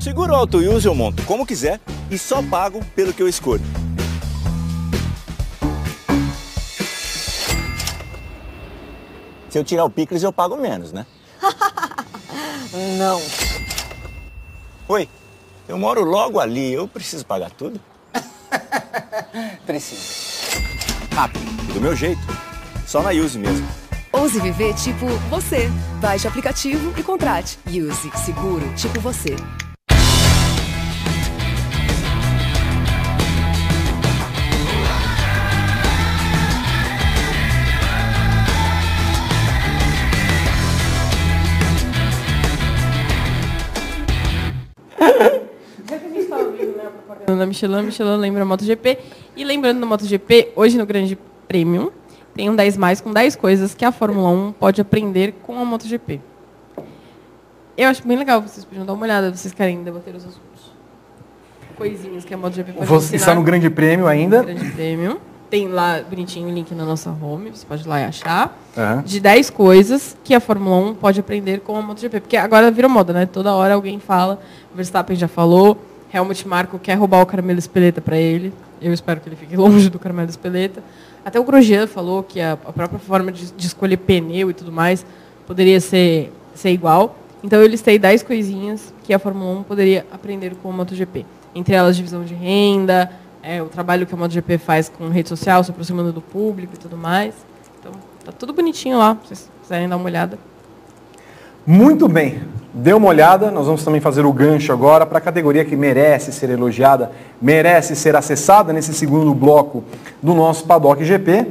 [0.00, 1.80] Seguro Auto Use eu monto como quiser
[2.10, 3.62] e só pago pelo que eu escolho.
[9.50, 11.04] Se eu tirar o picles, eu pago menos, né?
[12.98, 13.20] Não.
[14.88, 15.08] Oi,
[15.68, 17.80] eu moro logo ali, eu preciso pagar tudo?
[19.66, 20.02] Precisa.
[21.14, 22.20] Rápido, do meu jeito.
[22.86, 23.68] Só na Use mesmo.
[24.12, 25.68] Ouse viver tipo você.
[26.00, 27.58] Baixe o aplicativo e contrate.
[27.66, 29.36] Use Seguro tipo você.
[47.26, 48.98] Na Michelin, Michelin lembra a MotoGP.
[49.36, 51.92] E lembrando da MotoGP, hoje no Grande Prêmio,
[52.34, 55.64] tem um 10 mais com 10 coisas que a Fórmula 1 pode aprender com a
[55.64, 56.20] MotoGP.
[57.76, 60.72] Eu acho bem legal, vocês podiam dar uma olhada, vocês querem debater os assuntos.
[61.76, 64.42] Coisinhas que a MotoGP pode Você está no Grande Prêmio ainda.
[64.42, 65.20] Grande Prêmio.
[65.48, 68.58] Tem lá bonitinho o link na nossa home, você pode ir lá e achar.
[68.78, 69.02] Aham.
[69.04, 72.20] De 10 coisas que a Fórmula 1 pode aprender com a MotoGP.
[72.20, 73.26] Porque agora virou moda, né?
[73.26, 74.40] Toda hora alguém fala,
[74.72, 75.76] o Verstappen já falou,
[76.14, 78.52] Helmut Marko quer roubar o Carmelo Espeleta para ele.
[78.80, 80.82] Eu espero que ele fique longe do Carmelo Espeleta.
[81.24, 84.70] Até o Grosjean falou que a, a própria forma de, de escolher pneu e tudo
[84.70, 85.04] mais
[85.46, 87.16] poderia ser, ser igual.
[87.42, 91.26] Então eu listei 10 coisinhas que a Fórmula 1 poderia aprender com a MotoGP.
[91.54, 93.10] Entre elas, divisão de renda,
[93.42, 96.78] é, o trabalho que a MotoGP faz com rede social, se aproximando do público e
[96.78, 97.34] tudo mais.
[98.28, 100.38] Então, tá tudo bonitinho lá, se vocês quiserem dar uma olhada.
[101.66, 102.42] Muito bem.
[102.74, 106.30] Dê uma olhada, nós vamos também fazer o gancho agora para a categoria que merece
[106.30, 107.10] ser elogiada,
[107.40, 109.82] merece ser acessada nesse segundo bloco
[110.22, 111.46] do nosso Paddock GP.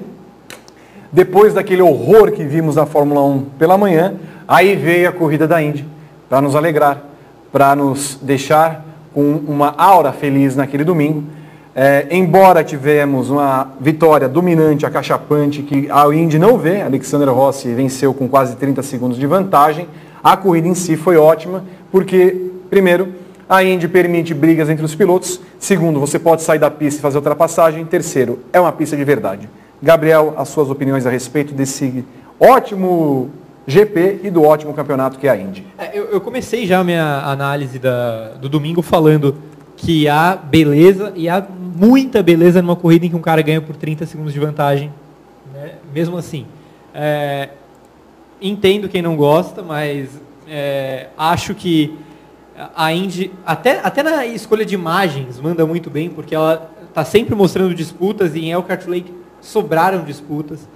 [1.11, 4.13] Depois daquele horror que vimos na Fórmula 1 pela manhã,
[4.47, 5.84] aí veio a corrida da Indy
[6.30, 7.01] para nos alegrar,
[7.51, 11.23] para nos deixar com uma aura feliz naquele domingo.
[11.80, 18.15] É, embora tivemos uma vitória dominante, acachapante, que a Indy não vê, Alexander Rossi venceu
[18.15, 19.88] com quase 30 segundos de vantagem,
[20.23, 23.09] a corrida em si foi ótima, porque, primeiro,
[23.47, 27.17] a Indy permite brigas entre os pilotos, segundo, você pode sair da pista e fazer
[27.19, 29.47] ultrapassagem, terceiro, é uma pista de verdade.
[29.80, 32.03] Gabriel, as suas opiniões a respeito desse
[32.39, 33.30] ótimo
[33.67, 35.67] GP e do ótimo campeonato que é a Indy.
[35.78, 39.36] É, eu, eu comecei já a minha análise da- do domingo falando
[39.78, 43.75] que há beleza e há muita beleza numa corrida em que um cara ganha por
[43.78, 44.91] 30 segundos de vantagem.
[45.53, 45.75] né?
[45.93, 46.45] Mesmo assim.
[46.93, 47.49] É,
[48.41, 50.09] entendo quem não gosta, mas
[50.49, 51.95] é, acho que
[52.75, 57.36] a Indy, até, até na escolha de imagens, manda muito bem, porque ela está sempre
[57.36, 60.67] mostrando disputas e em Elkhart Lake sobraram disputas.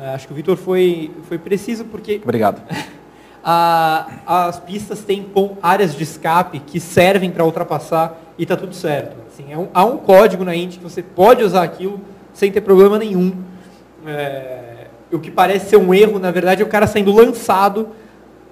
[0.00, 2.62] É, acho que o Vitor foi, foi preciso porque Obrigado.
[3.42, 5.26] a- as pistas têm
[5.62, 9.16] áreas de escape que servem para ultrapassar e está tudo certo.
[9.28, 12.00] Assim, é um- há um código na Indy que você pode usar aquilo
[12.32, 13.32] sem ter problema nenhum.
[14.06, 17.88] É, o que parece ser um erro, na verdade, é o cara saindo lançado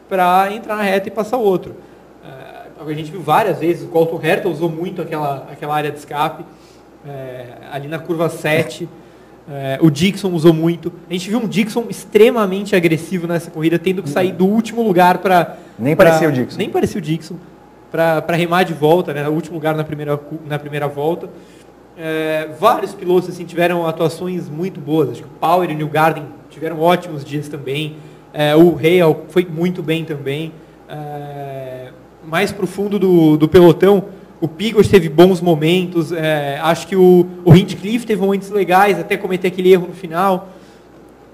[0.09, 1.75] para entrar na reta e passar o outro.
[2.25, 5.99] É, a gente viu várias vezes, o Colton Herta usou muito aquela, aquela área de
[5.99, 6.45] escape,
[7.07, 8.89] é, ali na curva 7.
[9.51, 10.93] É, o Dixon usou muito.
[11.11, 15.19] A gente viu um Dixon extremamente agressivo nessa corrida, tendo que sair do último lugar
[15.19, 15.57] para.
[15.77, 16.57] Nem parecia o Dixon.
[16.59, 17.35] Nem parecia o Dixon.
[17.93, 21.29] Para remar de volta, né, no último lugar na primeira, na primeira volta.
[21.97, 25.11] É, vários pilotos assim, tiveram atuações muito boas.
[25.11, 27.97] Acho que o Power e o New Garden tiveram ótimos dias também.
[28.33, 30.53] É, o Hale foi muito bem também.
[30.89, 31.91] É,
[32.25, 34.05] mais para o fundo do, do pelotão,
[34.41, 36.13] o Pigos teve bons momentos.
[36.13, 40.49] é, acho que o, o Hinchcliffe teve momentos legais, até cometer aquele erro no final.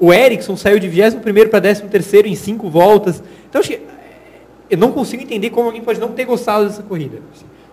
[0.01, 1.85] O Ericsson saiu de 21 para 13
[2.27, 3.23] em cinco voltas.
[3.49, 3.81] Então, acho que,
[4.71, 7.19] eu não consigo entender como alguém pode não ter gostado dessa corrida.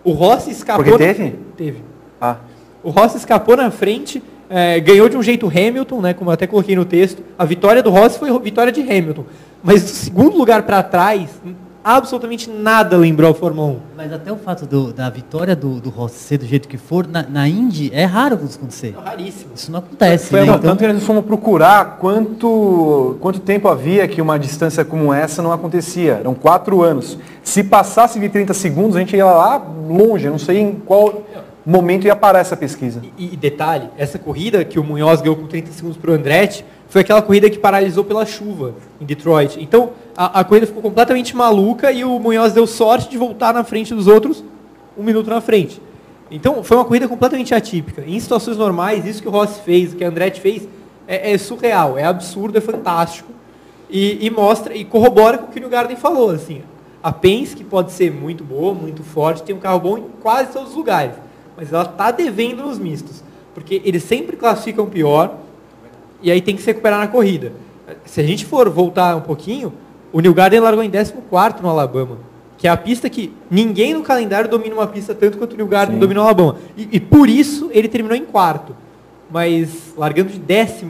[0.04, 0.84] O Rossi escapou.
[0.84, 1.36] Porque teve?
[1.58, 1.78] Teve.
[2.22, 2.38] Ah,
[2.84, 6.46] O Rossi escapou na frente, eh, ganhou de um jeito Hamilton, né, como eu até
[6.46, 7.24] coloquei no texto.
[7.38, 9.26] A vitória do Rossi foi vitória de Hamilton.
[9.64, 11.30] Mas do segundo lugar para trás,
[11.86, 13.78] absolutamente nada lembrou a Fórmula 1.
[13.96, 17.08] Mas até o fato do- da vitória do, do Rossi ser do jeito que for,
[17.08, 18.96] na, na Indy, é raro isso acontecer.
[19.02, 19.52] Raríssimo.
[19.56, 20.46] Isso não acontece, Foi né?
[20.48, 25.14] não, Então, tanto que nós fomos procurar quanto, quanto tempo havia que uma distância como
[25.14, 26.14] essa não acontecia.
[26.14, 27.18] Eram quatro anos.
[27.44, 29.56] Se passasse de 30 segundos, a gente ia lá
[29.88, 30.28] longe.
[30.30, 31.22] Não sei em qual
[31.66, 33.02] momento ia parar essa pesquisa.
[33.18, 36.66] E, e detalhe, essa corrida que o Munhoz ganhou com 30 segundos para o Andretti,
[36.88, 39.62] foi aquela corrida que paralisou pela chuva em Detroit.
[39.62, 43.64] Então, a, a corrida ficou completamente maluca e o Munhoz deu sorte de voltar na
[43.64, 44.44] frente dos outros
[44.98, 45.82] um minuto na frente.
[46.32, 48.04] Então, foi uma corrida completamente atípica.
[48.06, 50.68] Em situações normais, isso que o Rossi fez, o que o Andretti fez,
[51.08, 53.32] é, é surreal, é absurdo, é fantástico.
[53.90, 56.32] E, e mostra, e corrobora com o que o Garden falou.
[56.32, 56.64] Assim,
[57.04, 60.70] a Penske pode ser muito boa, muito forte, tem um carro bom em quase todos
[60.70, 61.16] os lugares.
[61.56, 63.24] Mas ela está devendo nos mistos.
[63.54, 65.38] Porque eles sempre classificam pior,
[66.26, 67.54] e aí tem que se recuperar na corrida.
[68.04, 69.72] Se a gente for voltar um pouquinho,
[70.12, 72.18] o New Garden largou em 14 no Alabama,
[72.58, 75.68] que é a pista que ninguém no calendário domina uma pista tanto quanto o New
[75.68, 76.00] Garden Sim.
[76.00, 76.58] dominou o Alabama.
[76.76, 78.76] E, e por isso ele terminou em quarto,
[79.30, 80.84] mas largando de 14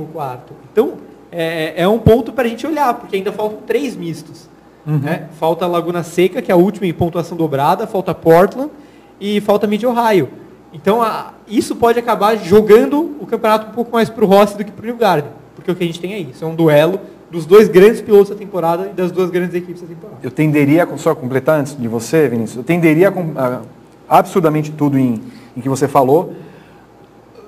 [0.71, 0.93] Então
[1.29, 4.47] é, é um ponto para a gente olhar, porque ainda faltam três mistos.
[4.85, 5.27] né?
[5.37, 8.71] Falta Laguna Seca, que é a última em pontuação dobrada, falta Portland
[9.19, 10.29] e falta Mid-Ohio.
[10.75, 14.63] Então, a- isso pode acabar jogando o campeonato um pouco mais para o Rossi do
[14.65, 15.31] que para o New Garden.
[15.55, 16.43] Porque o que a gente tem é isso.
[16.43, 16.99] É um duelo
[17.31, 20.17] dos dois grandes pilotos da temporada e das duas grandes equipes da temporada.
[20.21, 23.61] Eu tenderia, só completar antes de você, Vinícius, eu tenderia a com- a-
[24.09, 25.21] absurdamente tudo em
[25.57, 26.33] em que você falou.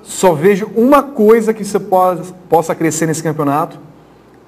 [0.02, 3.78] Só vejo uma coisa que você possa, possa crescer nesse campeonato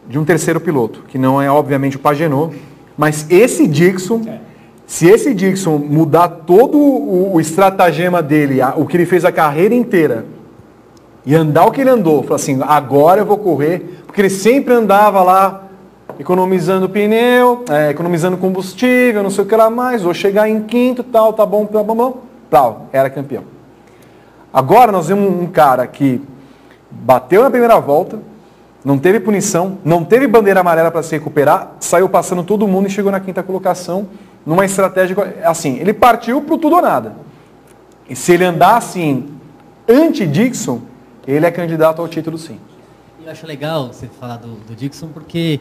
[0.08, 2.56] de um terceiro piloto, que não é obviamente o Pagenot,
[2.96, 4.22] mas esse Dixon,
[4.90, 9.30] se esse Dixon mudar todo o, o estratagema dele, a- o que ele fez a
[9.30, 10.26] carreira inteira,
[11.24, 14.74] e andar o que ele andou, falar assim, agora eu vou correr, porque ele sempre
[14.74, 15.62] andava lá
[16.18, 21.04] economizando pneu, é, economizando combustível, não sei o que lá mais, vou chegar em quinto,
[21.04, 23.44] tal, tá bom, tá bom, bom, tal, era campeão.
[24.52, 26.20] Agora nós vemos um cara que
[26.90, 28.18] bateu na primeira volta,
[28.84, 32.90] não teve punição, não teve bandeira amarela para se recuperar, saiu passando todo mundo e
[32.90, 34.08] chegou na quinta colocação,
[34.44, 37.14] numa estratégia, assim, ele partiu pro tudo ou nada.
[38.08, 39.28] E se ele andar assim,
[39.88, 40.80] anti-Dixon,
[41.26, 42.58] ele é candidato ao título sim.
[43.24, 45.60] Eu acho legal você falar do, do Dixon, porque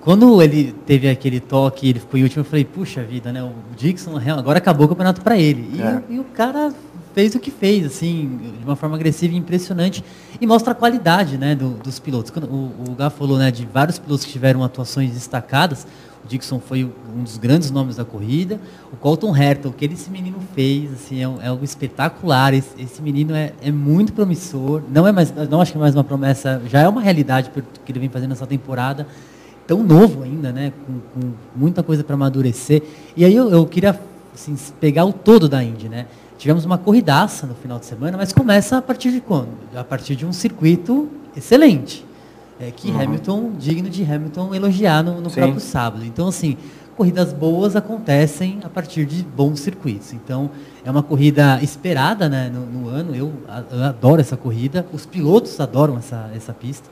[0.00, 3.42] quando ele teve aquele toque ele ficou em último, eu falei, puxa vida, né?
[3.42, 5.68] O Dixon real- agora acabou o campeonato para ele.
[5.74, 5.94] E, É.
[5.96, 6.72] o- e o cara
[7.12, 10.04] fez o que fez, assim, de uma forma agressiva e impressionante.
[10.40, 12.30] E mostra a qualidade né, do- dos pilotos.
[12.30, 15.86] Quando o, o Gá falou né, de vários pilotos que tiveram atuações destacadas.
[16.28, 18.60] Dixon foi um dos grandes nomes da corrida.
[18.92, 22.54] O Colton Herta, o que esse menino fez, assim, é, é algo espetacular.
[22.54, 24.82] Esse, esse menino é, é muito promissor.
[24.90, 27.92] Não é mais, não acho que é mais uma promessa, já é uma realidade que
[27.92, 29.06] ele vem fazendo nessa temporada.
[29.66, 30.72] Tão novo ainda, né?
[30.86, 32.82] Com, com muita coisa para amadurecer.
[33.16, 33.98] E aí eu, eu queria
[34.34, 36.06] assim, pegar o todo da Indy, né?
[36.38, 39.48] Tivemos uma corridaça no final de semana, mas começa a partir de quando?
[39.74, 42.04] A partir de um circuito excelente.
[42.60, 46.04] É, que Hamilton, digno de Hamilton elogiar no, no próprio sábado.
[46.04, 46.58] Então, assim,
[46.94, 50.12] corridas boas acontecem a partir de bons circuitos.
[50.12, 50.50] Então,
[50.84, 53.16] é uma corrida esperada né, no, no ano.
[53.16, 53.32] Eu,
[53.70, 54.86] eu adoro essa corrida.
[54.92, 56.90] Os pilotos adoram essa, essa pista.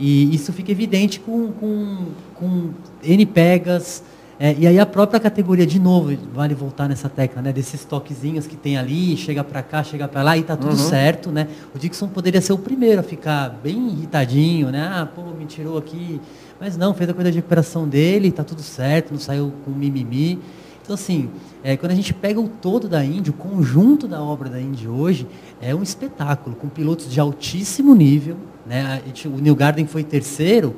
[0.00, 2.70] E isso fica evidente com, com, com
[3.02, 4.02] N pegas.
[4.38, 7.52] É, e aí a própria categoria, de novo, vale voltar nessa tecla, né?
[7.52, 11.30] Desses toquezinhos que tem ali, chega para cá, chega para lá e tá tudo certo,
[11.30, 11.46] né?
[11.74, 14.88] O Dixon poderia ser o primeiro a ficar bem irritadinho, né?
[14.92, 16.20] Ah, pô, me tirou aqui.
[16.60, 20.38] Mas não, fez a coisa de recuperação dele, tá tudo certo, não saiu com mimimi.
[20.82, 21.30] Então, assim,
[21.62, 24.86] é, quando a gente pega o todo da Indy, o conjunto da obra da Indy
[24.86, 25.26] hoje,
[25.60, 28.36] é um espetáculo, com pilotos de altíssimo nível.
[28.66, 29.00] Né?
[29.06, 30.74] Gente- o New Garden foi terceiro,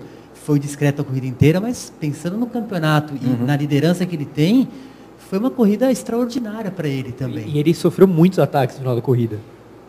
[0.46, 4.68] foi discreto a corrida inteira, mas pensando no campeonato e na liderança que ele tem,
[5.18, 7.48] foi uma corrida extraordinária para ele também.
[7.48, 9.38] E ele sofreu muitos ataques no final da corrida.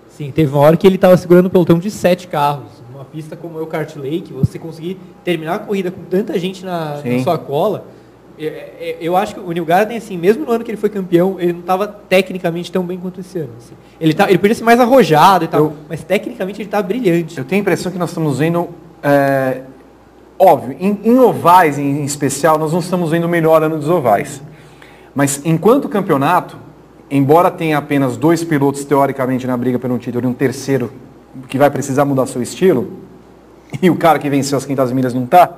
[0.09, 2.71] Sim, teve uma hora que ele estava segurando um pelotão de sete carros.
[2.91, 7.03] Uma pista como o Kart Lake, você conseguir terminar a corrida com tanta gente na,
[7.05, 7.85] na sua cola.
[8.39, 10.89] é- é- Eu acho que o New Garden, assim, mesmo no ano que ele foi
[10.89, 13.51] campeão, ele não estava tecnicamente tão bem quanto esse ano.
[13.59, 13.73] assim.
[14.01, 17.37] Ele, tá, ele podia ser mais arrojado e tal, Eu- mas tecnicamente ele está brilhante.
[17.37, 18.69] Eu tenho a impressão que nós estamos vendo,
[19.03, 19.61] é,
[20.39, 24.41] óbvio, em, em ovais em especial, nós não estamos vendo o melhor ano dos ovais.
[25.13, 26.57] Mas enquanto campeonato,
[27.09, 30.91] embora tenha apenas dois pilotos teoricamente na briga pelo título e um terceiro
[31.47, 32.91] que vai precisar mudar seu estilo,
[33.81, 35.57] e o cara que venceu as 500 milhas não está,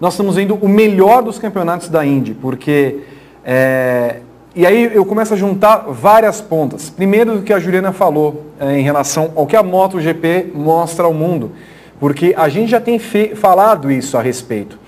[0.00, 3.00] nós estamos vendo o melhor dos campeonatos da Indy, porque
[3.44, 4.20] é,
[4.54, 6.90] e aí eu começo a juntar várias pontas.
[6.90, 11.14] Primeiro do que a Juliana falou é, em relação ao que a MotoGP mostra ao
[11.14, 11.52] mundo,
[11.98, 14.78] porque a gente já tem falado isso a respeito.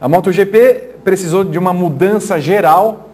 [0.00, 3.10] A MotoGP precisou de uma mudança geral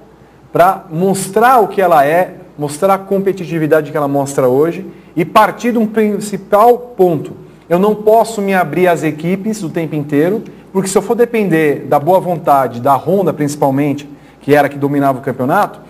[0.53, 4.87] para mostrar o que ela é, mostrar a competitividade que ela mostra hoje
[5.17, 7.33] e partir de um principal ponto.
[7.69, 10.43] Eu não posso me abrir às equipes o tempo inteiro,
[10.73, 14.09] porque se eu for depender da boa vontade, da Honda principalmente,
[14.41, 15.81] que era a que dominava o campeonato,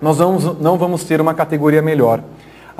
[0.00, 2.22] nós vamos, não vamos ter uma categoria melhor.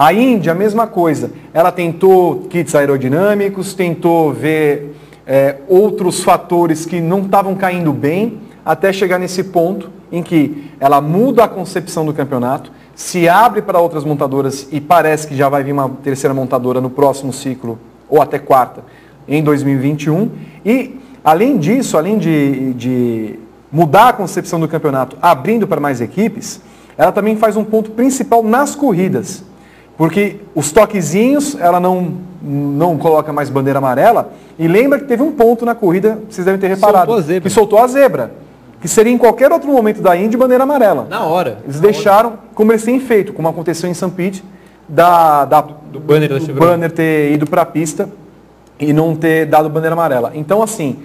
[0.00, 1.30] A Índia, a mesma coisa.
[1.52, 4.96] Ela tentou kits aerodinâmicos, tentou ver
[5.26, 11.02] é, outros fatores que não estavam caindo bem, até chegar nesse ponto em que ela
[11.02, 15.62] muda a concepção do campeonato, se abre para outras montadoras e parece que já vai
[15.62, 17.78] vir uma terceira montadora no próximo ciclo,
[18.08, 18.82] ou até quarta,
[19.28, 20.30] em 2021.
[20.64, 23.38] E, além disso, além de, de
[23.70, 26.62] mudar a concepção do campeonato, abrindo para mais equipes,
[26.96, 29.49] ela também faz um ponto principal nas corridas.
[30.00, 34.32] Porque os toquezinhos, ela não, não coloca mais bandeira amarela.
[34.58, 37.40] E lembra que teve um ponto na corrida, vocês devem ter reparado, Soltou a zebra.
[37.42, 38.32] que soltou a zebra.
[38.80, 41.06] Que seria em qualquer outro momento da Indy bandeira amarela.
[41.10, 41.58] Na hora.
[41.64, 44.08] Eles Na deixaram, como eles têm feito, como aconteceu em St.
[44.12, 44.42] Pete,
[44.88, 48.08] da, da, do banner da do banner ter ido para a pista
[48.78, 50.32] e não ter dado bandeira amarela.
[50.34, 50.96] Então, assim,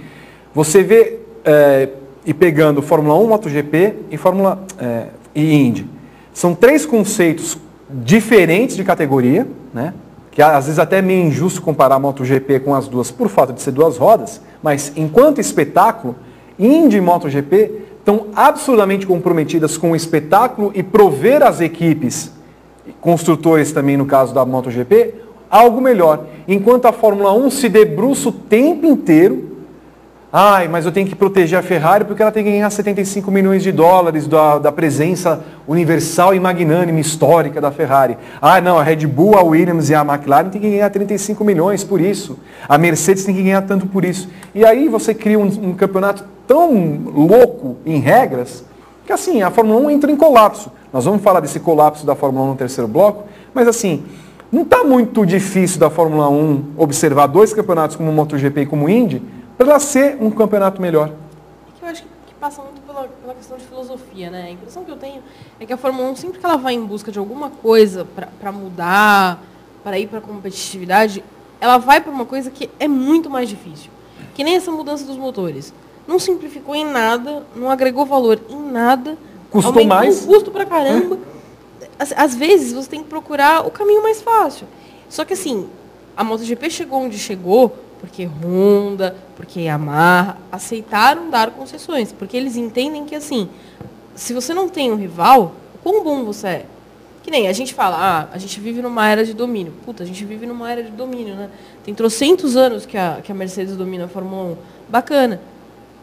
[0.54, 1.90] você vê, é,
[2.26, 5.86] e pegando Fórmula 1, MotoGP e Fórmula é, e Indy,
[6.34, 7.58] são três conceitos
[7.90, 9.94] diferentes de categoria, né?
[10.32, 13.54] que às vezes até é meio injusto comparar a MotoGP com as duas por fato
[13.54, 16.16] de ser duas rodas, mas enquanto espetáculo,
[16.60, 22.32] Indy e MotoGP estão absurdamente comprometidas com o espetáculo e prover às equipes
[23.00, 25.16] construtores também no caso da MotoGP,
[25.50, 26.26] algo melhor.
[26.48, 29.55] Enquanto a Fórmula 1 se debruça o tempo inteiro
[30.38, 33.64] Ai, mas eu tenho que proteger a Ferrari porque ela tem que ganhar 75 milhões
[33.64, 38.18] de dólares da, da presença universal e magnânima histórica da Ferrari.
[38.42, 41.86] Ah, não, a Red Bull, a Williams e a McLaren tem que ganhar 35 milhões
[41.86, 42.38] por isso.
[42.68, 44.28] A Mercedes tem que ganhar tanto por isso.
[44.54, 48.66] E aí você cria um, um campeonato tão louco em regras
[49.06, 50.70] que assim, a Fórmula 1 entra em colapso.
[50.92, 53.24] Nós vamos falar desse colapso da Fórmula 1 no terceiro bloco,
[53.54, 54.04] mas assim,
[54.52, 58.88] não está muito difícil da Fórmula 1 observar dois campeonatos como o MotoGP e como
[58.88, 59.22] o Indy,
[59.58, 61.12] para ser um campeonato melhor.
[61.82, 64.46] Eu acho que passa muito pela, pela, questão de filosofia, né?
[64.48, 65.22] A impressão que eu tenho
[65.60, 68.08] é que a Fórmula 1, sempre que ela vai em busca de alguma coisa
[68.40, 69.42] para mudar,
[69.84, 71.24] para ir para a competitividade,
[71.62, 73.92] ela vai para uma coisa que é muito mais difícil.
[74.34, 75.74] Que nem essa mudança dos motores.
[76.08, 79.18] Não simplificou em nada, não agregou valor em nada.
[79.50, 80.26] Custou mais?
[80.26, 81.18] Custo para caramba.
[81.98, 84.68] Às, às vezes você tem que procurar o caminho mais fácil.
[85.08, 85.70] Só que assim,
[86.18, 93.06] a MotoGP chegou onde chegou porque Honda, porque Yamaha aceitaram dar concessões, porque eles entendem
[93.06, 93.50] que assim,
[94.16, 96.66] se você não tem um rival, quão bom você é?
[97.24, 99.74] Que nem a gente fala, ah, a gente vive numa era de domínio.
[99.84, 101.50] Puta, a gente vive numa era de domínio, né?
[101.84, 104.58] Tem trocentos anos que a, que a Mercedes domina a Fórmula 1.
[104.88, 105.42] Bacana.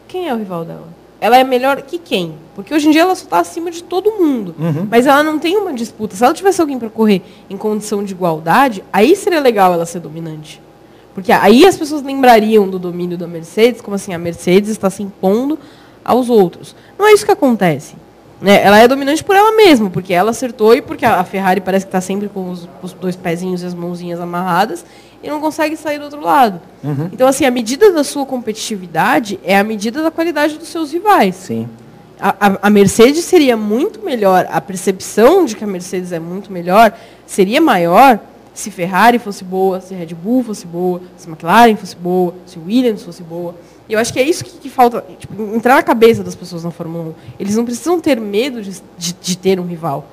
[0.05, 0.87] Quem é o rival dela?
[1.21, 2.35] Ela é melhor que quem?
[2.53, 4.53] Porque hoje em dia ela só está acima de todo mundo.
[4.59, 4.85] Uhum.
[4.91, 6.13] Mas ela não tem uma disputa.
[6.13, 10.01] Se ela tivesse alguém para correr em condição de igualdade, aí seria legal ela ser
[10.01, 10.61] dominante.
[11.13, 15.03] Porque aí as pessoas lembrariam do domínio da Mercedes, como assim, a Mercedes está se
[15.03, 15.59] impondo
[16.03, 16.75] aos outros.
[16.97, 17.95] Não é isso que acontece.
[18.41, 18.61] Né?
[18.61, 21.89] Ela é dominante por ela mesma, porque ela acertou e porque a Ferrari parece que
[21.89, 24.85] está sempre com os, os, dois pezinhos e as mãozinhas amarradas
[25.23, 26.59] e não consegue sair do outro lado.
[26.83, 27.09] Uhum.
[27.13, 31.35] Então, assim, a medida da sua competitividade é a medida da qualidade dos seus rivais.
[31.35, 31.69] Sim.
[32.19, 36.51] A, a, a Mercedes seria muito melhor, a percepção de que a Mercedes é muito
[36.51, 36.93] melhor
[37.25, 38.19] seria maior
[38.53, 43.03] se Ferrari fosse boa, se Red Bull fosse boa, se McLaren fosse boa, se Williams
[43.03, 43.55] fosse boa.
[43.89, 46.63] E eu acho que é isso que, que falta, tipo, entrar na cabeça das pessoas
[46.63, 47.13] na Fórmula 1.
[47.39, 50.07] Eles não precisam ter medo de, de, de ter um rival.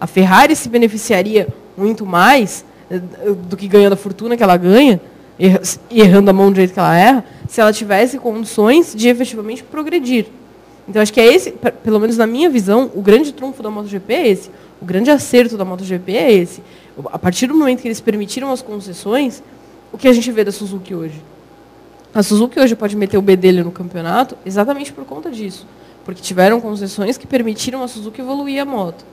[0.00, 3.00] A Ferrari se beneficiaria muito mais eh,
[3.48, 5.00] do que ganhando a fortuna que ela ganha,
[5.90, 10.26] errando a mão do jeito que ela erra, se ela tivesse condições de efetivamente progredir.
[10.88, 14.12] Então acho que é esse, pelo menos na minha visão, o grande trunfo da MotoGP
[14.12, 14.50] é esse.
[14.80, 16.62] O grande acerto da MotoGP é esse
[17.12, 19.42] a partir do momento que eles permitiram as concessões,
[19.92, 21.22] o que a gente vê da Suzuki hoje?
[22.14, 25.66] A Suzuki hoje pode meter o bedelho no campeonato exatamente por conta disso.
[26.04, 29.04] Porque tiveram concessões que permitiram a Suzuki evoluir a moto.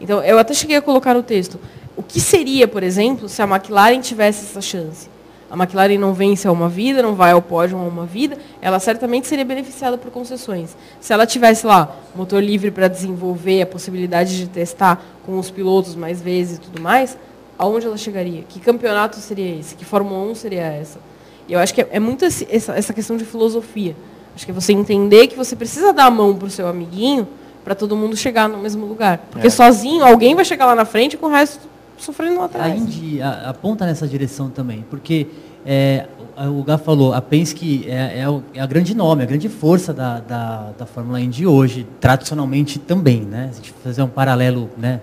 [0.00, 1.58] Então, eu até cheguei a colocar no texto.
[1.96, 5.08] O que seria, por exemplo, se a McLaren tivesse essa chance?
[5.52, 8.80] A McLaren não vence a uma vida, não vai ao pódio a uma vida, ela
[8.80, 10.74] certamente seria beneficiada por concessões.
[10.98, 15.94] Se ela tivesse lá motor livre para desenvolver, a possibilidade de testar com os pilotos
[15.94, 17.18] mais vezes e tudo mais,
[17.58, 18.44] aonde ela chegaria?
[18.48, 19.74] Que campeonato seria esse?
[19.74, 20.98] Que Fórmula 1 seria essa?
[21.46, 23.94] E eu acho que é, é muito esse, essa, essa questão de filosofia.
[24.34, 27.28] Acho que é você entender que você precisa dar a mão para o seu amiguinho
[27.62, 29.18] para todo mundo chegar no mesmo lugar.
[29.30, 29.50] Porque é.
[29.50, 32.72] sozinho, alguém vai chegar lá na frente com o resto sofrendo lá atrás.
[32.72, 35.26] A Indy aponta nessa direção também, porque
[35.64, 38.24] é, o Gá falou, a Penske é, é,
[38.54, 43.20] é, a grande nome, a grande força da, da, da Fórmula Indy hoje, tradicionalmente também,
[43.20, 43.50] né?
[43.52, 45.00] Se a gente fazer um paralelo, né?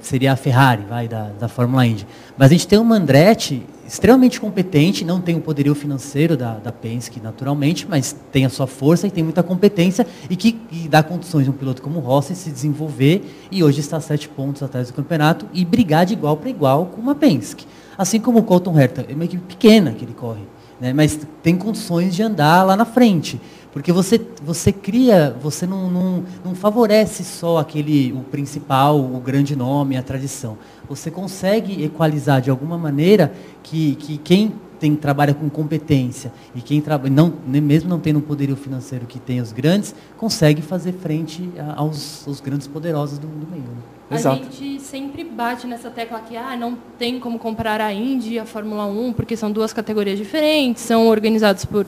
[0.00, 2.06] Seria a Ferrari, vai, da, da Fórmula Indy.
[2.36, 6.72] Mas a gente tem uma Andretti extremamente competente, não tem o poderio financeiro da, da
[6.72, 11.02] Penske, naturalmente, mas tem a sua força e tem muita competência e que e dá
[11.02, 14.62] condições de um piloto como o Rossi se desenvolver e hoje está a sete pontos
[14.62, 17.66] atrás do campeonato e brigar de igual para igual com uma Penske.
[17.98, 20.42] Assim como o Colton Herta, é uma equipe pequena que ele corre,
[20.80, 23.40] né, mas tem condições de andar lá na frente.
[23.72, 29.56] Porque você, você cria, você não, não, não favorece só aquele, o principal, o grande
[29.56, 30.58] nome, a tradição.
[30.88, 33.32] Você consegue equalizar de alguma maneira
[33.62, 38.22] que, que quem tem, trabalha com competência e quem trabalha, não, mesmo não tendo um
[38.22, 43.50] poderio financeiro que tem os grandes, consegue fazer frente aos, aos grandes poderosos do, do
[43.50, 43.62] meio.
[43.62, 43.82] Né?
[44.10, 44.44] A Exato.
[44.44, 48.44] gente sempre bate nessa tecla que ah, não tem como comparar a Indy e a
[48.44, 51.86] Fórmula 1, porque são duas categorias diferentes, são organizados por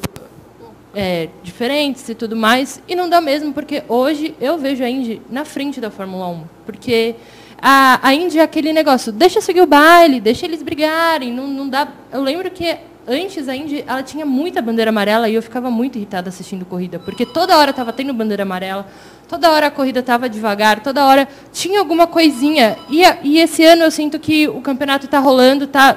[0.95, 2.81] é, diferentes e tudo mais.
[2.89, 6.45] E não dá mesmo, porque hoje eu vejo a Indy na frente da Fórmula 1.
[6.65, 7.17] Porque
[7.61, 11.33] a, a Indy é aquele negócio, deixa seguir o baile, deixa eles brigarem.
[11.33, 11.89] Não, não dá.
[12.13, 12.77] Eu lembro que
[13.07, 16.99] antes a Indy ela tinha muita bandeira amarela e eu ficava muito irritada assistindo corrida,
[16.99, 18.87] porque toda hora estava tendo bandeira amarela,
[19.29, 22.77] toda hora a corrida estava devagar, toda hora tinha alguma coisinha.
[22.89, 25.97] E, e esse ano eu sinto que o campeonato está rolando, está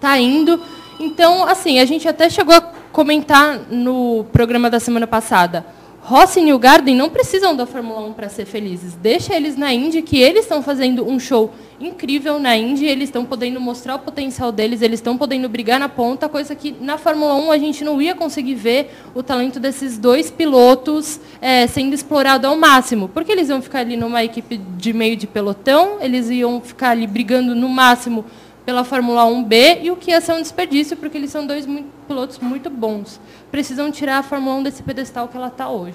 [0.00, 0.60] tá indo.
[0.98, 5.66] Então, assim, a gente até chegou a comentar no programa da semana passada.
[6.00, 8.94] Rossi e New Garden não precisam da Fórmula 1 para ser felizes.
[8.94, 13.22] Deixa eles na Indy, que eles estão fazendo um show incrível na Indy, eles estão
[13.22, 17.34] podendo mostrar o potencial deles, eles estão podendo brigar na ponta, coisa que na Fórmula
[17.34, 22.46] 1 a gente não ia conseguir ver o talento desses dois pilotos é, sendo explorado
[22.46, 23.10] ao máximo.
[23.10, 27.06] Porque eles iam ficar ali numa equipe de meio de pelotão, eles iam ficar ali
[27.06, 28.24] brigando no máximo
[28.66, 31.88] pela Fórmula 1B, e o que ia ser um desperdício, porque eles são dois muito,
[32.08, 33.20] pilotos muito bons.
[33.48, 35.94] Precisam tirar a Fórmula 1 desse pedestal que ela está hoje.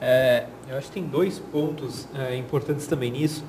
[0.00, 3.44] É, eu acho que tem dois pontos é, importantes também nisso,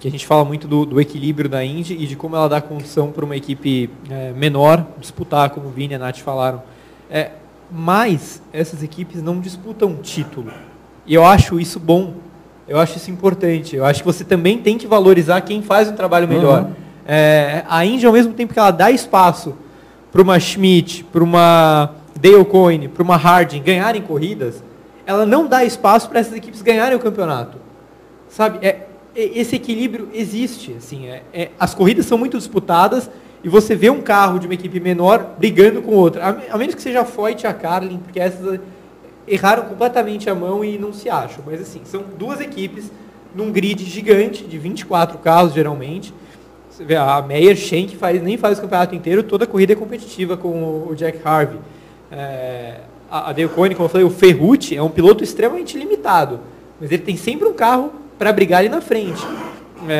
[0.00, 2.60] que a gente fala muito do, do, equilíbrio da Indy e de como ela dá
[2.60, 6.62] condição para uma equipe é, menor disputar, como o Vini e a Nath falaram.
[7.10, 7.32] É,
[7.70, 10.50] mas essas equipes não disputam título.
[11.06, 12.14] E eu acho isso bom.
[12.66, 13.76] Eu acho isso importante.
[13.76, 16.62] Eu acho que você também tem que valorizar quem faz um trabalho melhor.
[16.62, 16.83] Uhum.
[17.06, 19.54] É, a Índia, ao mesmo tempo que ela dá espaço
[20.10, 24.62] para uma Schmidt, para uma Dale Coyne, para uma Harding ganharem corridas,
[25.06, 27.58] ela não dá espaço para essas equipes ganharem o campeonato.
[28.28, 28.58] Sabe?
[28.66, 30.74] É, é, esse equilíbrio existe.
[30.78, 33.10] Assim, é, é, as corridas são muito disputadas
[33.42, 36.24] e você vê um carro de uma equipe menor brigando com outra.
[36.50, 38.60] A, a menos que seja Foyt e a Carlin, porque essas
[39.26, 41.44] erraram completamente a mão e não se acham.
[41.46, 42.90] Mas assim, são duas equipes
[43.34, 46.14] num grid gigante, de 24 carros geralmente,
[46.74, 49.76] você vê, a Meyer Shank faz, nem faz o campeonato inteiro, toda a corrida é
[49.76, 51.60] competitiva com o Jack Harvey.
[52.10, 52.78] É,
[53.08, 56.40] a, Dale Coyne, como eu falei, o Ferrucci é um piloto extremamente limitado,
[56.80, 59.24] mas ele tem sempre um carro para brigar ali na frente.
[59.88, 59.92] É,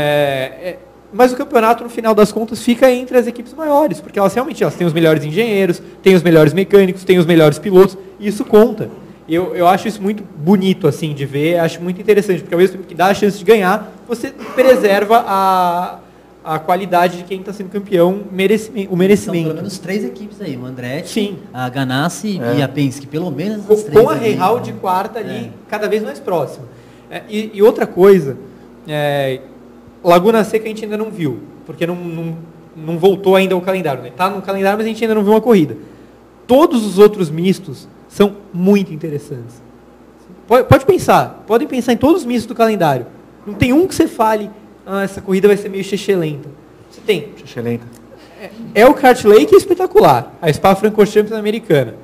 [0.63, 0.79] é,
[1.13, 4.61] mas o campeonato, no final das contas, fica entre as equipes maiores, porque elas realmente
[4.61, 8.45] elas têm os melhores engenheiros, têm os melhores mecânicos, têm os melhores pilotos, e isso
[8.45, 8.91] conta.
[9.29, 12.79] Eu, eu acho isso muito bonito assim de ver, acho muito interessante, porque ao mesmo
[12.79, 15.99] tempo que dá a chance de ganhar, você preserva a,
[16.45, 19.45] a qualidade de quem está sendo campeão, merecimento, o merecimento.
[19.45, 21.39] São pelo menos três equipes aí, o Andretti, Sim.
[21.53, 22.59] a Ganassi é.
[22.59, 23.99] e a Penske, pelo menos as três.
[23.99, 25.51] Com a Real de quarta ali, é.
[25.71, 26.67] cada vez mais próximo.
[27.11, 28.37] É, e, e, outra coisa,
[28.87, 29.41] é,
[30.03, 32.37] Laguna Seca a gente ainda não viu, porque não, não,
[32.77, 34.05] não voltou ainda ao calendário.
[34.07, 34.37] Está né?
[34.37, 35.79] no calendário, mas a gente ainda não viu uma corrida.
[36.47, 39.63] Todos os outros mistos são muito interessantes.
[40.47, 43.07] Pode, pode pensar, podem pensar em todos os mistos do calendário.
[43.47, 44.51] Não tem um que você fale,
[44.87, 45.85] ah, essa corrida vai ser meio
[46.19, 46.49] lenta.
[46.91, 47.33] Você tem.
[47.63, 47.87] lenta.
[48.41, 48.51] É,
[48.83, 50.35] é o Kart Lake é espetacular.
[50.41, 51.95] A Spa Francorchamps americana.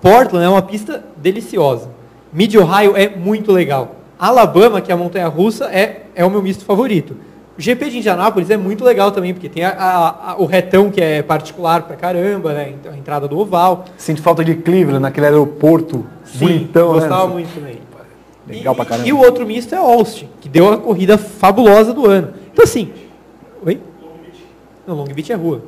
[0.00, 1.90] Portland é uma pista deliciosa.
[2.32, 3.96] Mid Ohio é muito legal.
[4.18, 7.16] Alabama, que é a montanha russa, é, é o meu misto favorito.
[7.58, 10.90] O GP de Indianápolis é muito legal também, porque tem a, a, a, o retão
[10.90, 12.74] que é particular pra caramba, né?
[12.90, 13.84] A entrada do oval.
[13.98, 17.00] Sinto falta de Cleveland, naquele aeroporto Sim, bonitão, né?
[17.00, 17.32] gostava né?
[17.34, 17.78] muito também.
[18.52, 19.08] Legal e, pra caramba.
[19.08, 22.34] E o outro misto é Austin, que deu a corrida fabulosa do ano.
[22.52, 22.90] Então assim.
[23.64, 23.80] Oi?
[24.86, 25.62] Não, Long Beach é rua.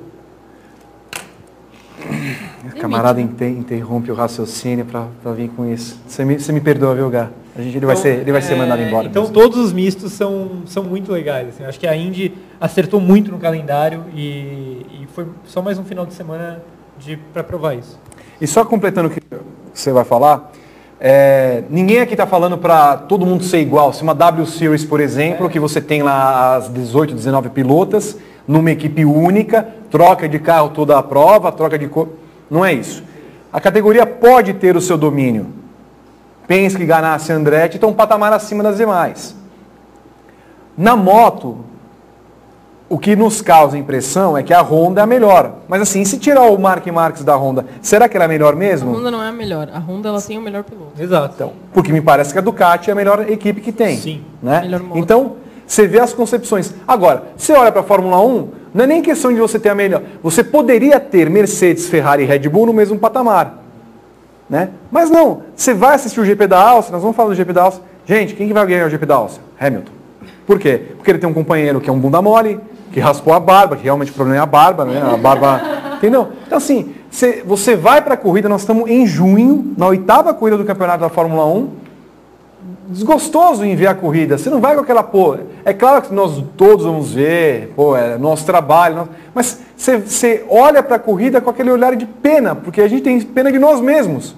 [2.67, 6.01] A camarada interrompe o raciocínio para vir com isso.
[6.07, 7.31] Você me, você me perdoa, viu, Gá?
[7.57, 9.07] A gente, ele, então, vai ser, ele vai ser mandado é, embora.
[9.07, 9.35] Então mesmo.
[9.35, 11.49] todos os mistos são, são muito legais.
[11.49, 11.65] Assim.
[11.65, 16.05] Acho que a Indy acertou muito no calendário e, e foi só mais um final
[16.05, 16.63] de semana
[17.33, 17.99] para provar isso.
[18.41, 19.21] E só completando o que
[19.73, 20.51] você vai falar,
[21.01, 23.93] é, ninguém aqui está falando para todo mundo ser igual.
[23.93, 28.17] Se uma W Series, por exemplo, que você tem lá as 18, 19 pilotas,
[28.47, 32.09] numa equipe única, troca de carro toda a prova, troca de cor.
[32.51, 33.03] Não é isso.
[33.53, 35.47] A categoria pode ter o seu domínio.
[36.47, 39.35] Penske, Ganassi Andretti estão um patamar acima das demais.
[40.77, 41.65] Na moto,
[42.89, 45.55] o que nos causa impressão é que a Honda é a melhor.
[45.67, 48.91] Mas assim, se tirar o Mark Marques da Honda, será que ela é melhor mesmo?
[48.91, 49.69] A Honda não é a melhor.
[49.73, 50.93] A Honda ela tem o melhor piloto.
[51.01, 51.35] Exato.
[51.35, 53.97] Então, porque me parece que a Ducati é a melhor equipe que tem.
[53.97, 54.23] Sim.
[54.43, 54.69] Né?
[54.95, 55.37] Então,
[55.67, 56.75] você vê as concepções.
[56.87, 59.75] Agora, você olha para a Fórmula 1, não é nem questão de você ter a
[59.75, 60.03] melhor.
[60.23, 63.63] Você poderia ter Mercedes, Ferrari e Red Bull no mesmo patamar.
[64.49, 64.69] Né?
[64.91, 67.63] Mas não, você vai assistir o GP da Áustria, nós vamos falar do GP da
[67.63, 67.87] Áustria.
[68.07, 69.43] Gente, quem que vai ganhar o GP da Áustria?
[69.59, 69.93] Hamilton.
[70.47, 70.83] Por quê?
[70.97, 72.61] Porque ele tem um companheiro que é um bunda mole,
[72.93, 75.03] que raspou a barba, que realmente o problema é a barba, né?
[75.03, 75.61] A barba.
[75.97, 76.29] Entendeu?
[76.47, 76.95] Então, assim,
[77.45, 81.09] você vai para a corrida, nós estamos em junho, na oitava corrida do campeonato da
[81.09, 81.85] Fórmula 1.
[82.89, 84.37] Desgostoso em ver a corrida.
[84.37, 85.37] Você não vai com aquela, pô.
[85.65, 89.09] É claro que nós todos vamos ver, pô, é nosso trabalho.
[89.35, 93.03] mas você, você olha para a corrida com aquele olhar de pena, porque a gente
[93.03, 94.35] tem pena de nós mesmos.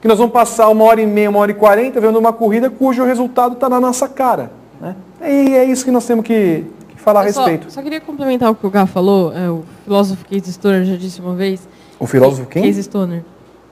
[0.00, 2.70] Que nós vamos passar uma hora e meia, uma hora e quarenta vendo uma corrida
[2.70, 4.50] cujo resultado está na nossa cara.
[4.80, 4.96] Né?
[5.22, 6.64] E é isso que nós temos que,
[7.00, 7.64] falar a respeito.
[7.64, 10.96] Só, só queria complementar o que o Gá falou, é, o filósofo Case Stoner já
[10.96, 11.68] disse uma vez.
[11.98, 12.62] O filósofo quem?
[12.62, 13.24] Case Stoner.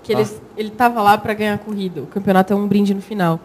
[0.02, 0.24] Que ah.
[0.56, 2.02] ele estava lá para ganhar a corrida.
[2.02, 3.38] O campeonato é um brinde no final.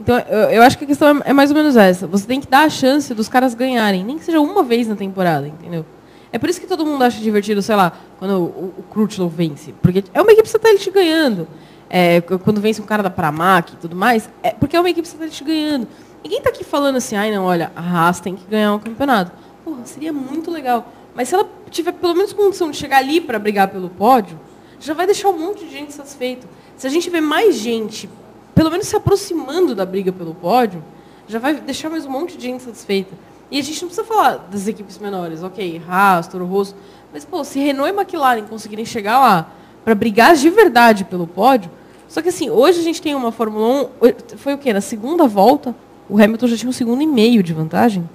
[0.00, 2.06] Então, eu, eu acho que a questão é, é, mais ou menos essa.
[2.06, 4.94] Você tem que dar a chance dos caras ganharem, nem que seja uma vez na
[4.94, 5.84] temporada, entendeu?
[6.32, 9.72] É por isso que todo mundo acha divertido, sei lá, quando o, o Crutchlow vence.
[9.80, 11.48] Porque é uma equipe satélite ganhando.
[11.90, 15.08] é, quando vence um cara da Pramac e tudo mais, é porque é uma equipe
[15.08, 15.88] satélite ganhando.
[16.22, 19.32] Ninguém está aqui falando assim, ai não, olha, a Haas tem que ganhar um campeonato.
[19.64, 20.86] Porra, seria muito legal.
[21.14, 24.38] Mas se ela tiver pelo menos condição de chegar ali para brigar pelo pódio,
[24.80, 26.46] já vai deixar um monte de gente satisfeito.
[26.76, 28.08] Se a gente vê mais gente,
[28.54, 30.82] pelo menos se aproximando da briga pelo pódio,
[31.26, 33.14] já vai deixar mais um monte de gente satisfeita.
[33.50, 36.76] E a gente não precisa falar das equipes menores, ok, Haas, Toro Rosso,
[37.12, 39.50] mas pô, se Renault e McLaren conseguirem chegar lá
[39.84, 41.70] para brigar de verdade pelo pódio,
[42.06, 44.72] só que assim, hoje a gente tem uma Fórmula 1, foi o quê?
[44.72, 45.74] Na segunda volta,
[46.08, 48.08] o Hamilton já tinha um segundo e meio de vantagem.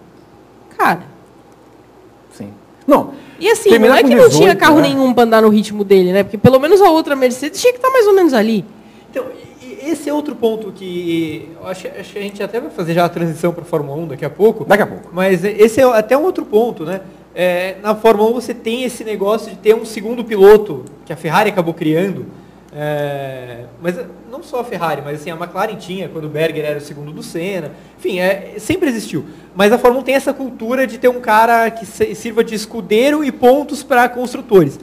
[0.77, 1.03] Cara.
[2.31, 2.51] Sim.
[2.87, 3.13] Não.
[3.39, 4.89] E assim, não é que 18, não tinha carro né?
[4.89, 6.23] nenhum para andar no ritmo dele, né?
[6.23, 8.65] Porque pelo menos a outra Mercedes tinha que estar tá mais ou menos ali.
[9.11, 9.25] Então,
[9.85, 13.05] esse é outro ponto que eu acho, acho que a gente até vai fazer já
[13.05, 14.63] a transição para a Fórmula 1 daqui a pouco.
[14.65, 15.09] Daqui a pouco.
[15.11, 17.01] Mas esse é até um outro ponto, né?
[17.35, 21.15] É, na Fórmula 1 você tem esse negócio de ter um segundo piloto que a
[21.15, 22.25] Ferrari acabou criando.
[22.75, 23.95] É, mas
[24.31, 27.11] não só a Ferrari, mas assim, a McLaren tinha, quando o Berger era o segundo
[27.11, 27.71] do Senna.
[27.99, 29.25] Enfim, é, sempre existiu.
[29.55, 33.23] Mas a Fórmula 1 tem essa cultura de ter um cara que sirva de escudeiro
[33.23, 34.79] e pontos para construtores.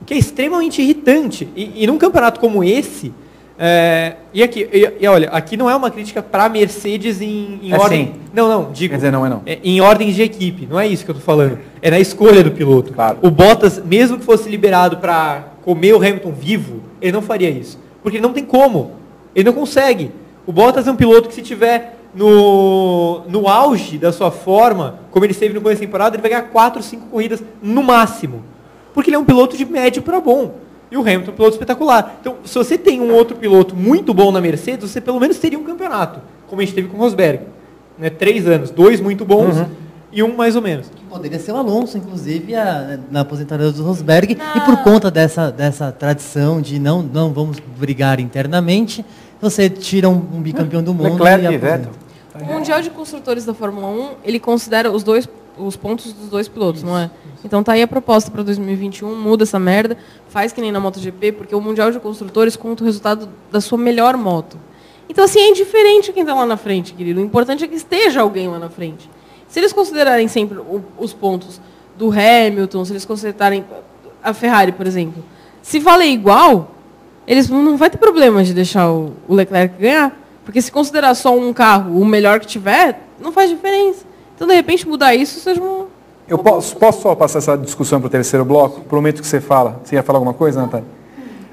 [0.00, 1.48] O que é extremamente irritante.
[1.54, 3.12] E, e num campeonato como esse,
[3.56, 7.72] é, e aqui, e, e, olha, aqui não é uma crítica para Mercedes em, em
[7.72, 8.06] é ordem.
[8.06, 8.12] Sim.
[8.32, 8.90] Não, não, digo.
[8.90, 9.42] Quer dizer, não é não.
[9.46, 11.58] É, em ordem de equipe, não é isso que eu estou falando.
[11.80, 12.92] É na escolha do piloto.
[12.92, 13.18] Claro.
[13.22, 17.78] O Bottas, mesmo que fosse liberado para comer o Hamilton vivo, ele não faria isso.
[18.02, 18.92] Porque não tem como.
[19.34, 20.10] Ele não consegue.
[20.46, 25.24] O Bottas é um piloto que se tiver no, no auge da sua forma, como
[25.24, 28.44] ele esteve no começo da temporada, ele vai ganhar 4, 5 corridas no máximo.
[28.92, 30.56] Porque ele é um piloto de médio para bom.
[30.90, 32.18] E o Hamilton é um piloto espetacular.
[32.20, 35.58] Então, se você tem um outro piloto muito bom na Mercedes, você pelo menos teria
[35.58, 37.40] um campeonato, como a gente teve com o Rosberg.
[37.98, 38.10] Né?
[38.10, 39.66] Três anos, dois muito bons uhum.
[40.14, 40.88] E um mais ou menos.
[40.88, 44.38] Que poderia ser o Alonso, inclusive, a, na aposentadoria do Rosberg.
[44.54, 49.04] E por conta dessa, dessa tradição de não, não vamos brigar internamente,
[49.40, 51.90] você tira um, um bicampeão do mundo Leclerc e Vettel.
[52.40, 56.48] O Mundial de Construtores da Fórmula 1, ele considera os dois os pontos dos dois
[56.48, 57.08] pilotos, isso, não é?
[57.44, 59.96] Então tá aí a proposta para 2021, muda essa merda,
[60.28, 63.78] faz que nem na MotoGP, porque o Mundial de Construtores conta o resultado da sua
[63.78, 64.58] melhor moto.
[65.08, 67.20] Então assim, é indiferente quem está lá na frente, querido.
[67.20, 69.08] O importante é que esteja alguém lá na frente.
[69.54, 71.60] Se eles considerarem sempre o, os pontos
[71.96, 73.64] do Hamilton, se eles considerarem
[74.20, 75.22] a Ferrari, por exemplo,
[75.62, 76.72] se valer igual,
[77.24, 80.12] eles não vai ter problema de deixar o, o Leclerc ganhar,
[80.44, 84.04] porque se considerar só um carro o melhor que tiver, não faz diferença.
[84.34, 85.86] Então, de repente, mudar isso seja um.
[86.26, 88.80] Eu posso, posso só passar essa discussão para o terceiro bloco?
[88.80, 89.80] Prometo que você fala.
[89.84, 90.88] Você ia falar alguma coisa, Natália?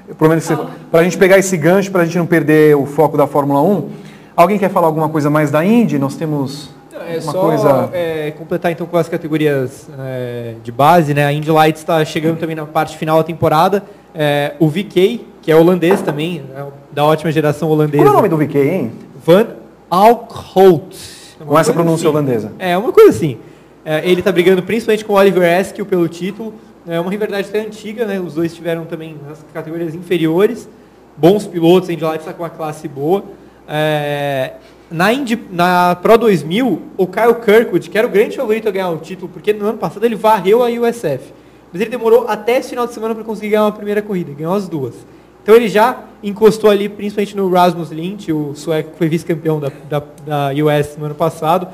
[0.08, 0.58] Eu prometo que você.
[0.90, 3.62] Para a gente pegar esse gancho, para a gente não perder o foco da Fórmula
[3.62, 3.90] 1.
[4.34, 6.00] Alguém quer falar alguma coisa mais da Indy?
[6.00, 6.81] Nós temos.
[6.94, 7.90] É uma só coisa...
[7.92, 11.24] é, completar então com as categorias é, de base, né?
[11.24, 13.82] A Indy Lights está chegando também na parte final da temporada.
[14.14, 18.04] É, o VK, que é holandês também, é da ótima geração holandesa.
[18.04, 18.92] Qual é o nome do VK, hein?
[19.24, 19.46] Van
[19.90, 20.96] Alkhout.
[21.44, 22.16] Com essa pronúncia assim.
[22.16, 22.52] holandesa.
[22.58, 23.38] É, uma coisa assim.
[23.84, 26.54] É, ele está brigando principalmente com o Oliver Askew pelo título.
[26.86, 28.20] É uma rivalidade até antiga, né?
[28.20, 30.68] Os dois tiveram também nas categorias inferiores.
[31.16, 33.24] Bons pilotos, a Indy Lights está com uma classe boa.
[33.68, 34.52] É,
[34.92, 38.90] na, Indy, na Pro 2000, o Kyle Kirkwood, que era o grande favorito a ganhar
[38.90, 41.32] o título, porque no ano passado ele varreu a USF.
[41.72, 44.54] Mas ele demorou até esse final de semana para conseguir ganhar uma primeira corrida, ganhou
[44.54, 44.94] as duas.
[45.42, 49.72] Então ele já encostou ali, principalmente no Rasmus Lint, o sueco que foi vice-campeão da,
[49.88, 51.66] da, da US no ano passado.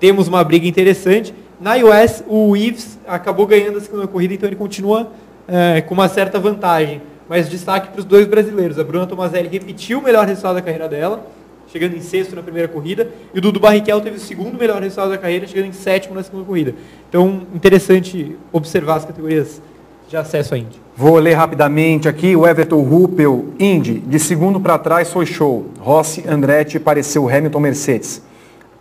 [0.00, 1.32] Temos uma briga interessante.
[1.60, 5.12] Na US, o Ives acabou ganhando a segunda corrida, então ele continua
[5.46, 7.00] é, com uma certa vantagem.
[7.28, 8.78] Mas destaque para os dois brasileiros.
[8.78, 11.24] A Bruna Tomazelli repetiu o melhor resultado da carreira dela,
[11.72, 13.10] chegando em sexto na primeira corrida.
[13.32, 16.22] E o Dudu Barrichello teve o segundo melhor resultado da carreira, chegando em sétimo na
[16.22, 16.74] segunda corrida.
[17.08, 19.62] Então, interessante observar as categorias
[20.08, 20.80] de acesso à Indy.
[20.94, 22.36] Vou ler rapidamente aqui.
[22.36, 25.66] O Everton Ruppel, Indy, de segundo para trás foi show.
[25.80, 28.22] Rossi, Andretti, pareceu Hamilton, Mercedes.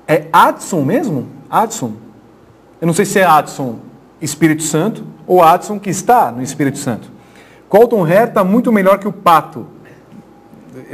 [0.05, 1.27] É Adson mesmo?
[1.49, 1.93] Adson?
[2.81, 3.79] Eu não sei se é Adson
[4.21, 7.09] Espírito Santo ou Adson que está no Espírito Santo.
[7.69, 9.65] Colton Herr está muito melhor que o Pato.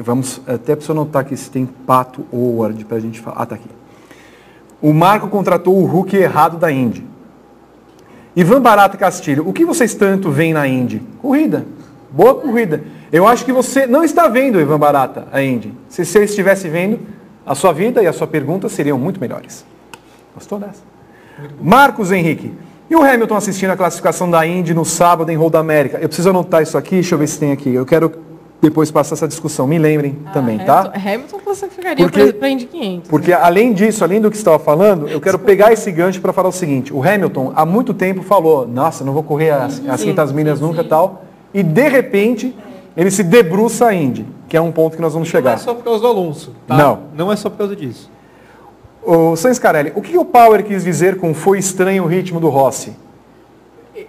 [0.03, 3.37] Vamos até para notar aqui se tem Pato ou Ward para a gente falar.
[3.41, 3.69] Ah, tá aqui.
[4.81, 7.05] O Marco contratou o Hulk errado da Indy.
[8.35, 11.01] Ivan Barata Castilho, o que vocês tanto veem na Indy?
[11.19, 11.65] Corrida.
[12.11, 12.83] Boa corrida.
[13.11, 15.73] Eu acho que você não está vendo, Ivan Barata, a Indy.
[15.89, 16.99] Se você estivesse vendo,
[17.45, 19.65] a sua vida e a sua pergunta seriam muito melhores.
[20.35, 20.81] Gostou dessa?
[21.61, 22.53] Marcos Henrique.
[22.89, 25.97] E o Hamilton assistindo a classificação da Indy no sábado em Road América?
[25.97, 27.73] Eu preciso anotar isso aqui, deixa eu ver se tem aqui.
[27.73, 28.26] Eu quero
[28.61, 29.67] depois passar essa discussão.
[29.67, 30.91] Me lembrem ah, também, tá?
[30.95, 33.09] Hamilton classificaria para a Indy 500.
[33.09, 36.33] Porque além disso, além do que você estava falando, eu quero pegar esse gancho para
[36.33, 36.93] falar o seguinte.
[36.93, 40.83] O Hamilton há muito tempo falou, nossa, não vou correr as, as 500 milhas nunca
[40.83, 40.89] sim.
[40.89, 41.25] tal.
[41.53, 42.55] E de repente,
[42.95, 44.25] ele se debruça a Indy.
[44.49, 45.53] que é um ponto que nós vamos Não chegar.
[45.53, 46.53] é só por causa do Alonso.
[46.65, 46.75] tá?
[46.75, 46.99] Não.
[47.15, 48.09] Não é só por causa disso.
[49.03, 52.49] O Sainz Carelli, o que o Power quis dizer com foi estranho o ritmo do
[52.49, 52.93] Rossi?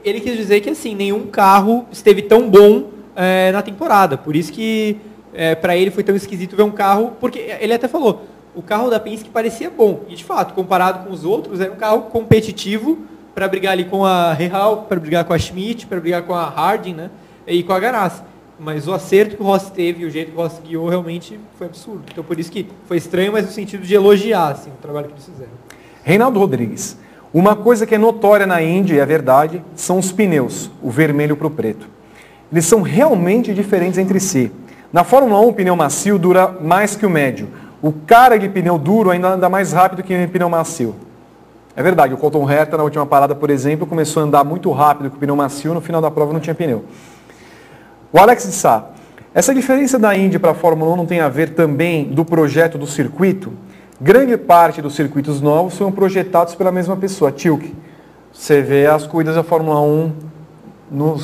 [0.04, 4.16] Ele quis dizer que assim, nenhum carro esteve tão bom é, na temporada.
[4.16, 4.96] Por isso que
[5.34, 8.88] é, para ele foi tão esquisito ver um carro, porque ele até falou, o carro
[8.88, 10.04] da Penske parecia bom.
[10.08, 12.98] E de fato, comparado com os outros, era um carro competitivo
[13.34, 16.48] para brigar ali com a Real, para brigar com a Schmidt, para brigar com a
[16.48, 17.10] Harding, né?
[17.46, 18.22] E com a Ganassi.
[18.58, 21.38] Mas o acerto que o Rossi teve e o jeito que o Rossi guiou realmente
[21.56, 22.02] foi absurdo.
[22.10, 25.12] Então por isso que foi estranho, mas no sentido de elogiar assim, o trabalho que
[25.14, 25.52] eles fizeram.
[26.02, 26.98] Reinaldo Rodrigues,
[27.32, 31.46] uma coisa que é notória na Indy, é verdade, são os pneus, o vermelho para
[31.46, 31.97] o preto.
[32.50, 34.50] Eles são realmente diferentes entre si.
[34.92, 37.48] Na Fórmula 1, o pneu macio dura mais que o médio.
[37.82, 40.94] O cara de pneu duro ainda anda mais rápido que o pneu macio.
[41.76, 45.10] É verdade, o Colton Herta na última parada, por exemplo, começou a andar muito rápido
[45.10, 46.84] com o pneu macio, no final da prova não tinha pneu.
[48.10, 48.86] O Alex de Sá,
[49.34, 52.78] essa diferença da Indy para a Fórmula 1 não tem a ver também do projeto
[52.78, 53.52] do circuito?
[54.00, 57.76] Grande parte dos circuitos novos foram projetados pela mesma pessoa, Tilke.
[58.32, 60.12] Você vê as corridas da Fórmula 1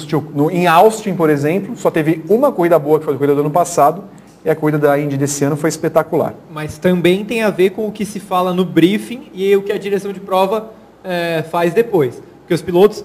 [0.07, 0.29] Tilke.
[0.35, 3.41] no, em Austin, por exemplo, só teve uma corrida boa, que foi a corrida do
[3.41, 4.05] ano passado,
[4.45, 6.35] e a corrida da Indy desse ano foi espetacular.
[6.51, 9.73] Mas também tem a ver com o que se fala no briefing e o que
[9.73, 10.71] a direção de prova
[11.03, 12.23] eh, faz depois.
[12.41, 13.05] Porque os pilotos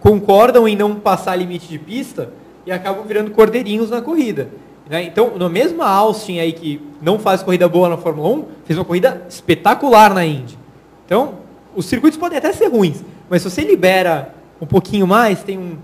[0.00, 2.30] concordam em não passar limite de pista
[2.66, 4.48] e acabam virando cordeirinhos na corrida.
[4.88, 5.02] né?
[5.02, 8.84] Então, na mesma Austin aí que não faz corrida boa na Fórmula 1, fez uma
[8.84, 10.58] corrida espetacular na Indy.
[11.06, 11.34] Então,
[11.74, 15.76] os circuitos podem até ser ruins, mas se você libera um pouquinho mais, tem um...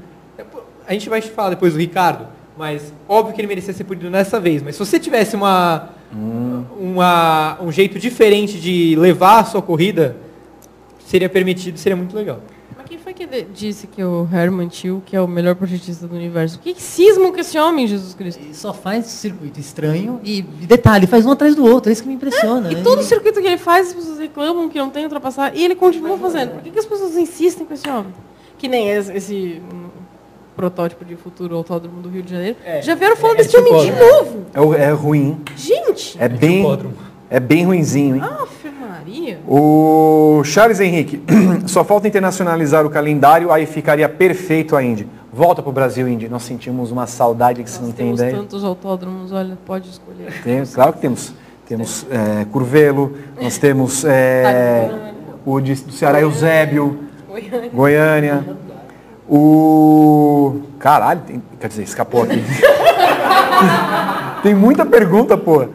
[0.90, 2.26] A gente vai falar depois do Ricardo,
[2.58, 4.60] mas óbvio que ele merecia ser punido nessa vez.
[4.60, 5.90] Mas se você tivesse uma,
[6.80, 10.16] uma, um jeito diferente de levar a sua corrida,
[11.06, 12.40] seria permitido, seria muito legal.
[12.76, 16.16] Mas quem foi que disse que o Herman Till, que é o melhor projetista do
[16.16, 16.58] universo?
[16.58, 18.42] Que cismo com esse homem, Jesus Cristo?
[18.42, 22.08] Ele só faz circuito estranho e, detalhe, faz um atrás do outro, é isso que
[22.08, 22.72] me impressiona.
[22.72, 22.82] E né?
[22.82, 26.18] todo circuito que ele faz, as pessoas reclamam que não tem ultrapassar, e ele continua
[26.18, 26.54] fazendo.
[26.54, 28.12] Por que, que as pessoas insistem com esse homem?
[28.58, 29.89] Que nem esse, esse, hum,
[30.56, 32.56] protótipo de futuro autódromo do Rio de Janeiro.
[32.64, 34.44] É, Já vieram falando é desse homem de tipo novo.
[34.52, 36.16] É, o- é ruim, Gente!
[36.20, 36.94] é bem, hipódromo.
[37.30, 38.22] é bem ruinzinho, hein?
[38.22, 39.38] Ave Maria.
[39.48, 41.22] O Charles Henrique,
[41.66, 45.06] só falta internacionalizar o calendário, aí ficaria perfeito a Indy.
[45.32, 46.28] Volta pro Brasil, Indy.
[46.28, 48.36] Nós sentimos uma saudade que você não Nós tem temos ideia.
[48.36, 50.42] tantos autódromos, olha, pode escolher.
[50.42, 51.32] Tem, claro que temos.
[51.66, 55.12] Temos é, Curvelo, nós temos é,
[55.46, 56.98] o de, do Ceará Eusébio,
[57.28, 57.70] Goiânia.
[57.72, 58.44] Goiânia.
[59.30, 60.62] O.
[60.80, 62.42] Caralho, tem- quer dizer, escapou aqui.
[64.42, 65.66] tem muita pergunta, pô.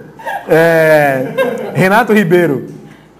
[0.47, 2.67] É, Renato Ribeiro,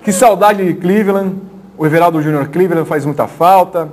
[0.04, 1.36] que saudade de Cleveland.
[1.78, 3.90] O Everaldo Júnior Cleveland faz muita falta.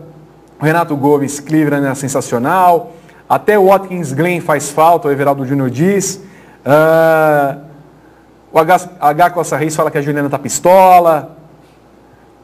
[0.60, 2.92] O Renato Gomes Cleveland é sensacional.
[3.28, 6.20] Até o Watkins Glen faz falta, o Everaldo Júnior diz.
[6.64, 7.56] Ah,
[8.52, 11.36] o H, H Costa Reis fala que a Juliana tá pistola.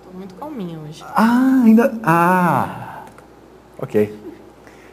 [0.04, 1.04] Tô muito calminha hoje.
[1.14, 1.92] Ah, ainda.
[2.02, 2.87] Ah.
[3.78, 4.14] Ok.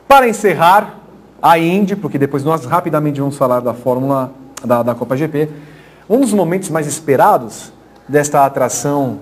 [0.07, 0.99] Para encerrar,
[1.41, 4.31] a Indy, porque depois nós rapidamente vamos falar da Fórmula
[4.63, 5.49] da, da Copa GP.
[6.09, 7.71] Um dos momentos mais esperados
[8.07, 9.19] desta atração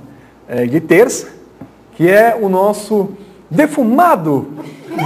[0.47, 1.27] eh, de terça,
[1.95, 3.11] que é o nosso
[3.49, 4.53] defumado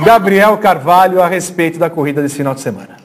[0.03, 2.97] Gabriel Carvalho a respeito da corrida desse final de semana.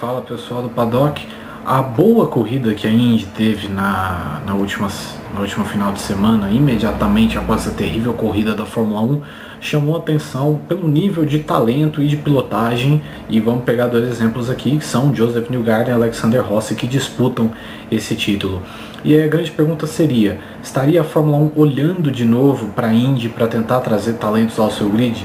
[0.00, 1.28] Fala pessoal do Paddock.
[1.64, 4.88] A boa corrida que a Indy teve na, na, última,
[5.32, 9.22] na última final de semana, imediatamente após a terrível corrida da Fórmula 1,
[9.60, 13.02] chamou atenção pelo nível de talento e de pilotagem.
[13.28, 17.50] E vamos pegar dois exemplos aqui, que são Joseph Newgarden e Alexander Rossi, que disputam
[17.90, 18.60] esse título.
[19.04, 23.28] E a grande pergunta seria, estaria a Fórmula 1 olhando de novo para a Indy
[23.28, 25.24] para tentar trazer talentos ao seu grid?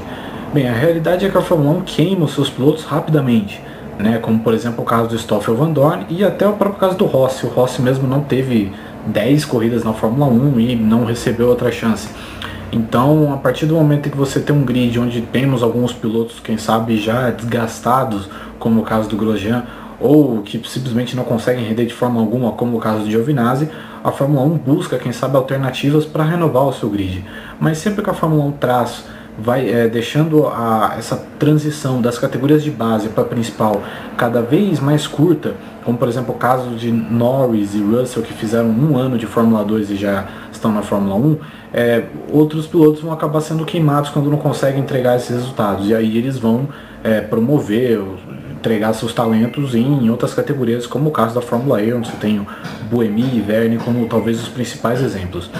[0.53, 3.59] Bem, a realidade é que a Fórmula 1 queima os seus pilotos rapidamente
[3.99, 6.97] né, como por exemplo o caso do Stoffel Van Dorn e até o próprio caso
[6.97, 7.45] do Rossi.
[7.45, 8.71] O Rossi mesmo não teve
[9.07, 12.09] 10 corridas na Fórmula 1 e não recebeu outra chance.
[12.71, 16.57] Então, a partir do momento que você tem um grid onde temos alguns pilotos, quem
[16.57, 18.29] sabe, já desgastados,
[18.59, 19.63] como o caso do Grosjean,
[19.99, 23.69] ou que simplesmente não conseguem render de forma alguma, como o caso do Giovinazzi,
[24.03, 27.23] a Fórmula 1 busca, quem sabe, alternativas para renovar o seu grid.
[27.59, 29.05] Mas sempre que a Fórmula 1 traz
[29.37, 33.83] vai é, deixando a, essa transição das categorias de base para principal
[34.17, 38.69] cada vez mais curta, como por exemplo o caso de Norris e Russell que fizeram
[38.69, 41.37] um ano de Fórmula 2 e já estão na Fórmula 1,
[41.73, 46.17] é, outros pilotos vão acabar sendo queimados quando não conseguem entregar esses resultados e aí
[46.17, 46.69] eles vão
[47.03, 48.01] é, promover,
[48.51, 52.39] entregar seus talentos em outras categorias, como o caso da Fórmula E, onde você tem
[52.39, 52.47] o
[52.89, 55.51] Buemi e Verne como talvez os principais exemplos.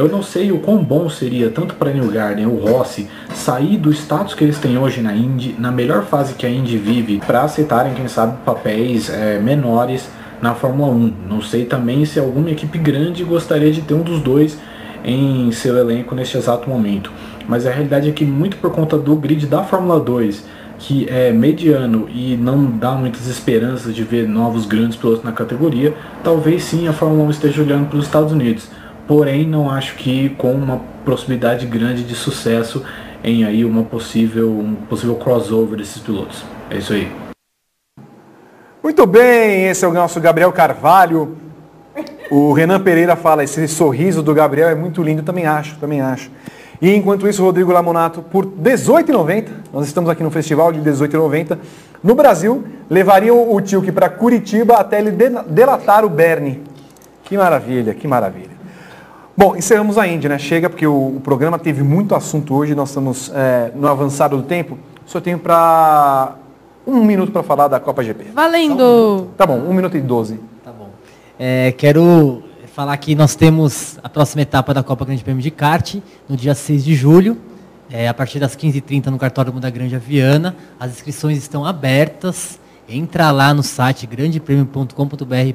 [0.00, 3.92] Eu não sei o quão bom seria tanto para New Garden ou Rossi sair do
[3.92, 7.42] status que eles têm hoje na Indy, na melhor fase que a Indy vive, para
[7.42, 10.08] aceitarem, quem sabe, papéis é, menores
[10.40, 11.12] na Fórmula 1.
[11.28, 14.56] Não sei também se alguma equipe grande gostaria de ter um dos dois
[15.04, 17.12] em seu elenco neste exato momento.
[17.46, 20.46] Mas a realidade é que muito por conta do grid da Fórmula 2,
[20.78, 25.94] que é mediano e não dá muitas esperanças de ver novos grandes pilotos na categoria,
[26.24, 28.79] talvez sim a Fórmula 1 esteja olhando para os Estados Unidos.
[29.10, 32.84] Porém, não acho que com uma possibilidade grande de sucesso
[33.24, 36.44] em aí uma possível, um possível crossover desses pilotos.
[36.70, 37.10] É isso aí.
[38.80, 41.36] Muito bem, esse é o nosso Gabriel Carvalho.
[42.30, 46.30] O Renan Pereira fala, esse sorriso do Gabriel é muito lindo, também acho, também acho.
[46.80, 51.58] E enquanto isso, Rodrigo Lamonato, por R$18,90, nós estamos aqui no festival de R$18,90,
[52.00, 56.62] no Brasil, levariam o Tilke para Curitiba até ele delatar o Bernie.
[57.24, 58.49] Que maravilha, que maravilha.
[59.36, 60.38] Bom, encerramos a Indy, né?
[60.38, 64.42] Chega, porque o, o programa teve muito assunto hoje, nós estamos é, no avançado do
[64.42, 64.78] tempo.
[65.06, 66.36] Só tenho para
[66.86, 68.32] um minuto para falar da Copa GP.
[68.34, 69.28] Valendo!
[69.36, 70.38] Tá bom, um minuto e doze.
[70.64, 70.90] Tá bom.
[71.38, 72.42] É, quero
[72.74, 75.96] falar que nós temos a próxima etapa da Copa Grande Prêmio de Kart,
[76.28, 77.36] no dia 6 de julho,
[77.90, 80.56] é, a partir das 15h30 no cartódromo da Grande Viana.
[80.78, 82.58] As inscrições estão abertas.
[82.88, 84.94] Entra lá no site grandepremio.com.br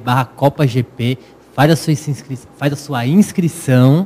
[0.03, 1.18] barra Copa GP,
[1.56, 1.94] faz a, sua
[2.57, 4.06] faz a sua inscrição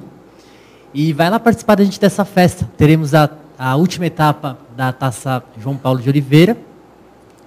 [0.94, 2.70] e vai lá participar da gente dessa festa.
[2.78, 3.28] Teremos a,
[3.58, 6.56] a última etapa da Taça João Paulo de Oliveira,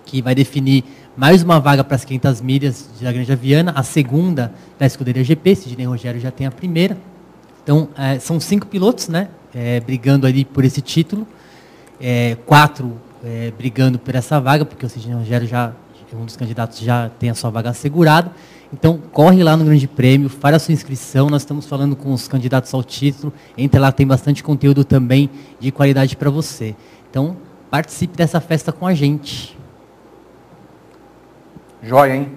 [0.04, 0.84] que vai definir
[1.16, 5.54] mais uma vaga para as 500 milhas da Grande Viana, a segunda da Escuderia GP,
[5.54, 6.98] Sidney Rogério já tem a primeira.
[7.62, 11.24] Então, é, são cinco pilotos, né, é, brigando ali por esse título,
[12.00, 15.72] é, quatro é, brigando por essa vaga, porque o Sidney Rogério já,
[16.14, 18.30] um dos candidatos já tem a sua vaga assegurada.
[18.72, 22.26] Então, corre lá no Grande Prêmio, faz a sua inscrição, nós estamos falando com os
[22.26, 25.28] candidatos ao título, entre lá tem bastante conteúdo também
[25.60, 26.74] de qualidade para você.
[27.10, 27.36] Então,
[27.70, 29.58] participe dessa festa com a gente.
[31.82, 32.32] Joia, hein?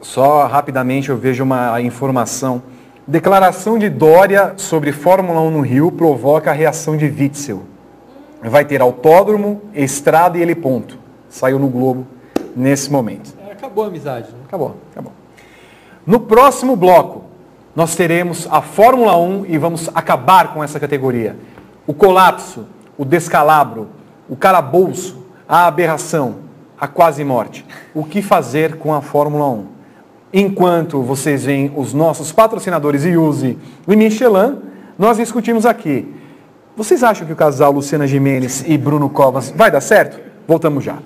[0.00, 2.62] Só rapidamente eu vejo uma informação.
[3.06, 7.62] Declaração de Dória sobre Fórmula 1 no Rio provoca a reação de Witzel.
[8.42, 11.05] Vai ter autódromo, estrada e ele ponto.
[11.36, 12.06] Saiu no Globo
[12.56, 13.34] nesse momento.
[13.46, 14.28] É, acabou a amizade.
[14.30, 14.38] Né?
[14.46, 15.12] Acabou, acabou.
[16.06, 17.24] No próximo bloco,
[17.74, 21.36] nós teremos a Fórmula 1 e vamos acabar com essa categoria.
[21.86, 22.64] O colapso,
[22.96, 23.88] o descalabro,
[24.30, 26.36] o calabouço, a aberração,
[26.80, 27.66] a quase morte.
[27.94, 29.66] O que fazer com a Fórmula 1?
[30.32, 34.56] Enquanto vocês veem os nossos patrocinadores Iuse e Michelin,
[34.98, 36.14] nós discutimos aqui.
[36.74, 40.18] Vocês acham que o casal Luciana Jimenez e Bruno Covas vai dar certo?
[40.48, 40.96] Voltamos já.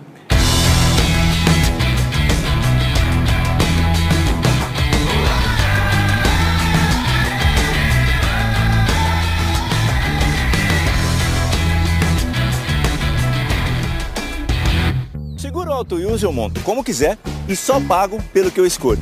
[15.96, 17.18] Use eu monto como quiser
[17.48, 19.00] e só pago pelo que eu escolho.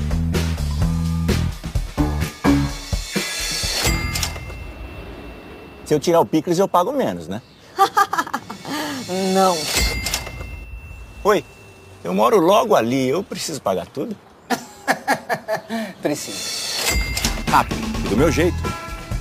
[5.85, 7.41] Se eu tirar o picles, eu pago menos, né?
[9.35, 9.57] Não.
[11.25, 11.45] Oi,
[12.05, 14.15] eu moro logo ali, eu preciso pagar tudo?
[16.03, 16.39] Precisa.
[17.51, 18.57] Rápido, do meu jeito.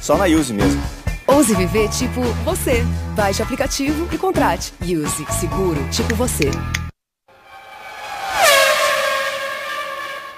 [0.02, 0.82] Só na Use mesmo.
[1.26, 2.84] Ouse viver tipo você.
[3.16, 4.74] Baixe o aplicativo e contrate.
[4.82, 6.50] Use seguro tipo você.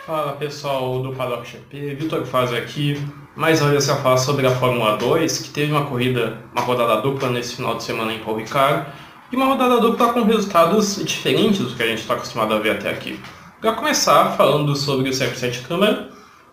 [0.09, 2.99] Fala pessoal do Paddock GP, Vitor Faz aqui.
[3.35, 6.99] Mais uma vez eu falar sobre a Fórmula 2, que teve uma corrida, uma rodada
[6.99, 8.87] dupla nesse final de semana em Paul Ricard,
[9.31, 12.71] e uma rodada dupla com resultados diferentes do que a gente está acostumado a ver
[12.71, 13.19] até aqui.
[13.61, 16.09] Para começar, falando sobre o CF7 Câmara,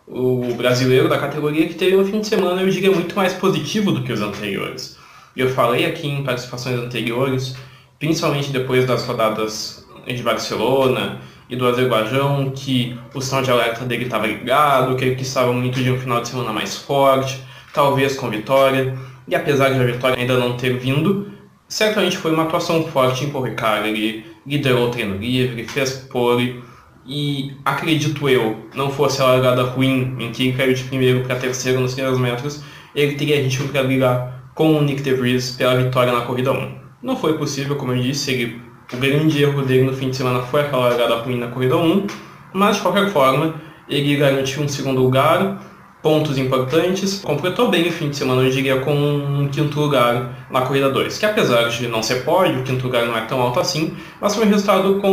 [0.06, 3.90] o brasileiro da categoria que teve um fim de semana, eu diria, muito mais positivo
[3.90, 4.98] do que os anteriores.
[5.34, 7.56] Eu falei aqui em participações anteriores,
[7.98, 14.04] principalmente depois das rodadas de Barcelona, e do Azerbaijão, que o som de alerta dele
[14.04, 17.40] estava ligado, que ele precisava muito de um final de semana mais forte,
[17.72, 18.96] talvez com vitória.
[19.28, 21.32] E apesar de a vitória ainda não ter vindo,
[21.68, 26.62] certamente foi uma atuação forte em Paul Ele liderou o treino livre, fez pole,
[27.06, 31.36] e acredito eu, não fosse a largada ruim, em que ele caiu de primeiro para
[31.36, 32.62] terceiro nos primeiros metros,
[32.94, 36.74] ele teria ritmo para brigar com o Nick DeVries pela vitória na corrida 1.
[37.02, 40.42] Não foi possível, como eu disse, ele o grande erro dele no fim de semana
[40.42, 42.06] foi aquela largada ruim na corrida 1,
[42.52, 43.54] mas de qualquer forma
[43.88, 45.60] ele garantiu um segundo lugar,
[46.02, 50.60] pontos importantes, completou bem o fim de semana, eu diria, com um quinto lugar na
[50.60, 53.58] corrida 2, que apesar de não ser pódio, o quinto lugar não é tão alto
[53.58, 55.10] assim, mas foi um resultado com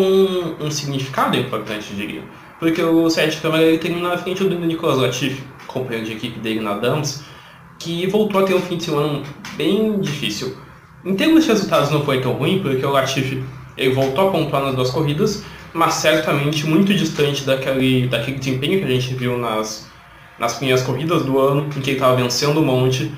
[0.60, 2.22] um significado importante, eu diria.
[2.60, 6.60] Porque o Sérgio Câmara ele termina na frente do Nicolas Latifi, companheiro de equipe dele
[6.60, 7.24] na Dams,
[7.80, 9.22] que voltou a ter um fim de semana
[9.58, 10.56] bem difícil.
[11.04, 13.44] Em termos de resultados não foi tão ruim, porque o Latifi
[13.78, 15.44] ele voltou a pontuar nas duas corridas,
[15.74, 19.90] mas certamente muito distante daquele, daquele desempenho que a gente viu nas,
[20.40, 23.12] nas primeiras corridas do ano, em que ele estava vencendo um monte.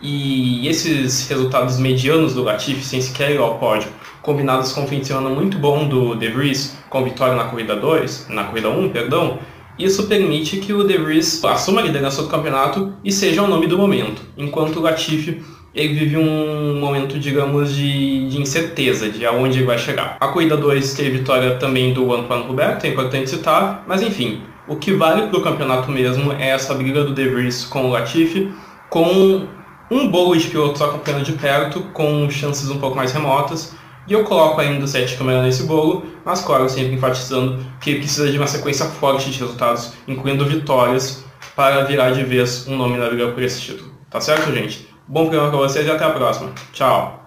[0.00, 3.88] E esses resultados medianos do Latifi, sem sequer ir ao pódio,
[4.22, 7.74] combinados com um fim de semana muito bom do De Vries, com vitória na corrida
[7.74, 9.38] 2, na corrida 1, perdão,
[9.78, 13.66] isso permite que o De Vries assuma a liderança do campeonato e seja o nome
[13.66, 15.42] do momento, enquanto o Latifi
[15.78, 20.16] ele vive um momento, digamos, de, de, incerteza de aonde ele vai chegar.
[20.18, 24.74] A corrida 2 teve vitória também do Antoine Roberto, é importante citar, mas enfim, o
[24.74, 28.52] que vale para o campeonato mesmo é essa briga do De Vries com o Latifi,
[28.90, 29.46] com
[29.88, 33.72] um bolo de pilotos acompanhando de perto, com chances um pouco mais remotas,
[34.08, 38.28] e eu coloco ainda o sete câmera nesse bolo, mas claro, sempre enfatizando que precisa
[38.30, 41.24] de uma sequência forte de resultados, incluindo vitórias,
[41.54, 43.92] para virar de vez um nome na briga por esse título.
[44.10, 44.87] Tá certo, gente?
[45.10, 46.52] Bom programa para vocês e até a próxima.
[46.70, 47.18] Tchau.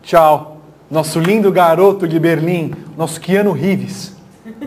[0.00, 0.56] Tchau.
[0.90, 4.16] Nosso lindo garoto de Berlim, nosso Keanu Reeves.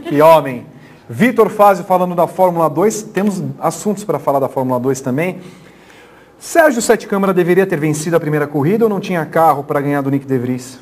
[0.07, 0.67] Que homem.
[1.09, 3.01] Vitor Fazio falando da Fórmula 2.
[3.05, 5.41] Temos assuntos para falar da Fórmula 2 também.
[6.37, 10.01] Sérgio Sete Câmara deveria ter vencido a primeira corrida ou não tinha carro para ganhar
[10.01, 10.79] do Nick De Vries?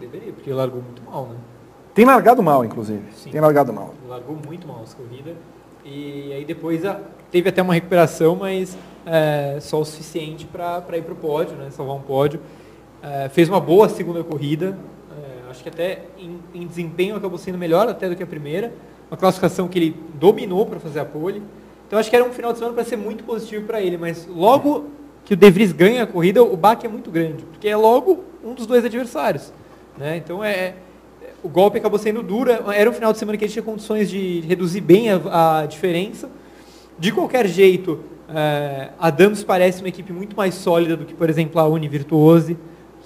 [0.00, 1.36] Deveria, porque largou muito mal, né?
[1.94, 3.02] Tem largado mal, inclusive.
[3.14, 3.28] Sim.
[3.28, 3.92] Tem largado mal.
[4.08, 5.34] Largou muito mal essa corrida.
[5.84, 6.98] E aí depois a,
[7.36, 11.68] teve até uma recuperação, mas é, só o suficiente para ir para o pódio, né?
[11.70, 12.40] Salvar um pódio.
[13.02, 14.78] É, fez uma boa segunda corrida.
[15.10, 18.72] É, acho que até em, em, desempenho acabou sendo melhor até do que a primeira.
[19.10, 21.42] Uma classificação que ele dominou para fazer a pole.
[21.86, 24.26] Então acho que era um final de semana para ser muito positivo para ele, mas
[24.26, 24.86] logo
[25.26, 28.24] que o De Vries ganha a corrida, o baque é muito grande, porque é logo
[28.42, 29.52] um dos dois adversários.
[29.98, 30.16] Né?
[30.16, 30.74] Então é,
[31.42, 34.40] o golpe acabou sendo duro, era um final de semana que ele tinha condições de
[34.40, 36.28] reduzir bem a, a diferença.
[36.98, 41.28] De qualquer jeito, é, a Dams parece uma equipe muito mais sólida do que, por
[41.28, 42.56] exemplo, a Uni Virtuose,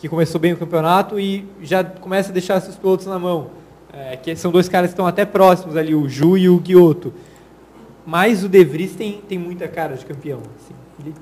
[0.01, 3.51] que começou bem o campeonato e já começa a deixar seus pilotos na mão.
[3.93, 7.13] É, que são dois caras que estão até próximos ali, o Ju e o Guioto.
[8.07, 10.41] Mas o De Vries tem, tem muita cara de campeão.
[10.57, 10.75] Assim.
[11.01, 11.15] Ele,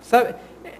[0.00, 0.34] sabe,
[0.64, 0.74] é,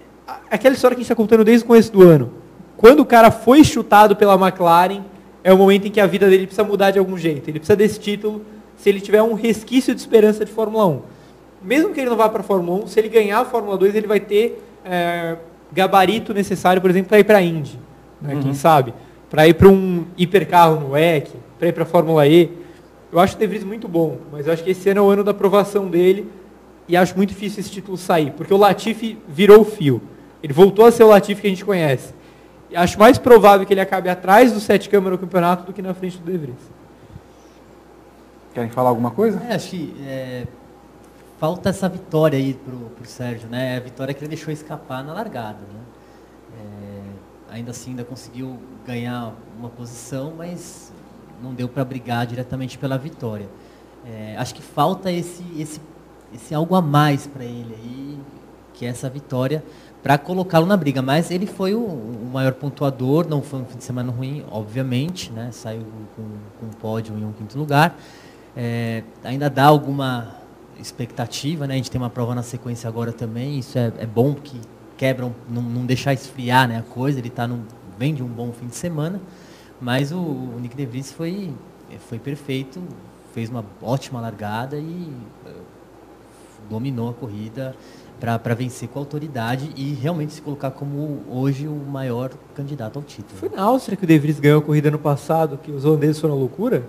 [0.49, 2.31] aquela história que a gente está contando desde o começo do ano.
[2.77, 5.03] Quando o cara foi chutado pela McLaren,
[5.43, 7.49] é o momento em que a vida dele precisa mudar de algum jeito.
[7.49, 8.41] Ele precisa desse título
[8.77, 11.01] se ele tiver um resquício de esperança de Fórmula 1.
[11.67, 13.93] Mesmo que ele não vá para a Fórmula 1, se ele ganhar a Fórmula 2,
[13.93, 15.35] ele vai ter é,
[15.69, 17.77] gabarito necessário, por exemplo, para ir para a Indy.
[18.21, 18.41] Né, uhum.
[18.41, 18.93] Quem sabe?
[19.29, 21.29] Para ir para um hipercarro no WEC,
[21.59, 22.49] para ir para a Fórmula E.
[23.11, 25.09] Eu acho o De Vries muito bom, mas eu acho que esse ano é o
[25.09, 26.31] ano da aprovação dele
[26.87, 30.01] e acho muito difícil esse título sair, porque o Latifi virou o fio.
[30.41, 32.13] Ele voltou a ser o Latifi que a gente conhece.
[32.69, 35.81] E acho mais provável que ele acabe atrás do sete câmara no campeonato do que
[35.81, 36.55] na frente do De Vries.
[38.53, 39.41] Querem falar alguma coisa?
[39.49, 40.47] É, acho que é,
[41.37, 43.75] falta essa vitória aí pro, pro Sérgio, né?
[43.75, 45.81] É a vitória que ele deixou escapar na largada, né?
[46.59, 50.91] É, ainda assim, ainda conseguiu ganhar uma posição, mas
[51.41, 53.47] não deu para brigar diretamente pela vitória.
[54.05, 55.81] É, acho que falta esse, esse,
[56.33, 58.19] esse algo a mais para ele aí,
[58.73, 59.63] que é essa vitória,
[60.01, 61.01] para colocá-lo na briga.
[61.01, 65.31] Mas ele foi o, o, maior pontuador, não foi um fim de semana ruim, obviamente,
[65.31, 65.49] né?
[65.51, 65.85] saiu
[66.15, 66.23] com,
[66.59, 67.95] com um pódio em um quinto lugar.
[68.55, 70.46] É, ainda dá alguma
[70.79, 71.73] expectativa, né?
[71.73, 74.57] a gente tem uma prova na sequência agora também, isso é, é bom porque
[74.97, 77.61] quebra, não, não deixar esfriar né, a coisa, ele tá num,
[77.97, 79.21] vem de um bom fim de semana.
[79.79, 81.53] Mas o, o Nick DeVries foi,
[82.09, 82.81] foi perfeito,
[83.33, 85.13] fez uma ótima largada e
[85.45, 85.51] uh,
[86.67, 87.75] dominou a corrida
[88.19, 93.37] para vencer com autoridade e realmente se colocar como hoje o maior candidato ao título.
[93.37, 96.19] Foi na Áustria que o De Vries ganhou a corrida no passado, que os holandeses
[96.19, 96.83] foram loucura?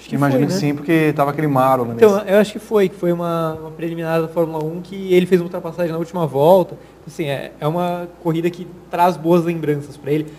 [0.00, 0.58] Acho que Imagino foi, né?
[0.58, 1.92] sim, porque estava aquele Maro né?
[1.94, 5.26] Então, eu acho que foi, que foi uma, uma preliminar da Fórmula 1 que ele
[5.26, 6.78] fez uma ultrapassagem na última volta.
[7.06, 10.32] Assim, é, é uma corrida que traz boas lembranças para ele.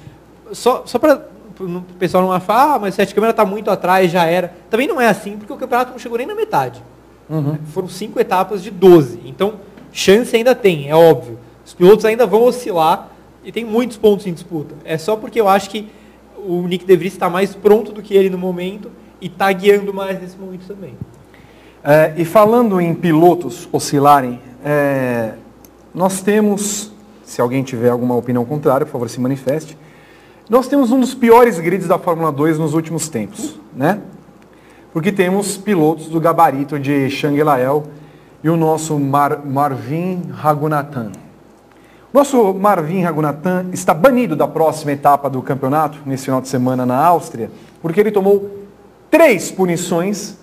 [0.51, 1.27] Só, só para
[1.59, 4.51] o pessoal não falar, ah, mas o Sete Câmara está muito atrás, já era.
[4.67, 6.81] Também não é assim, porque o campeonato não chegou nem na metade.
[7.29, 7.59] Uhum.
[7.65, 9.19] Foram cinco etapas de 12.
[9.25, 9.53] Então,
[9.91, 11.37] chance ainda tem, é óbvio.
[11.63, 13.11] Os pilotos ainda vão oscilar
[13.43, 14.73] e tem muitos pontos em disputa.
[14.83, 15.87] É só porque eu acho que
[16.35, 18.89] o Nick De Vries está mais pronto do que ele no momento
[19.21, 20.97] e está guiando mais nesse momento também.
[21.83, 25.33] É, e falando em pilotos oscilarem, é,
[25.93, 26.91] nós temos,
[27.23, 29.77] se alguém tiver alguma opinião contrária, por favor, se manifeste.
[30.49, 34.01] Nós temos um dos piores grids da Fórmula 2 nos últimos tempos, né?
[34.91, 37.85] Porque temos pilotos do gabarito de Shangelael
[38.43, 41.11] e o nosso Mar Marvin Ragunathan.
[42.13, 46.97] Nosso Marvin Ragunathan está banido da próxima etapa do campeonato, nesse final de semana na
[46.97, 47.49] Áustria,
[47.81, 48.60] porque ele tomou
[49.11, 50.37] três punições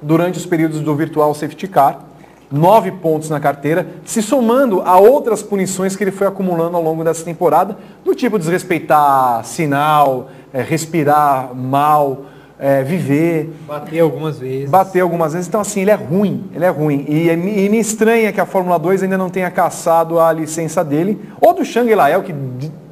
[0.00, 2.04] durante os períodos do Virtual Safety Car
[2.50, 7.04] nove pontos na carteira, se somando a outras punições que ele foi acumulando ao longo
[7.04, 12.24] dessa temporada, do tipo desrespeitar sinal, é, respirar mal,
[12.58, 13.54] é, viver.
[13.66, 14.70] Bater algumas vezes.
[14.70, 15.46] Bater algumas vezes.
[15.46, 16.50] Então, assim, ele é ruim.
[16.54, 17.04] Ele é ruim.
[17.06, 21.20] E, e me estranha que a Fórmula 2 ainda não tenha caçado a licença dele.
[21.40, 22.34] Ou do Shang Lael, que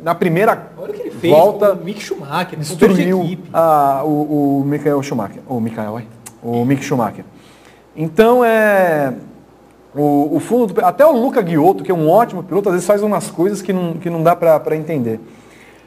[0.02, 0.54] na primeira
[1.30, 5.42] Volta o Mick Schumacher, destruiu a, o, o Michael Schumacher.
[5.48, 6.02] O Michael,
[6.42, 7.24] o Mick Schumacher.
[7.94, 9.14] Então, é...
[9.94, 12.86] O, o fundo do, até o Luca Guiotto, que é um ótimo piloto, às vezes
[12.86, 15.18] faz umas coisas que não, que não dá para entender.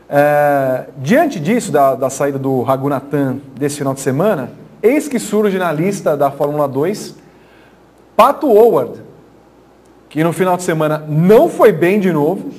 [0.10, 4.50] É, diante disso, da, da saída do Ragunathan desse final de semana,
[4.82, 7.16] eis que surge na lista da Fórmula 2
[8.20, 9.00] Pato Howard,
[10.10, 12.50] que no final de semana não foi bem de novo.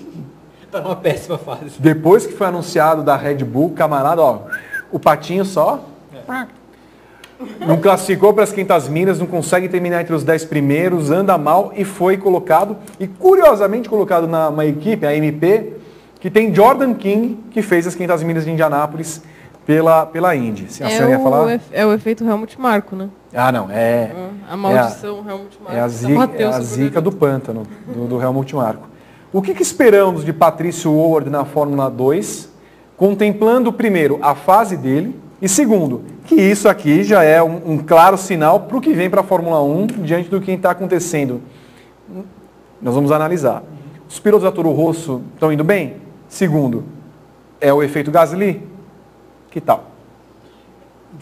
[0.71, 1.73] Está numa péssima fase.
[1.81, 4.43] Depois que foi anunciado da Red Bull, camarada, ó,
[4.93, 5.85] o patinho só.
[6.15, 6.47] É.
[7.67, 11.73] Não classificou para as quintas milhas, não consegue terminar entre os dez primeiros, anda mal
[11.75, 15.73] e foi colocado, e curiosamente colocado na uma equipe, a MP,
[16.21, 19.23] que tem Jordan King, que fez as 500 milhas de Indianápolis
[19.67, 20.71] pela, pela Indy.
[20.71, 21.61] Se a é, ia falar?
[21.73, 23.09] é o efeito Helmut Marko, né?
[23.35, 24.13] Ah, não, é...
[24.49, 25.77] A maldição é a, Helmut Marko.
[25.77, 28.91] É a zica, é a zica do pântano, do, do Helmut Marko.
[29.33, 32.51] O que, que esperamos de Patrício Howard na Fórmula 2,
[32.97, 38.19] contemplando, primeiro, a fase dele, e segundo, que isso aqui já é um, um claro
[38.19, 41.41] sinal para o que vem para a Fórmula 1 diante do que está acontecendo.
[42.83, 43.63] Nós vamos analisar.
[44.09, 45.97] Os pilotos da Toro Rosso estão indo bem?
[46.29, 46.85] Segundo,
[47.61, 48.67] é o efeito Gasly?
[49.49, 49.91] Que tal?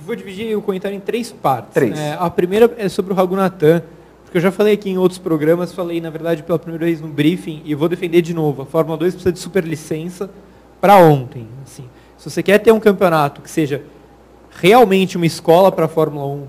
[0.04, 1.74] Vou dividir o comentário em três partes.
[1.74, 1.98] Três.
[1.98, 3.82] É, a primeira é sobre o Ragunathan,
[4.28, 7.08] porque eu já falei aqui em outros programas, falei na verdade pela primeira vez no
[7.08, 8.60] briefing e vou defender de novo.
[8.60, 10.28] A Fórmula 2 precisa de superlicença
[10.82, 11.48] para ontem.
[11.64, 11.88] Assim,
[12.18, 13.82] se você quer ter um campeonato que seja
[14.50, 16.46] realmente uma escola para a Fórmula 1,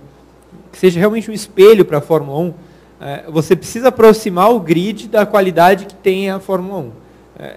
[0.74, 2.54] que seja realmente um espelho para a Fórmula 1,
[3.00, 6.92] é, você precisa aproximar o grid da qualidade que tem a Fórmula 1.
[7.40, 7.56] É,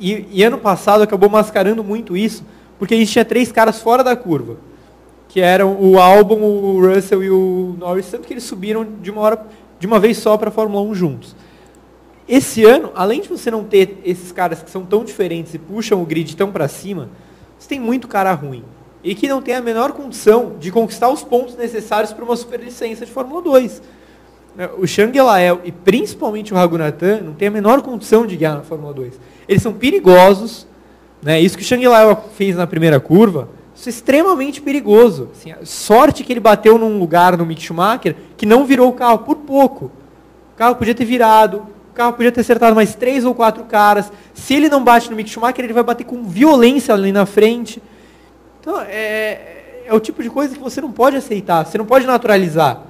[0.00, 2.44] e, e, ano passado acabou mascarando muito isso,
[2.80, 4.56] porque a gente tinha três caras fora da curva,
[5.34, 9.20] que eram o Albon, o Russell e o Norris, tanto que eles subiram de uma
[9.20, 9.44] hora,
[9.80, 11.34] de uma vez só para a Fórmula 1 juntos.
[12.28, 16.00] Esse ano, além de você não ter esses caras que são tão diferentes e puxam
[16.00, 17.08] o grid tão para cima,
[17.58, 18.62] você tem muito cara ruim
[19.02, 23.04] e que não tem a menor condição de conquistar os pontos necessários para uma superlicença
[23.04, 23.82] de Fórmula 2.
[24.56, 28.54] É, o Shang Lael e principalmente o Ragunathan não tem a menor condição de guiar
[28.54, 29.18] na Fórmula 2.
[29.48, 30.64] Eles são perigosos.
[31.20, 31.40] Né?
[31.40, 35.30] Isso que o Shang Lael fez na primeira curva, isso é extremamente perigoso.
[35.32, 39.18] Assim, sorte que ele bateu num lugar no Mick Schumacher que não virou o carro
[39.18, 39.90] por pouco.
[40.52, 44.12] O carro podia ter virado, o carro podia ter acertado mais três ou quatro caras.
[44.32, 47.82] Se ele não bate no Mick Schumacher, ele vai bater com violência ali na frente.
[48.60, 52.06] Então, é, é o tipo de coisa que você não pode aceitar, você não pode
[52.06, 52.82] naturalizar.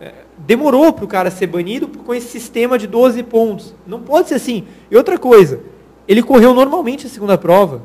[0.00, 3.74] É, demorou para o cara ser banido com esse sistema de 12 pontos.
[3.84, 4.64] Não pode ser assim.
[4.90, 5.60] E outra coisa,
[6.06, 7.82] ele correu normalmente a segunda prova.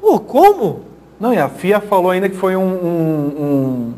[0.00, 0.89] Pô, como?
[1.20, 3.94] Não, e a FIA falou ainda que foi um, um,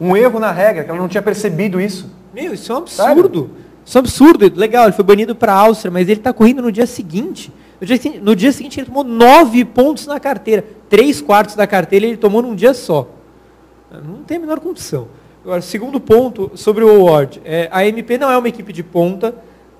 [0.00, 2.10] um, um erro na regra, que ela não tinha percebido isso.
[2.34, 3.50] Meu, isso é um absurdo.
[3.84, 4.52] Isso é um absurdo.
[4.54, 7.50] Legal, ele foi banido para a Áustria, mas ele está correndo no dia seguinte.
[7.80, 10.64] No dia, no dia, seguinte ele tomou nove pontos na carteira.
[10.88, 13.08] Três quartos da carteira ele tomou num dia só.
[13.90, 15.08] Não tem a menor condição.
[15.42, 17.40] Agora, segundo ponto sobre o award.
[17.44, 19.34] É, a MP não é uma equipe de ponta.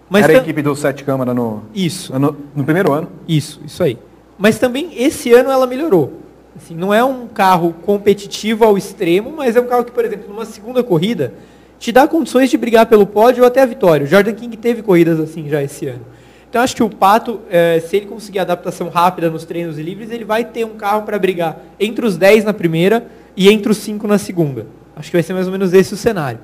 [0.09, 2.13] Mas Era a equipe do Sete Câmara no, isso.
[2.19, 3.09] no primeiro ano.
[3.27, 3.99] Isso, isso aí.
[4.39, 6.24] Mas também esse ano ela melhorou.
[6.57, 10.29] Assim, não é um carro competitivo ao extremo, mas é um carro que, por exemplo,
[10.29, 11.35] numa segunda corrida,
[11.79, 14.05] te dá condições de brigar pelo pódio ou até a vitória.
[14.05, 16.07] O Jordan King teve corridas assim já esse ano.
[16.49, 20.25] Então acho que o Pato, é, se ele conseguir adaptação rápida nos treinos livres, ele
[20.25, 24.07] vai ter um carro para brigar entre os 10 na primeira e entre os 5
[24.07, 24.65] na segunda.
[24.95, 26.39] Acho que vai ser mais ou menos esse o cenário.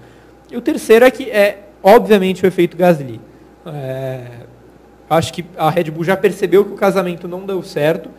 [0.51, 3.20] E o terceiro é que é, obviamente, o efeito Gasly.
[3.65, 4.23] É,
[5.09, 8.11] acho que a Red Bull já percebeu que o casamento não deu certo.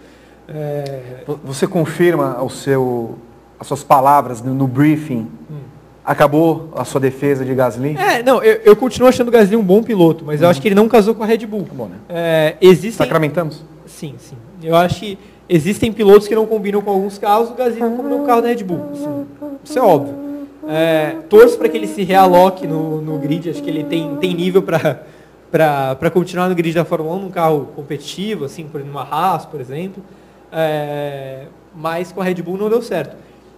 [0.53, 1.23] É...
[1.43, 3.17] Você confirma o seu,
[3.59, 5.71] as suas palavras no, no briefing hum.
[6.03, 7.95] Acabou a sua defesa de Gasly?
[7.95, 10.47] É, não, eu, eu continuo achando o Gasly um bom piloto, mas uhum.
[10.47, 11.63] eu acho que ele não casou com a Red Bull.
[11.63, 11.97] Tá bom, né?
[12.09, 13.05] É, existem...
[13.05, 13.63] Sacramentamos?
[13.85, 14.35] Sim, sim.
[14.63, 18.17] Eu acho que existem pilotos que não combinam com alguns carros, o Gasly não combinou
[18.17, 18.89] com o carro da Red Bull.
[18.91, 19.25] Assim,
[19.63, 20.15] isso é óbvio.
[20.67, 24.33] É, torço para que ele se realoque no, no grid, acho que ele tem, tem
[24.33, 29.45] nível para continuar no grid da Fórmula 1 num carro competitivo, assim, por uma Haas,
[29.45, 30.03] por exemplo.
[30.51, 31.45] É,
[31.75, 33.15] mas com a Red Bull não deu certo.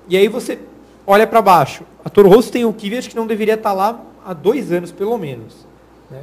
[0.08, 0.60] E aí você
[1.08, 1.84] olha para baixo.
[2.04, 4.92] A Toro Rosso tem o Kvyat que não deveria estar tá lá há dois anos,
[4.92, 5.66] pelo menos.
[6.10, 6.22] Né?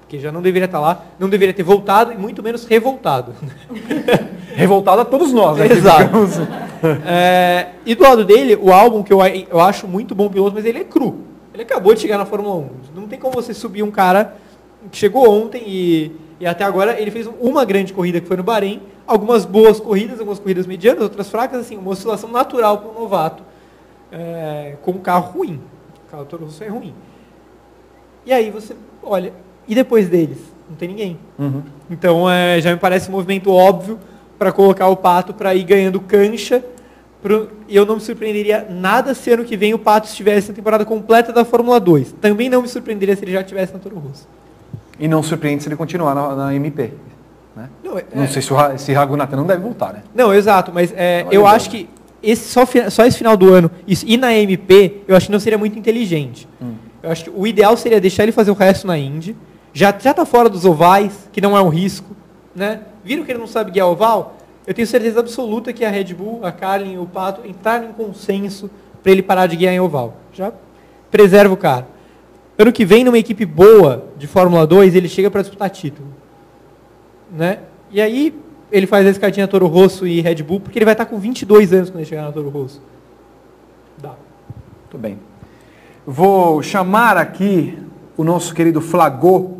[0.00, 3.34] Porque já não deveria estar tá lá, não deveria ter voltado e muito menos revoltado.
[4.56, 5.66] revoltado a todos nós, né?
[5.66, 6.10] Exato.
[7.06, 10.64] é, e do lado dele, o álbum, que eu, eu acho muito bom piloto, mas
[10.64, 11.20] ele é cru.
[11.52, 12.68] Ele acabou de chegar na Fórmula 1.
[12.94, 14.36] Não tem como você subir um cara
[14.90, 18.42] que chegou ontem e, e até agora ele fez uma grande corrida que foi no
[18.42, 22.94] Bahrein, algumas boas corridas, algumas corridas medianas, outras fracas, assim, uma oscilação natural para um
[22.94, 23.42] novato
[24.12, 25.60] é, com um carro ruim.
[26.06, 26.94] O carro Toro Rosso é ruim.
[28.24, 29.32] E aí você olha,
[29.66, 30.38] e depois deles?
[30.68, 31.18] Não tem ninguém.
[31.38, 31.62] Uhum.
[31.90, 33.98] Então é, já me parece um movimento óbvio
[34.38, 36.64] para colocar o Pato para ir ganhando cancha.
[37.20, 40.54] Pro, e eu não me surpreenderia nada se ano que vem o Pato estivesse na
[40.54, 42.12] temporada completa da Fórmula 2.
[42.20, 44.28] Também não me surpreenderia se ele já estivesse na Toro Rosso.
[44.98, 46.92] E não surpreende se ele continuar na, na MP.
[47.54, 47.68] Né?
[47.82, 48.92] Não, é- Não sei se o se
[49.36, 50.02] não deve voltar, né?
[50.14, 51.88] Não, exato, mas é, eu acho que
[52.22, 55.40] esse, só, só esse final do ano isso, e na MP, eu acho que não
[55.40, 56.48] seria muito inteligente.
[56.60, 56.74] Hum.
[57.02, 59.36] Eu acho que o ideal seria deixar ele fazer o resto na Indy.
[59.72, 62.16] Já, já tá fora dos ovais, que não é um risco.
[62.54, 62.80] Né?
[63.04, 64.36] Viram que ele não sabe guiar oval?
[64.66, 67.92] Eu tenho certeza absoluta que a Red Bull, a Carlin e o Pato entraram em
[67.92, 68.68] consenso
[69.02, 70.16] para ele parar de guiar em oval.
[70.32, 70.52] Já
[71.10, 71.86] preserva o cara.
[72.58, 76.08] Ano que vem, numa equipe boa de Fórmula 2, ele chega para disputar título.
[77.30, 77.60] Né?
[77.88, 78.34] E aí,
[78.72, 81.72] ele faz a escadinha Toro Rosso e Red Bull, porque ele vai estar com 22
[81.72, 82.82] anos quando ele chegar na Toro Rosso.
[83.96, 84.14] Dá.
[84.80, 85.20] Muito bem.
[86.04, 87.78] Vou chamar aqui
[88.16, 89.56] o nosso querido Flagô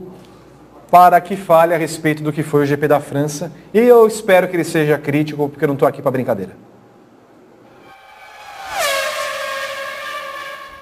[0.90, 3.52] para que fale a respeito do que foi o GP da França.
[3.72, 6.56] E eu espero que ele seja crítico, porque eu não estou aqui para brincadeira.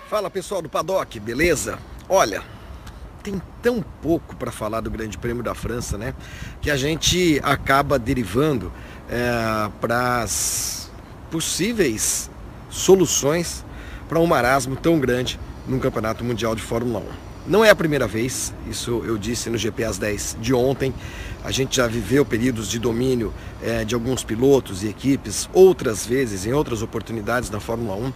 [0.09, 1.78] Fala pessoal do Paddock, beleza?
[2.08, 2.42] Olha,
[3.22, 6.14] tem tão pouco para falar do Grande Prêmio da França, né?
[6.60, 8.72] Que a gente acaba derivando
[9.80, 10.90] para as
[11.30, 12.30] possíveis
[12.70, 13.64] soluções
[14.08, 17.50] para um marasmo tão grande num Campeonato Mundial de Fórmula 1.
[17.50, 20.94] Não é a primeira vez, isso eu disse no GP às 10 de ontem.
[21.47, 23.32] A gente já viveu períodos de domínio
[23.62, 28.12] eh, de alguns pilotos e equipes, outras vezes, em outras oportunidades na Fórmula 1.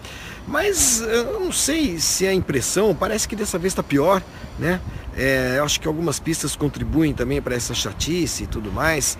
[0.48, 4.20] Mas eh, eu não sei se é a impressão, parece que dessa vez está pior,
[4.58, 4.80] né?
[5.16, 9.16] Eh, eu acho que algumas pistas contribuem também para essa chatice e tudo mais.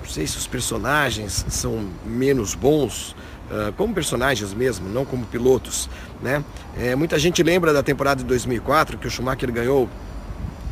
[0.00, 3.16] Não sei se os personagens são menos bons,
[3.52, 5.90] ah, como personagens mesmo, não como pilotos,
[6.22, 6.44] né?
[6.78, 9.88] Eh, muita gente lembra da temporada de 2004 que o Schumacher ganhou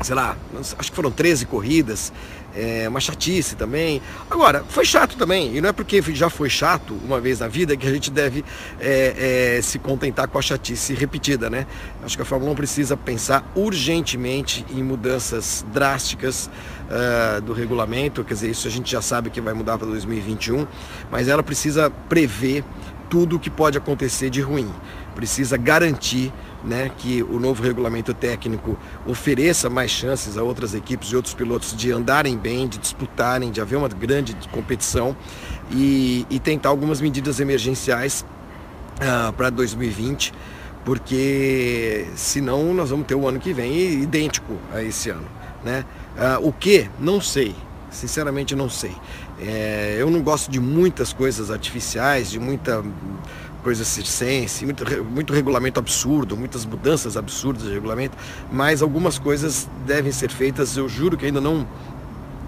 [0.03, 0.35] sei lá,
[0.79, 2.11] acho que foram 13 corridas,
[2.55, 4.01] é, uma chatice também.
[4.31, 7.77] Agora, foi chato também, e não é porque já foi chato uma vez na vida
[7.77, 8.45] que a gente deve
[8.81, 11.67] é, é, se contentar com a chatice repetida, né?
[12.03, 16.51] Acho que a Fórmula 1 precisa pensar urgentemente em mudanças drásticas
[16.93, 20.67] ah, do regulamento, quer dizer, isso a gente já sabe que vai mudar para 2021,
[21.09, 22.65] mas ela precisa prever
[23.09, 24.69] tudo o que pode acontecer de ruim.
[25.15, 26.33] Precisa garantir
[26.65, 31.75] né, que o novo regulamento técnico ofereça mais chances a outras equipes e outros pilotos
[31.77, 35.17] de andarem bem, de disputarem, de haver uma grande competição
[35.71, 38.25] e, e tentar algumas medidas emergenciais
[39.37, 40.33] para 2020,
[40.85, 45.27] porque senão nós vamos ter o ano que vem idêntico a esse ano.
[45.65, 45.85] Né?
[46.19, 46.89] Ah, o que?
[46.99, 47.55] Não sei.
[47.91, 48.93] Sinceramente não sei.
[49.41, 52.85] É, eu não gosto de muitas coisas artificiais, de muita
[53.61, 58.17] coisa circense, muito, muito regulamento absurdo, muitas mudanças absurdas de regulamento,
[58.51, 60.77] mas algumas coisas devem ser feitas.
[60.77, 61.67] Eu juro que ainda não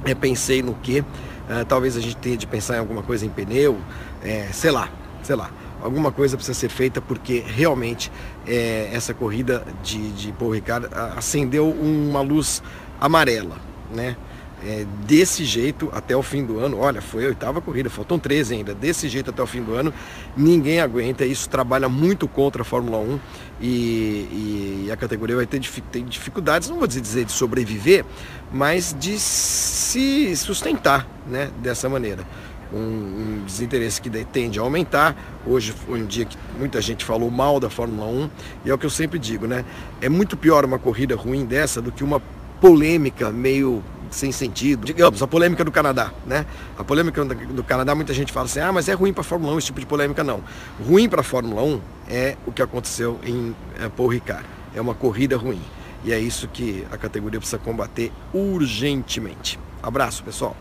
[0.05, 1.05] é, pensei no que.
[1.49, 3.79] Ah, talvez a gente tenha de pensar em alguma coisa em pneu,
[4.23, 4.89] é, sei lá,
[5.23, 5.51] sei lá.
[5.83, 8.11] Alguma coisa precisa ser feita porque realmente
[8.47, 10.87] é, essa corrida de, de Paul Ricard
[11.17, 12.63] acendeu uma luz
[13.01, 13.57] amarela,
[13.93, 14.17] né?
[14.65, 18.55] É, desse jeito até o fim do ano, olha, foi a oitava corrida, faltam 13
[18.55, 18.75] ainda.
[18.75, 19.93] Desse jeito até o fim do ano,
[20.37, 21.25] ninguém aguenta.
[21.25, 23.21] Isso trabalha muito contra a Fórmula 1
[23.61, 25.61] e, e a categoria vai ter
[25.91, 28.05] tem dificuldades, não vou dizer de sobreviver,
[28.53, 32.25] mas de se sustentar né, dessa maneira.
[32.73, 35.15] Um, um desinteresse que tende a aumentar.
[35.45, 38.31] Hoje foi um dia que muita gente falou mal da Fórmula 1
[38.65, 39.65] e é o que eu sempre digo, né?
[40.01, 42.23] É muito pior uma corrida ruim dessa do que uma
[42.63, 43.83] polêmica meio
[44.13, 44.85] sem sentido.
[44.85, 46.47] Digamos, a polêmica do Canadá, né?
[46.79, 49.55] A polêmica do Canadá, muita gente fala assim, ah, mas é ruim para a Fórmula
[49.55, 50.23] 1 esse tipo de polêmica.
[50.23, 50.43] Não.
[50.87, 54.45] Ruim para a Fórmula 1 é o que aconteceu em eh, Paul Ricard.
[54.75, 55.61] É uma corrida ruim.
[56.05, 59.59] E é isso que a categoria precisa combater urgentemente.
[59.83, 60.57] Abraço, pessoal.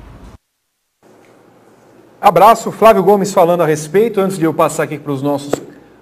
[2.19, 4.21] Abraço, Flávio Gomes falando a respeito.
[4.21, 5.51] Antes de eu passar aqui para os nossos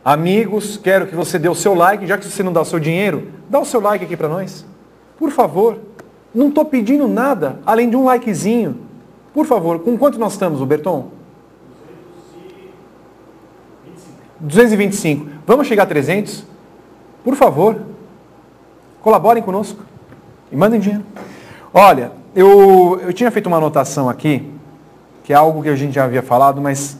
[0.03, 2.05] amigos, quero que você dê o seu like.
[2.05, 4.65] Já que você não dá o seu dinheiro, dá o seu like aqui para nós.
[5.17, 5.79] Por favor.
[6.33, 8.77] Não estou pedindo nada além de um likezinho.
[9.33, 11.07] Por favor, com quanto nós estamos, Berton?
[14.39, 15.27] 225.
[15.45, 16.45] Vamos chegar a 300?
[17.23, 17.81] Por favor,
[19.01, 19.81] colaborem conosco
[20.51, 21.03] e mandem dinheiro.
[21.73, 24.49] Olha, eu, eu tinha feito uma anotação aqui,
[25.23, 26.97] que é algo que a gente já havia falado, mas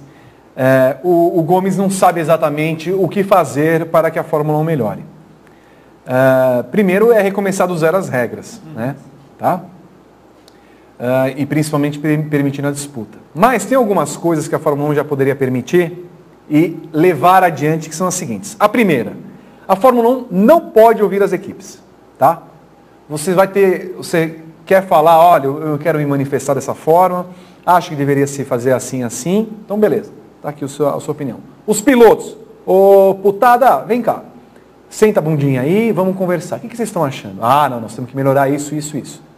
[0.56, 4.64] é, o, o Gomes não sabe exatamente o que fazer para que a Fórmula 1
[4.64, 5.06] melhore.
[6.06, 8.95] Uh, primeiro é recomeçar do zero as regras, né?
[9.39, 9.61] Tá?
[10.99, 13.17] Uh, e principalmente permitindo a disputa.
[13.33, 16.05] Mas tem algumas coisas que a Fórmula 1 já poderia permitir
[16.49, 18.57] e levar adiante, que são as seguintes.
[18.59, 19.13] A primeira,
[19.65, 21.81] a Fórmula 1 não pode ouvir as equipes,
[22.17, 22.43] tá?
[23.07, 27.27] Você vai ter, você quer falar, olha, eu quero me manifestar dessa forma,
[27.65, 30.11] acho que deveria se fazer assim, assim, então beleza,
[30.41, 31.37] tá aqui a sua, a sua opinião.
[31.65, 32.35] Os pilotos,
[32.65, 34.23] ô putada, vem cá,
[34.89, 36.57] senta a bundinha aí, vamos conversar.
[36.57, 37.37] O que, que vocês estão achando?
[37.41, 39.28] Ah, não, nós temos que melhorar isso, isso, isso.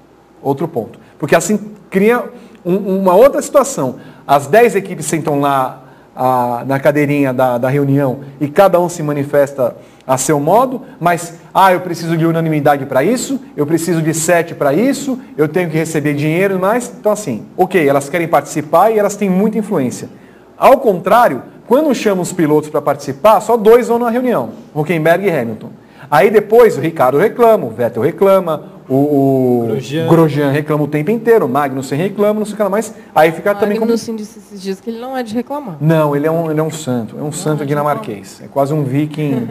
[0.42, 1.00] Outro ponto.
[1.20, 1.60] Porque assim
[1.90, 2.24] cria
[2.66, 3.96] um, uma outra situação.
[4.26, 5.84] As 10 equipes sentam lá
[6.16, 11.36] a, na cadeirinha da, da reunião e cada um se manifesta a seu modo, mas,
[11.54, 15.70] ah, eu preciso de unanimidade para isso, eu preciso de sete para isso, eu tenho
[15.70, 20.10] que receber dinheiro, mas, então assim, ok, elas querem participar e elas têm muita influência.
[20.58, 25.32] Ao contrário, quando chama os pilotos para participar, só dois vão na reunião, Huckenberg e
[25.32, 25.70] Hamilton.
[26.10, 28.64] Aí depois o Ricardo reclama, o Vettel reclama,
[28.94, 30.08] o, o Grosjean.
[30.08, 30.52] Grosjean.
[30.52, 32.94] reclama o tempo inteiro, o Magnussen reclama, não sei o que lá mais.
[33.16, 33.90] Aí fica também como...
[33.90, 35.78] Magnussen disse esses dias que ele não é de reclamar.
[35.80, 38.42] Não, ele é um, ele é um santo, é um não santo é dinamarquês.
[38.44, 39.48] É quase um viking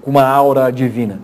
[0.00, 1.20] com uma aura divina.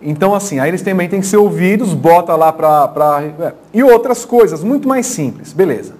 [0.00, 2.88] Então, assim, aí eles também têm que ser ouvidos, bota lá para...
[2.88, 3.22] Pra...
[3.22, 3.52] É.
[3.72, 5.94] E outras coisas, muito mais simples, beleza.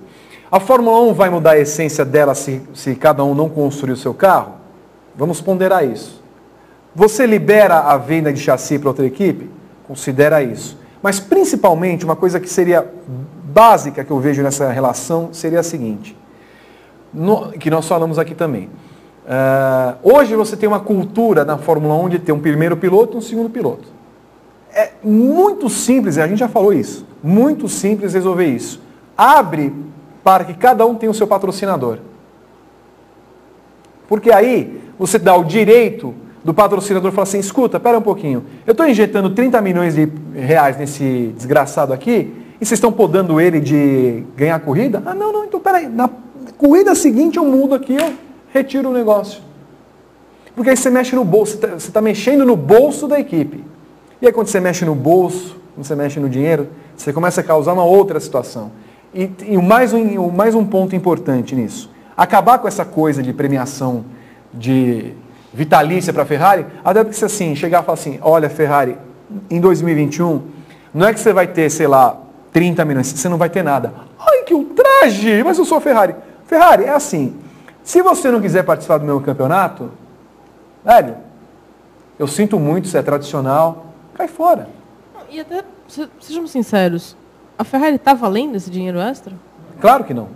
[0.51, 3.97] A Fórmula 1 vai mudar a essência dela se, se cada um não construir o
[3.97, 4.55] seu carro?
[5.15, 6.21] Vamos ponderar isso.
[6.97, 9.62] Você libera a venda de chassi para outra equipe?
[9.93, 10.79] Considera isso.
[11.03, 12.91] Mas principalmente, uma coisa que seria
[13.45, 16.17] básica que eu vejo nessa relação seria a seguinte,
[17.13, 18.71] no, que nós falamos aqui também.
[19.27, 23.19] Uh, hoje você tem uma cultura na Fórmula 1 de ter um primeiro piloto e
[23.19, 23.87] um segundo piloto.
[24.75, 28.81] É muito simples, a gente já falou isso, muito simples resolver isso.
[29.15, 29.75] Abre
[30.25, 31.99] para que cada um tenha o seu patrocinador.
[34.09, 36.15] Porque aí você dá o direito
[36.45, 40.77] do patrocinador falar assim, escuta, espera um pouquinho, eu estou injetando 30 milhões de reais
[40.77, 45.03] nesse desgraçado aqui, e vocês estão podando ele de ganhar corrida?
[45.05, 46.09] Ah, não, não, então peraí, na
[46.57, 48.13] corrida seguinte eu mudo aqui, eu
[48.53, 49.41] retiro o negócio.
[50.55, 53.65] Porque aí você mexe no bolso, você está tá mexendo no bolso da equipe.
[54.21, 57.45] E aí quando você mexe no bolso, quando você mexe no dinheiro, você começa a
[57.45, 58.71] causar uma outra situação.
[59.15, 61.91] E, e mais, um, mais um ponto importante nisso.
[62.17, 64.05] Acabar com essa coisa de premiação
[64.53, 65.13] de
[65.53, 68.97] vitalícia para a Ferrari, até porque você assim, chegar e falar assim, olha Ferrari,
[69.51, 70.43] em 2021,
[70.95, 72.17] não é que você vai ter, sei lá,
[72.53, 73.93] 30 milhões, você não vai ter nada.
[74.19, 75.43] Ai, que ultraje!
[75.43, 76.15] Mas eu sou a Ferrari.
[76.47, 77.35] Ferrari, é assim,
[77.83, 79.91] se você não quiser participar do meu campeonato,
[80.85, 81.17] velho,
[82.19, 84.69] eu sinto muito, você é tradicional, cai fora.
[85.31, 85.65] E até,
[86.21, 87.17] sejamos sinceros,
[87.59, 89.33] a Ferrari está valendo esse dinheiro extra?
[89.81, 90.29] Claro que não.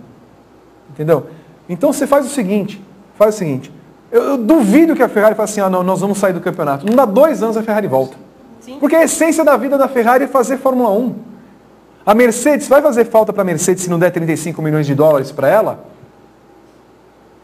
[0.89, 1.29] Entendeu?
[1.69, 2.81] Então você faz o seguinte,
[3.15, 3.71] faz o seguinte,
[4.11, 6.85] eu, eu duvido que a Ferrari fale assim, ah não, nós vamos sair do campeonato.
[6.85, 8.15] Não dá dois anos a Ferrari volta.
[8.61, 8.77] Sim.
[8.79, 11.15] Porque a essência da vida da Ferrari é fazer Fórmula 1.
[12.05, 15.31] A Mercedes, vai fazer falta para a Mercedes se não der 35 milhões de dólares
[15.31, 15.85] para ela?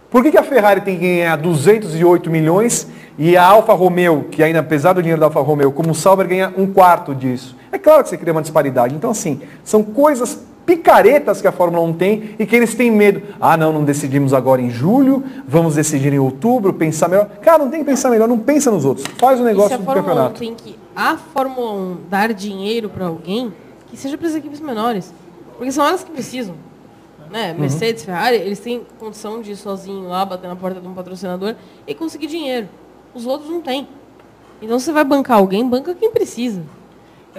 [0.09, 2.87] Por que, que a Ferrari tem que ganhar 208 milhões
[3.17, 6.27] e a Alfa Romeo, que ainda apesar do dinheiro da Alfa Romeo, como o Sauber
[6.27, 7.57] ganha um quarto disso?
[7.73, 8.95] É claro que você cria uma disparidade.
[8.95, 13.21] Então, assim, são coisas picaretas que a Fórmula 1 tem e que eles têm medo.
[13.41, 17.27] Ah, não, não decidimos agora em julho, vamos decidir em outubro, pensar melhor.
[17.41, 19.05] Cara, não tem que pensar melhor, não pensa nos outros.
[19.17, 20.39] Faz o negócio do campeonato.
[20.39, 23.51] tem que a Fórmula 1 dar dinheiro para alguém,
[23.87, 25.13] que seja para as equipes menores.
[25.57, 26.55] Porque são elas que precisam
[27.33, 27.51] né?
[27.51, 27.61] Uhum.
[27.61, 31.55] Mercedes, Ferrari, eles têm condição de ir sozinho lá, bater na porta de um patrocinador
[31.87, 32.69] e conseguir dinheiro.
[33.11, 33.87] Os outros não têm.
[34.61, 36.61] Então você vai bancar alguém, banca quem precisa.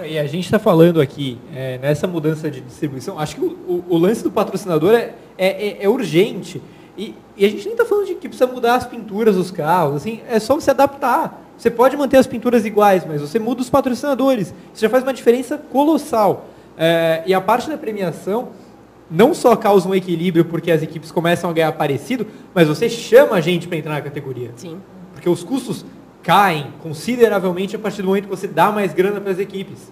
[0.03, 3.85] E a gente está falando aqui, é, nessa mudança de distribuição, acho que o, o,
[3.89, 6.61] o lance do patrocinador é, é, é, é urgente.
[6.97, 9.95] E, e, a gente nem está falando de que precisa mudar as pinturas dos carros,
[9.95, 11.41] assim, é só você adaptar.
[11.57, 14.53] Você pode manter as pinturas iguais, mas você muda os patrocinadores.
[14.73, 16.45] Isso já faz uma diferença colossal.
[16.77, 18.49] É, e a parte da premiação,
[19.09, 23.37] não só causa um equilíbrio porque as equipes começam a ganhar parecido, mas você chama
[23.37, 24.51] a gente para entrar na categoria.
[24.57, 24.77] Sim.
[25.13, 25.85] Porque os custos
[26.25, 29.91] caem consideravelmente a partir do momento que você dá mais grana para as equipes.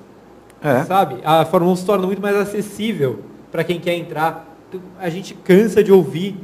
[0.61, 0.83] É.
[0.83, 1.17] Sabe?
[1.23, 3.19] A Fórmula 1 se torna muito mais acessível
[3.51, 4.57] para quem quer entrar.
[4.99, 6.35] A gente cansa de ouvir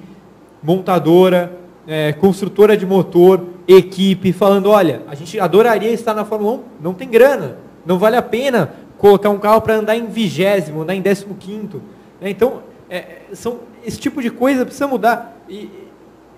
[0.62, 1.58] montadora,
[1.88, 6.94] é, construtora de motor, equipe falando, olha, a gente adoraria estar na Fórmula 1, não
[6.94, 11.02] tem grana, não vale a pena colocar um carro para andar em vigésimo, andar em
[11.02, 11.82] décimo quinto.
[12.22, 12.30] Né?
[12.30, 15.36] Então, é, são, esse tipo de coisa precisa mudar.
[15.50, 15.70] E,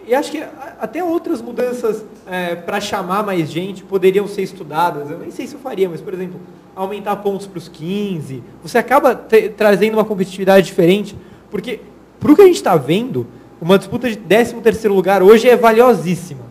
[0.07, 0.43] e acho que
[0.79, 5.09] até outras mudanças é, para chamar mais gente poderiam ser estudadas.
[5.09, 6.39] Eu nem sei se eu faria, mas, por exemplo,
[6.75, 8.43] aumentar pontos para os 15.
[8.63, 9.15] Você acaba
[9.55, 11.15] trazendo uma competitividade diferente,
[11.49, 11.81] porque,
[12.19, 13.27] para o que a gente está vendo,
[13.59, 16.41] uma disputa de 13 terceiro lugar hoje é valiosíssima.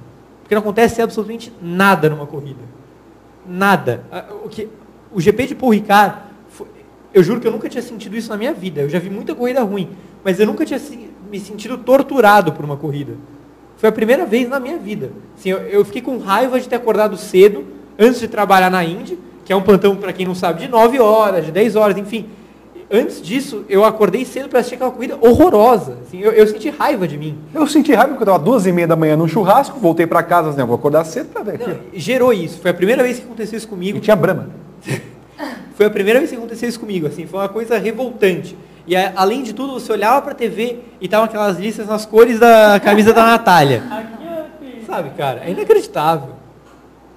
[0.42, 2.60] Porque não acontece absolutamente nada numa corrida.
[3.46, 4.04] Nada.
[4.44, 4.68] O, que,
[5.12, 6.18] o GP de Paul Ricard,
[6.48, 6.66] foi-
[7.12, 8.80] eu juro que eu nunca tinha sentido isso na minha vida.
[8.82, 9.90] Eu já vi muita corrida ruim,
[10.24, 10.80] mas eu nunca tinha
[11.30, 13.14] me sentido torturado por uma corrida.
[13.80, 15.10] Foi a primeira vez na minha vida.
[15.38, 17.64] Assim, eu, eu fiquei com raiva de ter acordado cedo,
[17.98, 21.00] antes de trabalhar na Indy, que é um plantão, para quem não sabe, de 9
[21.00, 22.26] horas, de 10 horas, enfim.
[22.90, 25.96] Antes disso, eu acordei cedo para assistir aquela corrida horrorosa.
[26.06, 27.38] Assim, eu, eu senti raiva de mim.
[27.54, 30.22] Eu senti raiva porque eu estava duas e meia da manhã num churrasco, voltei para
[30.22, 31.78] casa, "Não, vou acordar cedo para ver aqui.
[31.94, 32.60] Gerou isso.
[32.60, 33.96] Foi a primeira vez que aconteceu isso comigo.
[33.96, 34.50] E tinha Brahma.
[35.74, 38.54] Foi a primeira vez que aconteceu isso comigo, assim, foi uma coisa revoltante.
[38.90, 42.40] E a- além de tudo, você olhava pra TV e estavam aquelas listas nas cores
[42.40, 43.84] da camisa da Natália.
[44.84, 46.30] Sabe, cara, é inacreditável.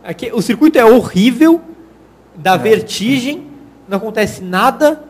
[0.03, 1.59] Aqui, o circuito é horrível,
[2.35, 3.47] dá vertigem,
[3.89, 5.03] não acontece nada.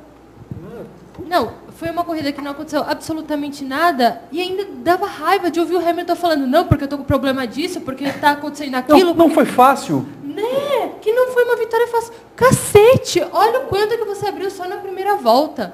[1.28, 5.76] Não, foi uma corrida que não aconteceu absolutamente nada e ainda dava raiva de ouvir
[5.76, 9.00] o Hamilton falando, não, porque eu tô com problema disso, porque tá acontecendo aquilo.
[9.00, 10.06] Não, não foi fácil.
[10.24, 10.92] Né?
[11.02, 12.14] Que não foi uma vitória fácil.
[12.38, 15.74] Cacete, olha o quanto que você abriu só na primeira volta.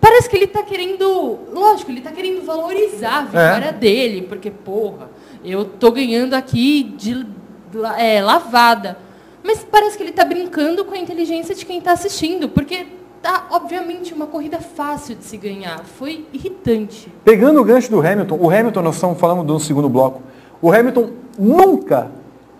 [0.00, 4.50] É, Parece que ele tá querendo, lógico, ele tá querendo valorizar a vitória dele, porque,
[4.50, 5.10] porra,
[5.44, 7.26] eu tô ganhando aqui de
[7.98, 8.98] é, lavada.
[9.42, 12.86] Mas parece que ele tá brincando com a inteligência de quem tá assistindo, porque
[13.22, 15.84] tá, obviamente, uma corrida fácil de se ganhar.
[15.84, 17.12] Foi irritante.
[17.24, 20.22] Pegando o gancho do Hamilton, o Hamilton, nós estamos falando do segundo bloco,
[20.60, 22.10] o Hamilton nunca,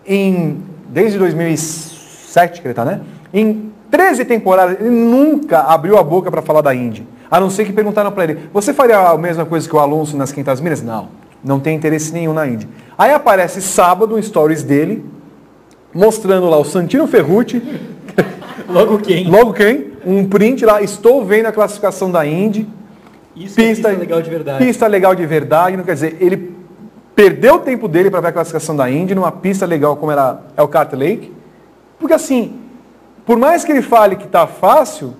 [0.05, 3.01] em, desde 2007 que ele está, né?
[3.33, 7.05] Em 13 temporadas, ele nunca abriu a boca para falar da Indy.
[7.31, 10.17] A não ser que perguntaram para ele, você faria a mesma coisa que o Alonso
[10.17, 10.81] nas 500 milhas?
[10.81, 11.07] Não,
[11.41, 12.67] não tem interesse nenhum na Indy.
[12.97, 15.05] Aí aparece sábado um stories dele,
[15.93, 17.63] mostrando lá o Santino Ferrucci,
[18.67, 19.29] Logo quem?
[19.29, 19.91] logo quem?
[20.05, 22.67] Um print lá, estou vendo a classificação da Indy,
[23.35, 24.65] Isso é pista legal de verdade.
[24.65, 26.51] Pista legal de verdade, não quer dizer, ele
[27.15, 30.41] perdeu o tempo dele para ver a classificação da Indy numa pista legal como era
[30.57, 31.33] Elkhart Lake.
[31.99, 32.59] Porque assim,
[33.25, 35.13] por mais que ele fale que está fácil,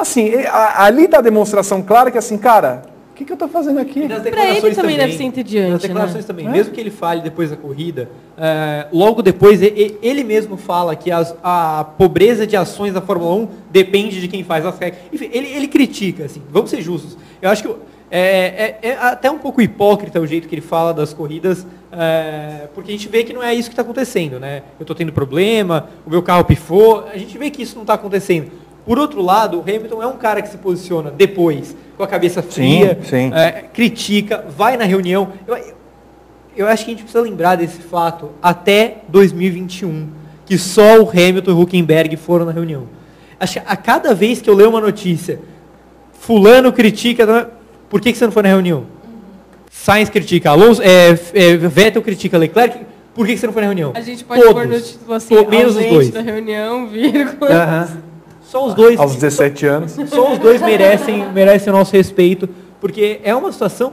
[0.00, 0.32] assim,
[0.76, 2.82] ali está a demonstração clara que assim, cara,
[3.12, 4.08] o que, que eu estou fazendo aqui?
[4.08, 6.26] nas Pra ele declarações também deve ser entediante, Nas declarações né?
[6.26, 6.46] também.
[6.46, 6.50] É.
[6.50, 8.08] Mesmo que ele fale depois da corrida,
[8.38, 13.48] é, logo depois, ele mesmo fala que as- a pobreza de ações da Fórmula 1
[13.70, 15.02] depende de quem faz as regras.
[15.12, 17.18] Enfim, ele, ele critica, assim, vamos ser justos.
[17.42, 17.74] Eu acho que
[18.10, 22.68] é, é- é até um pouco hipócrita o jeito que ele fala das corridas, é,
[22.74, 24.62] porque a gente vê que não é isso que está acontecendo, né?
[24.78, 27.94] Eu estou tendo problema, o meu carro pifou, a gente vê que isso não está
[27.94, 28.50] acontecendo.
[28.90, 32.42] Por outro lado, o Hamilton é um cara que se posiciona depois, com a cabeça
[32.42, 33.30] fria, sim.
[33.32, 35.32] é, critica, vai na reunião.
[35.46, 35.56] Eu,
[36.56, 40.08] eu acho que a gente precisa lembrar desse fato até 2021,
[40.44, 42.88] que só o Hamilton e o Huckenberg foram na reunião.
[43.38, 45.38] Acho que a cada vez que eu leio uma notícia,
[46.18, 47.46] fulano critica, não é-
[47.88, 48.86] por que, que você não foi na reunião?
[49.70, 52.80] Sainz critica, Alonso, é, é, Vettel critica, Leclerc,
[53.14, 53.92] por que, que você não foi na reunião?
[53.94, 54.54] A gente pode Todos.
[54.60, 56.10] pôr no título assim, To- menos os dois.
[56.10, 57.52] da reunião, vírgula.
[57.52, 58.09] Aham.
[58.50, 58.98] Só os dois.
[58.98, 59.92] Aos 17 anos.
[60.10, 62.48] Só os dois merecem, merecem o nosso respeito,
[62.80, 63.92] porque é uma situação.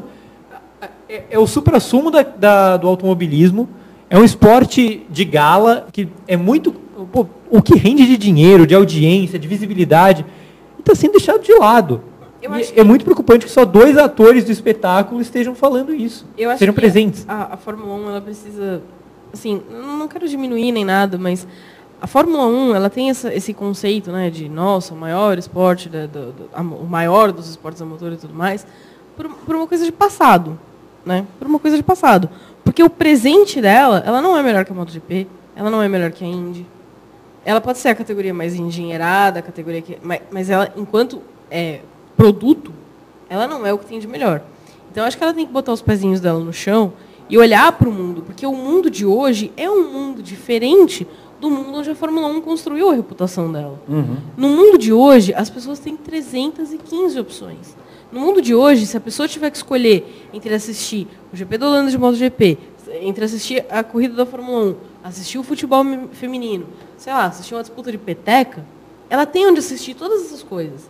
[1.07, 3.69] É, é o supra-sumo da, da- do automobilismo,
[4.09, 6.71] é um esporte de gala que é muito.
[7.11, 10.25] pô, o que rende de dinheiro, de audiência, de visibilidade,
[10.79, 12.01] está sendo deixado de lado.
[12.41, 16.25] Eu E acho é muito preocupante que só dois atores do espetáculo estejam falando isso,
[16.37, 17.25] Eu acho sejam que presentes.
[17.27, 18.81] A, a Fórmula 1 ela precisa,
[19.33, 21.47] assim, não quero diminuir nem nada, mas
[22.01, 26.07] a Fórmula 1 ela tem essa- esse conceito, né, de nossa, o maior esporte, da-
[26.61, 28.65] o maior dos esportes a motor e tudo mais,
[29.15, 30.59] por, por uma coisa de passado,
[31.05, 31.25] né?
[31.39, 32.29] Por uma coisa de passado,
[32.63, 36.11] porque o presente dela, ela não é melhor que a MotoGP, ela não é melhor
[36.11, 36.65] que a Indy.
[37.43, 41.79] Ela pode ser a categoria mais engenheirada, a categoria que, mas, mas ela, enquanto é,
[42.15, 42.71] produto,
[43.29, 44.41] ela não é o que tem de melhor.
[44.91, 46.93] Então acho que ela tem que botar os pezinhos dela no chão
[47.29, 51.07] e olhar para o mundo, porque o mundo de hoje é um mundo diferente
[51.39, 53.79] do mundo onde a Fórmula 1 construiu a reputação dela.
[54.35, 57.75] No mundo de hoje, as pessoas têm 315 opções.
[58.11, 61.67] No mundo de hoje, se a pessoa tiver que escolher entre assistir o GP da
[61.67, 62.57] Holanda de MotoGP,
[63.01, 65.83] entre assistir a corrida da Fórmula 1, assistir o futebol
[66.13, 66.65] feminino,
[66.97, 68.65] sei lá, assistir uma disputa de peteca,
[69.09, 70.89] ela tem onde assistir todas essas coisas.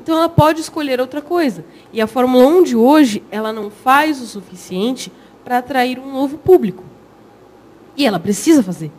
[0.00, 1.64] Então ela pode escolher outra coisa.
[1.92, 5.10] E a Fórmula 1 de hoje, ela não faz o suficiente
[5.44, 6.84] para atrair um novo público.
[7.96, 8.92] E ela precisa fazer.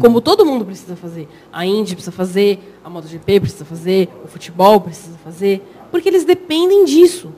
[0.00, 1.28] Como todo mundo precisa fazer.
[1.52, 6.84] A Indy precisa fazer, a MotoGP precisa fazer, o futebol precisa fazer, porque eles dependem
[6.84, 7.32] disso.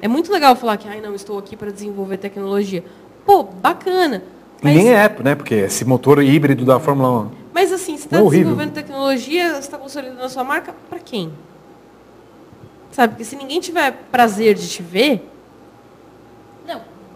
[0.00, 2.84] É muito legal falar que, ai, não, estou aqui para desenvolver tecnologia.
[3.26, 4.22] Pô, bacana.
[4.62, 5.34] E nem é, né?
[5.34, 7.30] Porque esse motor híbrido da Fórmula 1.
[7.52, 11.32] Mas assim, você está É desenvolvendo tecnologia, você está consolidando a sua marca, para quem?
[12.90, 15.28] Sabe, porque se ninguém tiver prazer de te ver,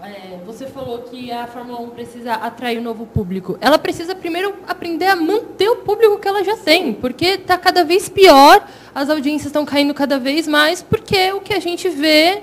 [0.03, 3.59] é, você falou que a Fórmula 1 precisa atrair um novo público.
[3.61, 7.85] Ela precisa primeiro aprender a manter o público que ela já tem, porque está cada
[7.85, 8.65] vez pior,
[8.95, 12.43] as audiências estão caindo cada vez mais, porque o que a gente vê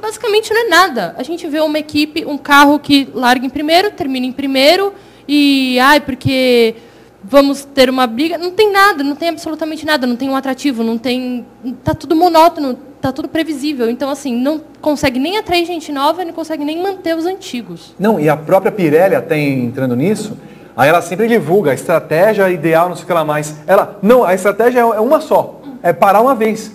[0.00, 1.14] basicamente não é nada.
[1.16, 4.92] A gente vê uma equipe, um carro que larga em primeiro, termina em primeiro,
[5.28, 6.74] e ai, porque
[7.22, 8.36] vamos ter uma briga.
[8.36, 11.46] Não tem nada, não tem absolutamente nada, não tem um atrativo, não tem.
[11.64, 13.88] Está tudo monótono, está tudo previsível.
[13.88, 17.94] Então, assim, não consegue nem atrair gente nova, não consegue nem manter os antigos.
[17.98, 20.36] Não, e a própria Pirelli, até entrando nisso,
[20.76, 23.56] aí ela sempre divulga a estratégia ideal, não sei o que lá mais.
[23.66, 26.72] Ela, não, a estratégia é uma só, é parar uma vez.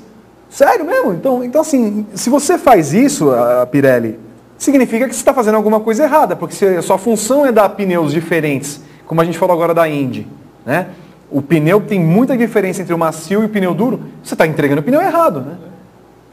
[0.50, 1.14] Sério mesmo?
[1.14, 4.20] Então, então assim, se você faz isso, a Pirelli,
[4.58, 7.70] significa que você está fazendo alguma coisa errada, porque se a sua função é dar
[7.70, 10.28] pneus diferentes, como a gente falou agora da Indy,
[10.66, 10.88] né?
[11.30, 14.82] O pneu tem muita diferença entre o macio e o pneu duro, você está entregando
[14.82, 15.71] o pneu errado, né?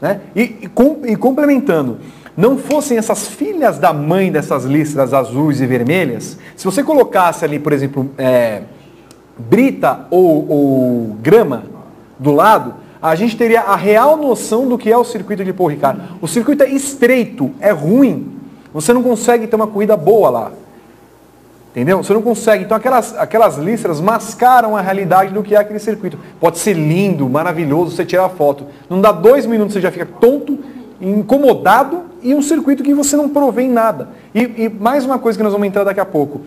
[0.01, 0.21] Né?
[0.35, 1.97] E, e, com, e complementando,
[2.35, 7.59] não fossem essas filhas da mãe dessas listras azuis e vermelhas, se você colocasse ali,
[7.59, 8.61] por exemplo, é,
[9.37, 11.63] brita ou, ou grama
[12.17, 15.69] do lado, a gente teria a real noção do que é o circuito de Paul
[15.69, 16.01] Ricard.
[16.21, 18.37] O circuito é estreito, é ruim.
[18.73, 20.51] Você não consegue ter uma corrida boa lá.
[21.71, 22.01] Entendeu?
[22.01, 22.63] Você não consegue.
[22.63, 26.17] Então aquelas, aquelas listras mascaram a realidade do que é aquele circuito.
[26.39, 28.65] Pode ser lindo, maravilhoso, você tirar foto.
[28.89, 30.57] Não dá dois minutos, você já fica tonto,
[30.99, 34.09] incomodado e um circuito que você não provê em nada.
[34.33, 36.41] E, e mais uma coisa que nós vamos entrar daqui a pouco.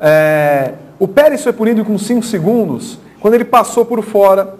[0.00, 4.54] É, o Pérez foi punido com 5 segundos quando ele passou por fora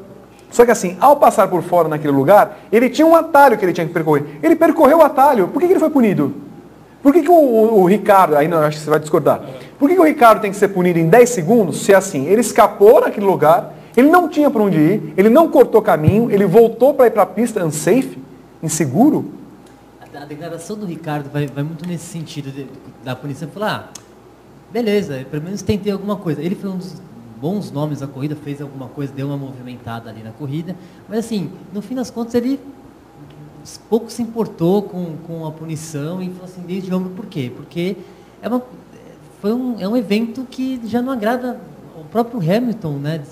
[0.51, 3.73] só que assim, ao passar por fora naquele lugar, ele tinha um atalho que ele
[3.73, 4.39] tinha que percorrer.
[4.43, 5.49] Ele percorreu o atalho.
[5.49, 6.35] Por que, que ele foi punido?
[7.09, 9.41] Por que, que o, o, o, Ricardo, aí não, acho que você vai discordar.
[9.79, 12.27] Por que, que o Ricardo tem que ser punido em 10 segundos se é assim?
[12.27, 16.45] Ele escapou naquele lugar, ele não tinha para onde ir, ele não cortou caminho, ele
[16.45, 18.19] voltou para ir para a pista unsafe,
[18.63, 19.33] inseguro?
[20.03, 22.67] A, a declaração do Ricardo vai, vai muito nesse sentido de,
[23.03, 23.49] da punição.
[23.49, 24.01] Falar, ah,
[24.71, 26.43] beleza, pelo menos tentei alguma coisa.
[26.43, 27.01] Ele foi um dos
[27.41, 30.77] bons nomes da corrida, fez alguma coisa, deu uma movimentada ali na corrida.
[31.09, 32.61] Mas assim, no fim das contas ele
[33.89, 37.53] pouco se importou com, com a punição e falou assim, desde ombro por quê?
[37.55, 37.97] Porque
[38.43, 38.63] é, uma,
[39.41, 41.61] foi um, é um evento que já não agrada
[41.99, 43.23] o próprio Hamilton, né?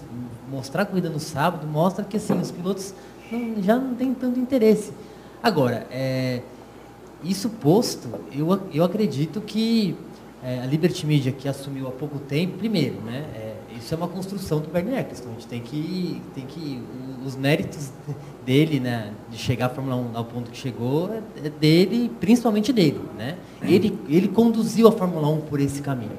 [0.50, 2.94] Mostrar a corrida no sábado mostra que assim, os pilotos
[3.30, 4.92] não, já não têm tanto interesse.
[5.42, 6.42] Agora, é,
[7.22, 9.96] isso posto, eu, eu acredito que
[10.42, 13.24] é, a Liberty Media, que assumiu há pouco tempo, primeiro, né?
[13.34, 15.30] É, isso é uma construção do Bernie Eccleston.
[15.30, 16.80] A gente tem que, tem que
[17.24, 17.90] os méritos
[18.46, 21.10] dele, né, de chegar à Fórmula 1 ao ponto que chegou,
[21.44, 23.34] é dele, principalmente dele, né?
[23.60, 26.12] Ele, ele conduziu a Fórmula 1 por esse caminho.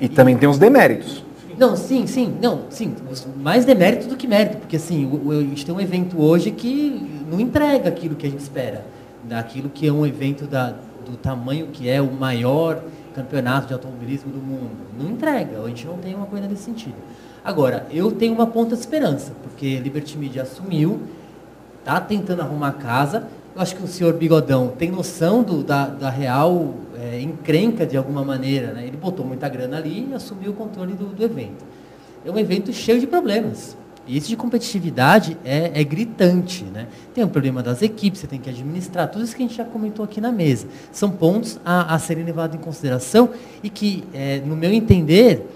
[0.00, 1.22] E, e também tem os deméritos.
[1.58, 2.94] Não, sim, sim, não, sim,
[3.36, 7.24] mais demérito do que mérito, porque assim, o, a gente tem um evento hoje que
[7.30, 8.84] não entrega aquilo que a gente espera,
[9.24, 10.74] daquilo que é um evento da,
[11.04, 12.82] do tamanho que é o maior
[13.14, 14.70] campeonato de automobilismo do mundo.
[14.98, 16.96] Não entrega, a gente não tem uma coisa nesse sentido.
[17.42, 21.00] Agora, eu tenho uma ponta de esperança, porque Liberty Media assumiu,
[21.86, 23.28] está tentando arrumar casa.
[23.54, 27.96] Eu acho que o senhor Bigodão tem noção do, da, da real é, encrenca de
[27.96, 28.72] alguma maneira.
[28.72, 28.88] Né?
[28.88, 31.64] Ele botou muita grana ali e assumiu o controle do, do evento.
[32.24, 33.76] É um evento cheio de problemas.
[34.04, 36.64] E esse de competitividade é, é, gritante.
[36.64, 36.88] Né?
[37.14, 39.64] Tem o problema das equipes, você tem que administrar, tudo isso que a gente já
[39.64, 40.66] comentou aqui na mesa.
[40.90, 43.30] São pontos a, a serem levados em consideração
[43.62, 45.48] e que, é, no meu entender,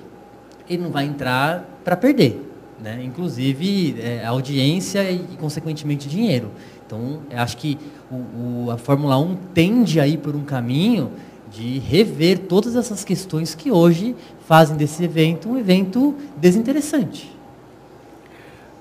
[0.68, 2.49] ele não vai entrar para perder.
[2.82, 3.02] Né?
[3.04, 6.50] Inclusive é, audiência e, consequentemente, dinheiro.
[6.86, 7.78] Então, acho que
[8.10, 8.14] o,
[8.66, 11.12] o, a Fórmula 1 tende a ir por um caminho
[11.50, 14.16] de rever todas essas questões que hoje
[14.46, 17.36] fazem desse evento um evento desinteressante.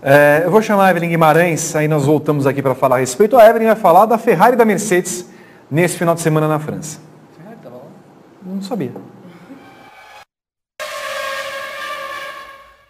[0.01, 3.35] É, eu vou chamar a Evelyn Guimarães, aí nós voltamos aqui para falar a respeito.
[3.35, 5.25] A Evelyn vai falar da Ferrari e da Mercedes
[5.69, 6.99] nesse final de semana na França.
[7.35, 7.83] Ferrari estava lá?
[8.45, 8.93] Não sabia.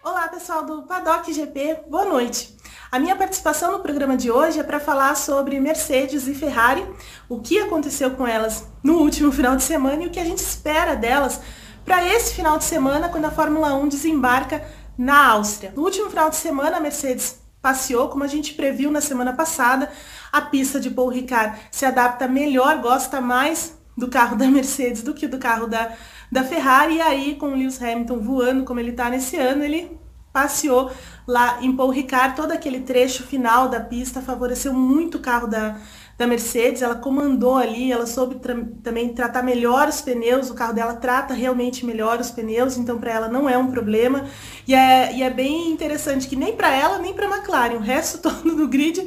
[0.04, 2.58] Olá pessoal do Paddock GP, boa noite.
[2.92, 6.84] A minha participação no programa de hoje é para falar sobre Mercedes e Ferrari,
[7.30, 10.40] o que aconteceu com elas no último final de semana e o que a gente
[10.40, 11.40] espera delas
[11.86, 14.68] para esse final de semana, quando a Fórmula 1 desembarca
[14.98, 15.72] na Áustria.
[15.76, 19.88] No último final de semana, a Mercedes passeou, como a gente previu na semana passada,
[20.32, 25.14] a pista de Paul Ricard se adapta melhor, gosta mais do carro da Mercedes do
[25.14, 25.92] que do carro da,
[26.32, 30.09] da Ferrari, e aí com o Lewis Hamilton voando como ele está nesse ano, ele
[30.32, 30.92] passeou
[31.28, 35.78] lá em Paul Ricard, todo aquele trecho final da pista favoreceu muito o carro da,
[36.18, 40.74] da Mercedes, ela comandou ali, ela soube tra também tratar melhor os pneus, o carro
[40.74, 44.28] dela trata realmente melhor os pneus, então para ela não é um problema.
[44.68, 47.80] E é, e é bem interessante que nem para ela, nem para a McLaren, o
[47.80, 49.02] resto todo do grid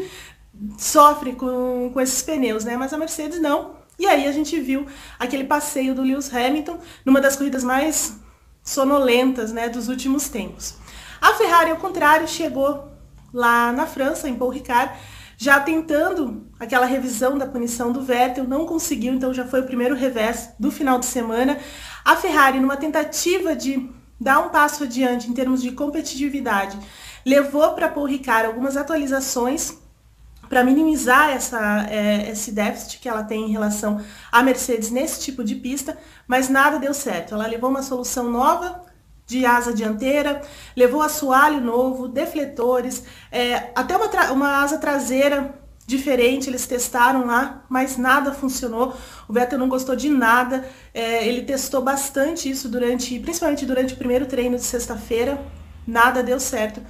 [0.78, 2.76] sofre com, com esses pneus, né?
[2.76, 3.82] Mas a Mercedes não.
[3.98, 4.86] E aí a gente viu
[5.18, 8.16] aquele passeio do Lewis Hamilton numa das corridas mais
[8.64, 10.76] sonolentas né, dos últimos tempos.
[11.22, 12.88] A Ferrari, ao contrário, chegou
[13.32, 14.92] lá na França, em Paul Ricard,
[15.38, 19.94] já tentando aquela revisão da punição do Vettel, não conseguiu, então já foi o primeiro
[19.94, 21.58] revés do final de semana.
[22.04, 23.88] A Ferrari, numa tentativa de
[24.20, 26.76] dar um passo adiante em termos de competitividade,
[27.24, 29.78] levou para Paul Ricard algumas atualizações
[30.48, 35.44] para minimizar essa, é, esse déficit que ela tem em relação à Mercedes nesse tipo
[35.44, 35.96] de pista,
[36.26, 37.32] mas nada deu certo.
[37.34, 38.91] Ela levou uma solução nova
[39.32, 40.42] de asa dianteira,
[40.76, 45.54] levou assoalho novo, defletores, é, até uma, uma asa traseira
[45.86, 48.94] diferente, eles testaram lá, mas nada funcionou.
[49.26, 50.64] O Vettel não gostou de nada.
[50.94, 55.40] É, ele testou bastante isso durante, principalmente durante o primeiro treino de sexta-feira.
[55.86, 56.80] Nada deu certo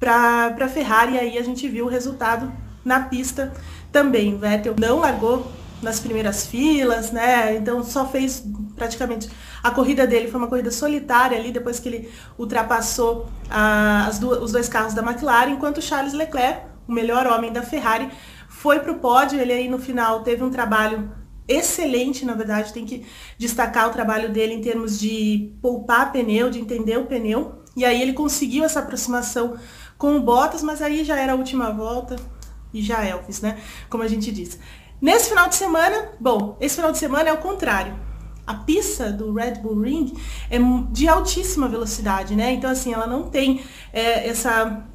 [0.00, 2.50] para a Ferrari e aí a gente viu o resultado
[2.84, 3.52] na pista
[3.92, 4.34] também.
[4.34, 5.50] O Vettel não largou
[5.82, 7.54] nas primeiras filas, né?
[7.56, 8.42] Então só fez
[8.74, 9.28] praticamente
[9.62, 14.52] a corrida dele foi uma corrida solitária ali depois que ele ultrapassou ah, duas, os
[14.52, 18.10] dois carros da McLaren, enquanto Charles Leclerc, o melhor homem da Ferrari,
[18.48, 19.40] foi para o pódio.
[19.40, 21.10] Ele aí no final teve um trabalho
[21.46, 23.06] excelente, na verdade, tem que
[23.38, 27.62] destacar o trabalho dele em termos de poupar pneu, de entender o pneu.
[27.76, 29.56] E aí ele conseguiu essa aproximação
[29.96, 32.16] com o Bottas, mas aí já era a última volta,
[32.72, 33.58] e já Elvis, né?
[33.88, 34.58] Como a gente diz.
[35.00, 38.07] Nesse final de semana, bom, esse final de semana é o contrário.
[38.48, 40.14] A pista do Red Bull Ring
[40.48, 40.58] é
[40.90, 42.50] de altíssima velocidade, né?
[42.52, 43.60] Então, assim, ela não tem
[43.92, 44.86] é, essa,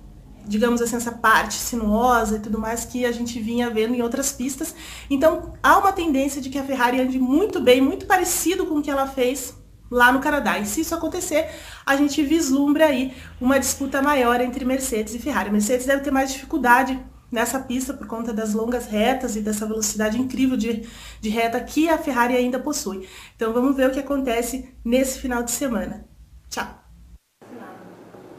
[0.47, 4.31] digamos assim, essa parte sinuosa e tudo mais que a gente vinha vendo em outras
[4.31, 4.73] pistas.
[5.07, 8.81] Então, há uma tendência de que a Ferrari ande muito bem, muito parecido com o
[8.81, 9.55] que ela fez
[9.87, 10.57] lá no Canadá.
[10.57, 11.47] E se isso acontecer,
[11.85, 15.51] a gente vislumbra aí uma disputa maior entre Mercedes e Ferrari.
[15.51, 16.99] Mercedes deve ter mais dificuldade
[17.33, 20.87] nessa pista por conta das longas retas e dessa velocidade incrível de,
[21.19, 23.07] de reta que a Ferrari ainda possui.
[23.35, 26.05] Então vamos ver o que acontece nesse final de semana.
[26.47, 26.67] Tchau!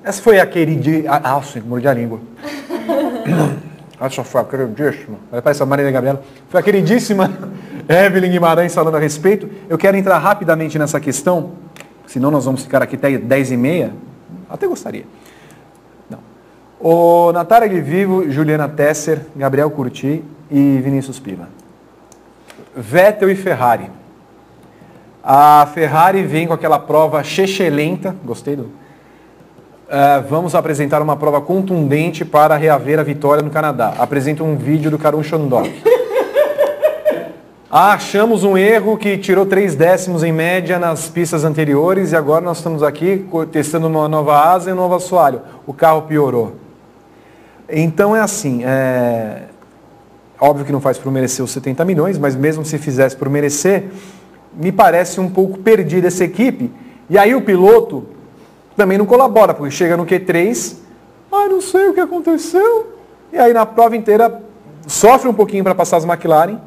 [0.04, 1.12] Essa foi a queridíssima.
[1.12, 2.20] Ah, nossa, mordi a língua.
[4.00, 5.18] Essa foi a queridíssima.
[5.42, 6.22] Parece a Maria Gabriela.
[6.48, 7.30] Foi a queridíssima
[7.88, 9.50] Evelyn Guimarães falando a respeito.
[9.68, 11.54] Eu quero entrar rapidamente nessa questão,
[12.06, 13.92] senão nós vamos ficar aqui até 10 e meia.
[14.48, 15.04] Até gostaria.
[16.86, 21.48] O Natália Vivo, Juliana Tesser, Gabriel Curti e Vinícius Piva.
[22.76, 23.90] Vettel e Ferrari.
[25.22, 28.64] A Ferrari vem com aquela prova chechelenta, gostei do...
[28.64, 33.94] Uh, vamos apresentar uma prova contundente para reaver a vitória no Canadá.
[33.98, 35.82] Apresenta um vídeo do Karun Chandok.
[37.70, 42.44] Ah, achamos um erro que tirou três décimos em média nas pistas anteriores e agora
[42.44, 45.40] nós estamos aqui testando uma nova asa e um novo assoalho.
[45.66, 46.63] O carro piorou.
[47.68, 49.44] Então é assim, é...
[50.40, 53.90] óbvio que não faz por merecer os 70 milhões, mas mesmo se fizesse por merecer,
[54.52, 56.70] me parece um pouco perdida essa equipe.
[57.08, 58.06] E aí o piloto
[58.76, 60.76] também não colabora, porque chega no Q3,
[61.30, 62.94] ah, não sei o que aconteceu.
[63.32, 64.42] E aí na prova inteira
[64.86, 66.58] sofre um pouquinho para passar as McLaren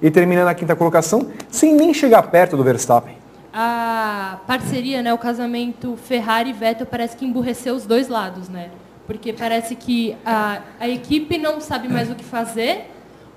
[0.00, 3.16] e termina na quinta colocação, sem nem chegar perto do Verstappen.
[3.52, 8.70] A parceria, né, o casamento Ferrari-Vettel parece que emburreceu os dois lados, né?
[9.08, 12.90] Porque parece que a, a equipe não sabe mais o que fazer.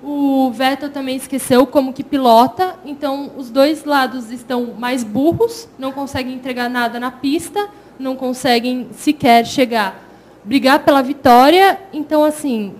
[0.03, 5.93] O Vettel também esqueceu como que pilota, então os dois lados estão mais burros, não
[5.93, 10.03] conseguem entregar nada na pista, não conseguem sequer chegar,
[10.43, 11.79] brigar pela vitória.
[11.93, 12.75] Então, assim,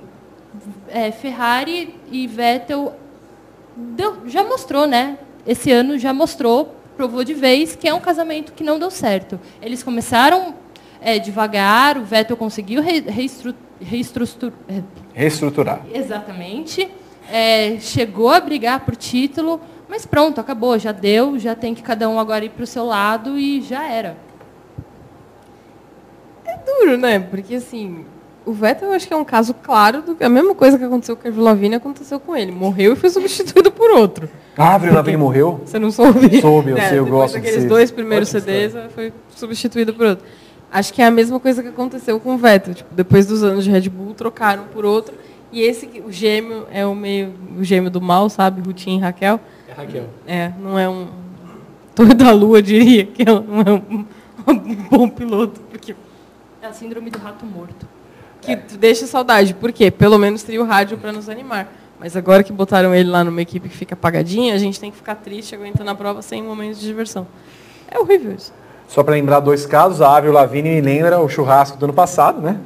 [0.90, 2.94] é, Ferrari e Vettel
[3.78, 5.18] deu, já mostrou, né?
[5.48, 9.40] Esse ano já mostrou, provou de vez que é um casamento que não deu certo.
[9.62, 10.56] Eles começaram
[11.02, 14.82] é, devagar, o Vettel conseguiu re, reestru, reestrutur, é,
[15.14, 15.82] reestruturar.
[15.92, 16.88] Exatamente.
[17.30, 19.60] É, chegou a brigar por título,
[19.90, 22.86] mas pronto, acabou, já deu, já tem que cada um agora ir para o seu
[22.86, 24.16] lado e já era.
[26.46, 27.20] É duro, né?
[27.20, 28.06] Porque assim,
[28.46, 31.16] o Vettel eu acho que é um caso claro do a mesma coisa que aconteceu
[31.16, 32.52] com o Avril Lavigne aconteceu com ele.
[32.52, 34.30] Morreu e foi substituído por outro.
[34.58, 35.62] Ah, Avril Lavigne morreu?
[35.66, 36.42] Você não soube?
[36.42, 40.26] Soube, eu é, sei, eu gosto daqueles dois primeiros CDs, foi substituído por outro.
[40.72, 42.74] Acho que é a mesma coisa que aconteceu com o Vettel.
[42.74, 45.14] Tipo, depois dos anos de Red Bull, trocaram por outro.
[45.52, 48.62] E esse, o gêmeo, é o meio o gêmeo do mal, sabe?
[48.62, 49.40] Rutinha e Raquel.
[49.68, 50.10] É Raquel.
[50.26, 51.10] É, não é um.
[51.94, 54.06] Torre da Lua diria que ela não é um,
[54.48, 55.60] um bom piloto.
[55.70, 55.94] Porque
[56.62, 57.86] é a síndrome do rato morto.
[58.40, 58.56] Que é.
[58.56, 59.54] deixa saudade.
[59.54, 59.92] Por quê?
[59.92, 61.70] Pelo menos teria o rádio para nos animar.
[62.00, 64.98] Mas agora que botaram ele lá numa equipe que fica apagadinha, a gente tem que
[64.98, 67.28] ficar triste aguentando a prova sem momentos de diversão.
[67.90, 68.54] É horrível isso.
[68.92, 72.42] Só para lembrar dois casos, a Avril Lavigne me lembra o churrasco do ano passado,
[72.42, 72.58] né?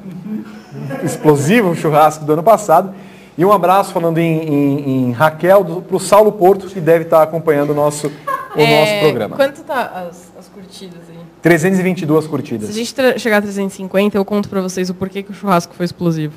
[1.06, 2.96] Explosivo churrasco do ano passado.
[3.38, 7.22] E um abraço, falando em, em, em Raquel, para o Saulo Porto, que deve estar
[7.22, 9.36] acompanhando o nosso, o É, nosso programa.
[9.36, 11.18] Quanto tá as, as curtidas aí?
[11.44, 12.70] 322 Se curtidas.
[12.70, 15.86] a gente chegar a 350, eu conto pra vocês o porquê que o churrasco foi
[15.86, 16.34] explosivo.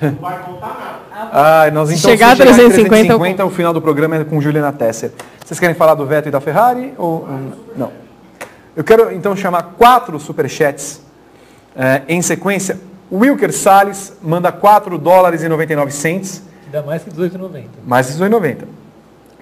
[1.36, 2.88] Ah, nós Se então chegar a 350, eu
[3.18, 5.12] 350 o final do programa é com Juliana Tesser.
[5.44, 7.28] Vocês querem falar do Veto e da Ferrari ou ou
[7.76, 8.03] não?
[8.76, 11.00] Eu quero então chamar quatro superchats
[11.76, 12.78] eh, em sequência.
[13.12, 16.42] Wilker Salles manda 4 dólares e 99 cents,
[16.72, 17.64] Dá mais que 18,90.
[17.86, 18.64] mais 18,90.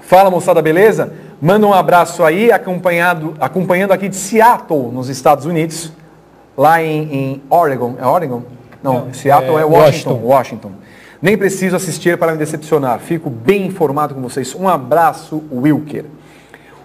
[0.03, 1.15] Fala moçada, beleza?
[1.41, 5.93] Manda um abraço aí, acompanhado, acompanhando aqui de Seattle, nos Estados Unidos,
[6.57, 7.95] lá em, em Oregon.
[7.99, 8.43] É Oregon?
[8.83, 10.27] Não, Seattle é, é Washington, Washington.
[10.27, 10.73] Washington.
[11.23, 12.99] Nem preciso assistir para me decepcionar.
[12.99, 14.55] Fico bem informado com vocês.
[14.55, 16.05] Um abraço, Wilker.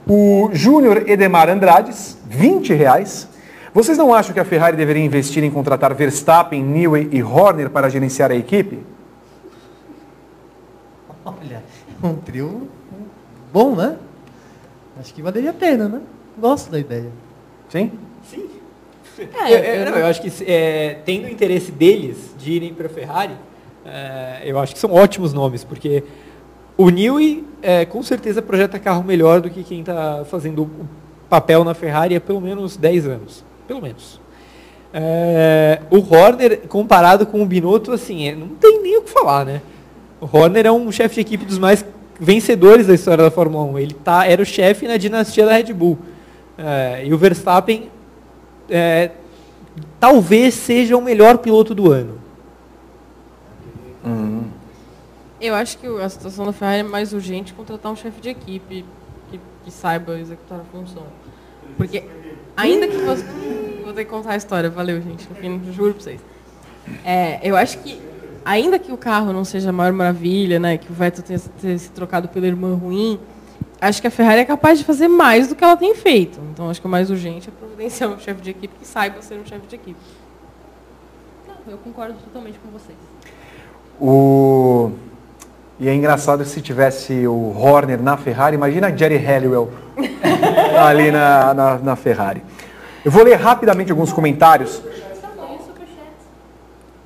[0.07, 3.27] O Júnior Edemar Andrades, 20 reais.
[3.73, 7.89] Vocês não acham que a Ferrari deveria investir em contratar Verstappen, Newey e Horner para
[7.89, 8.79] gerenciar a equipe?
[11.25, 11.61] Olha,
[12.03, 12.69] um trio
[13.51, 13.97] bom, né?
[14.99, 16.01] Acho que valeria a pena, né?
[16.37, 17.09] Gosto da ideia.
[17.69, 17.91] Sim?
[19.19, 22.85] É, eu, eu- não, eu acho que é, tendo o interesse deles de irem para
[22.85, 23.33] a Ferrari,
[23.85, 26.03] é, eu acho que são ótimos nomes, porque
[26.77, 30.69] o Newey é, com certeza projeta carro melhor do que quem está fazendo o
[31.27, 33.43] papel na Ferrari há pelo menos 10 anos.
[33.67, 34.21] Pelo menos.
[34.93, 39.45] É, o Horner, comparado com o Binotto, assim, é, não tem nem o que falar,
[39.45, 39.61] né?
[40.21, 41.83] O Horner é um chefe de equipe dos mais
[42.19, 43.79] vencedores da história da Fórmula 1.
[43.79, 45.97] Ele tá, era o chefe na dinastia da Red Bull.
[46.57, 47.89] É, e o Verstappen
[48.69, 49.11] é,
[49.99, 52.17] talvez seja o melhor piloto do ano.
[55.39, 58.83] Eu acho que a situação da Ferrari é mais urgente contratar um chefe de equipe
[59.29, 61.03] que, que saiba executar a função.
[61.77, 62.03] Porque
[62.55, 63.23] ainda que você.
[63.83, 65.27] Vou ter que contar a história, valeu, gente.
[65.39, 66.21] Fim, juro pra vocês.
[67.05, 68.01] É, eu acho que,
[68.43, 70.77] ainda que o carro não seja a maior maravilha, né?
[70.77, 73.19] Que o Vettel tenha, tenha se trocado pela irmã ruim,
[73.79, 76.39] acho que a Ferrari é capaz de fazer mais do que ela tem feito.
[76.51, 79.35] Então acho que o mais urgente é providenciar um chefe de equipe que saiba ser
[79.35, 79.99] um chefe de equipe.
[81.47, 82.97] Não, eu concordo totalmente com vocês.
[83.99, 84.91] O...
[85.79, 89.69] E é engraçado se tivesse o Horner na Ferrari, imagina Jerry Halliwell
[90.83, 92.43] ali na, na, na Ferrari.
[93.05, 94.81] Eu vou ler rapidamente alguns comentários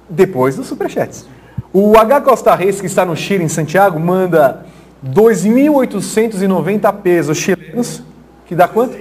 [0.09, 1.25] depois dos superchats.
[1.73, 4.65] O H Costa Reis, que está no Chile, em Santiago, manda
[5.05, 8.03] 2.890 pesos chilenos,
[8.45, 8.97] que dá quanto?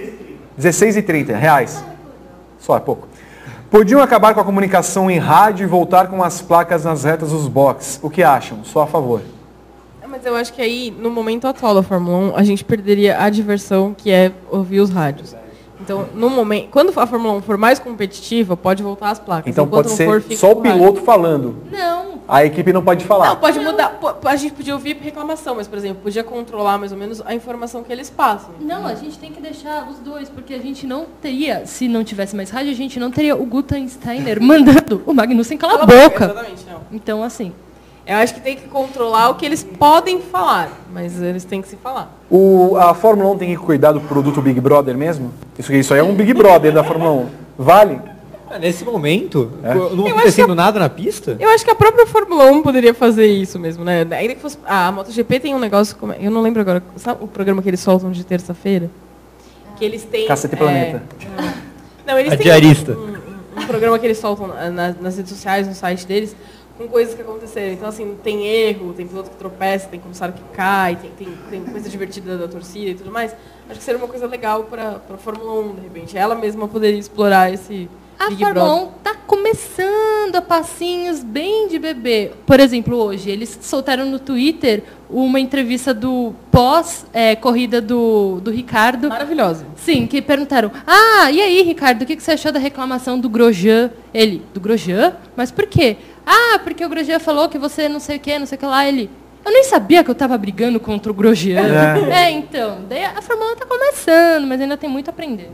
[0.59, 1.83] 16,30 reais.
[2.59, 3.07] Só é pouco.
[3.69, 7.47] Podiam acabar com a comunicação em rádio e voltar com as placas nas retas dos
[7.47, 7.99] boxes.
[8.01, 8.63] O que acham?
[8.63, 9.21] Só a favor.
[10.11, 13.29] Mas eu acho que aí, no momento atual da Fórmula 1, a gente perderia a
[13.29, 15.33] diversão que é ouvir os rádios.
[15.79, 19.47] Então, no momento, quando a Fórmula 1 for mais competitiva, pode voltar às placas.
[19.49, 20.77] Então Enquanto pode não ser for, só o com rádio.
[20.79, 21.55] piloto falando.
[21.71, 22.11] Não.
[22.27, 23.29] A equipe não pode falar.
[23.29, 23.89] Não, pode mudar.
[23.99, 27.33] Po- A gente podia ouvir reclamação, mas, por exemplo, podia controlar mais ou menos a
[27.33, 28.51] informação que eles passam.
[28.61, 32.03] Não, a gente tem que deixar os dois, porque a gente não teria, se não
[32.03, 35.79] tivesse mais rádio, a gente não teria o Guta Steiner mandando o Magnussen calar a
[35.79, 36.31] Cala a boca, boca.
[36.39, 36.81] exatamente, não.
[36.91, 37.51] Então, assim,
[38.11, 41.67] Eu acho que tem que controlar o que eles podem falar, mas eles têm que
[41.69, 42.13] se falar.
[42.29, 45.31] O, a Fórmula 1 tem que cuidar do produto Big Brother mesmo?
[45.57, 47.27] Isso, isso aí é um Big Brother da Fórmula 1.
[47.57, 48.01] Vale?
[48.49, 49.73] Ah, Nesse momento, É.
[49.73, 53.27] não acontecendo a- nada na pista, Eu acho que a própria Fórmula 1 poderia fazer
[53.27, 54.05] isso mesmo, né?
[54.11, 54.57] Ainda que fosse.
[54.65, 55.95] Ah, a MotoGP tem um negócio.
[55.95, 56.83] como é- Eu não lembro agora.
[56.97, 58.89] Sabe o programa que eles soltam de terça-feira?
[59.77, 60.27] Que eles têm.
[60.27, 61.03] Cacete é, Planeta.
[62.05, 62.91] Não, eles A têm diarista.
[62.91, 62.95] Um,
[63.57, 66.35] um- um programa que eles soltam na- nas redes sociais, no site deles,
[66.81, 67.73] com coisas que aconteceram.
[67.73, 71.63] Então, assim, tem erro, tem piloto que tropeça, tem comissário que cai, tem, tem, tem
[71.63, 73.35] coisa divertida da torcida e tudo mais.
[73.69, 76.17] Acho que seria uma coisa legal para a Fórmula 1, de repente.
[76.17, 78.87] Ela mesma poderia explorar esse a Big Fórmula Brother.
[78.87, 82.31] 1 tá começando a passinhos bem de bebê.
[82.45, 89.09] Por exemplo, hoje, eles soltaram no Twitter uma entrevista do pós-corrida do, do Ricardo.
[89.09, 89.65] Maravilhosa.
[89.75, 93.91] Sim, que perguntaram, ah, e aí, Ricardo, o que você achou da reclamação do Grosjean?
[94.13, 95.13] Ele, do Grosjean?
[95.35, 95.97] Mas por quê?
[96.25, 98.65] Ah, porque o Grosjean falou que você não sei o que, não sei o que
[98.65, 98.87] lá.
[98.87, 99.09] Ele,
[99.43, 101.61] eu nem sabia que eu estava brigando contra o Grosjean.
[102.11, 102.25] É.
[102.27, 105.49] É, então, daí a Fórmula 1 tá começando, mas ainda tem muito a aprender.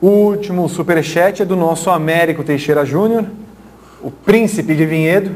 [0.00, 3.26] O último superchat é do nosso Américo Teixeira Júnior,
[4.02, 5.30] o príncipe de Vinhedo.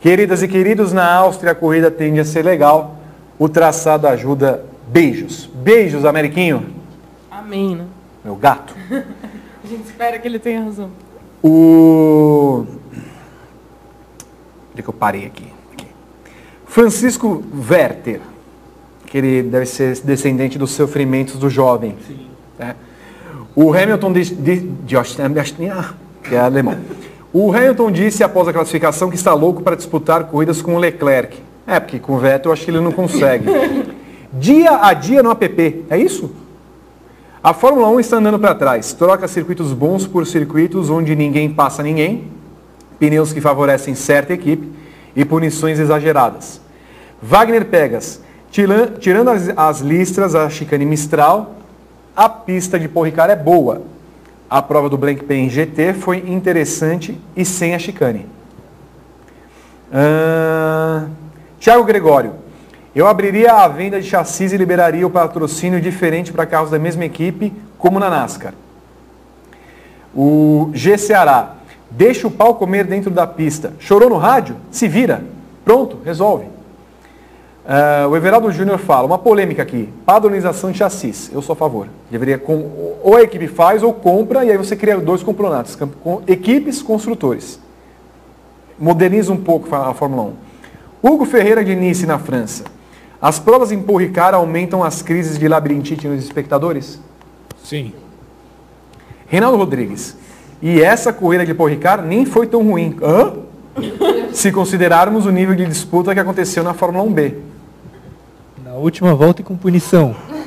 [0.00, 2.96] Queridas e queridos, na Áustria a corrida tende a ser legal.
[3.38, 4.64] O traçado ajuda.
[4.88, 5.50] Beijos.
[5.52, 6.68] Beijos, Ameriquinho.
[7.30, 7.84] Amém, né?
[8.24, 8.74] Meu gato.
[8.90, 10.90] A gente espera que ele tenha razão.
[11.42, 12.64] O.
[14.70, 15.52] Onde é que eu parei aqui?
[15.72, 15.86] Aqui.
[16.66, 18.20] Francisco Werther,
[19.06, 21.96] que ele deve ser descendente dos sofrimentos do jovem.
[22.58, 22.76] né?
[23.56, 25.22] O Hamilton de, de, de Austin-
[26.22, 26.76] que é alemão.
[27.32, 31.38] O Hamilton disse após a classificação que está louco para disputar corridas com o Leclerc.
[31.66, 33.46] É, porque com o Vettel eu acho que ele não consegue.
[34.34, 36.30] dia a dia no app, é isso?
[37.42, 38.92] A Fórmula 1 está andando para trás.
[38.92, 42.24] Troca circuitos bons por circuitos onde ninguém passa ninguém,
[42.98, 44.70] pneus que favorecem certa equipe
[45.14, 46.60] e punições exageradas.
[47.22, 48.20] Wagner Pegas,
[48.50, 51.54] tirando as, as listras, a chicane Mistral,
[52.16, 53.82] a pista de Paul Ricard é boa.
[54.48, 58.26] A prova do Blank Pen GT foi interessante e sem a chicane.
[59.88, 61.10] Uh,
[61.60, 62.32] Tiago Gregório,
[62.94, 67.04] eu abriria a venda de chassis e liberaria o patrocínio diferente para carros da mesma
[67.04, 68.54] equipe, como na NASCAR.
[70.14, 71.56] O G Ceará,
[71.90, 73.74] deixa o pau comer dentro da pista.
[73.78, 74.56] Chorou no rádio?
[74.70, 75.22] Se vira.
[75.64, 76.55] Pronto, resolve.
[77.66, 81.88] Uh, o Everaldo Júnior fala, uma polêmica aqui, padronização de chassis, eu sou a favor.
[82.08, 86.22] Deveria, com, ou a equipe faz ou compra, e aí você cria dois campeonatos, com,
[86.28, 87.58] equipes, construtores.
[88.78, 90.30] Moderniza um pouco a Fórmula
[91.02, 91.08] 1.
[91.08, 92.62] Hugo Ferreira de Nice, na França.
[93.20, 97.00] As provas em Paul Ricard aumentam as crises de labirintite nos espectadores?
[97.64, 97.92] Sim.
[99.26, 100.16] Reinaldo Rodrigues.
[100.62, 102.96] E essa corrida de Paul Ricard nem foi tão ruim.
[103.02, 103.32] Hã?
[104.32, 107.45] Se considerarmos o nível de disputa que aconteceu na Fórmula 1B
[108.76, 110.14] última volta e com punição.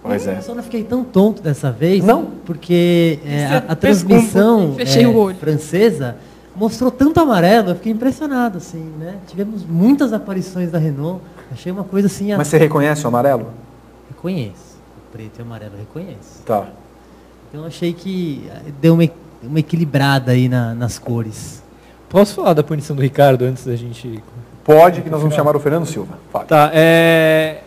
[0.00, 0.38] Pois é.
[0.38, 2.02] Eu só não fiquei tão tonto dessa vez.
[2.02, 2.24] Não?
[2.46, 6.16] Porque é, a, a, transmissão é, francesa
[6.56, 9.16] mostrou tanto amarelo, eu fiquei impressionado, assim, né?
[9.26, 11.22] Tivemos muitas aparições da Renault.
[11.52, 12.34] Achei uma coisa assim.
[12.34, 13.48] Mas você reconhece o amarelo?
[14.08, 14.78] Reconheço.
[14.96, 16.42] O preto e o amarelo reconheço.
[16.44, 16.66] Tá.
[17.48, 19.08] Então achei que eh, deu uma,
[19.42, 21.62] uma equilibrada aí na, nas cores.
[22.08, 24.22] Posso falar da punição do Ricardo antes da gente
[24.68, 26.18] Pode, que nós vamos chamar o Fernando Silva.
[26.30, 26.44] Fale.
[26.44, 27.60] Tá, é...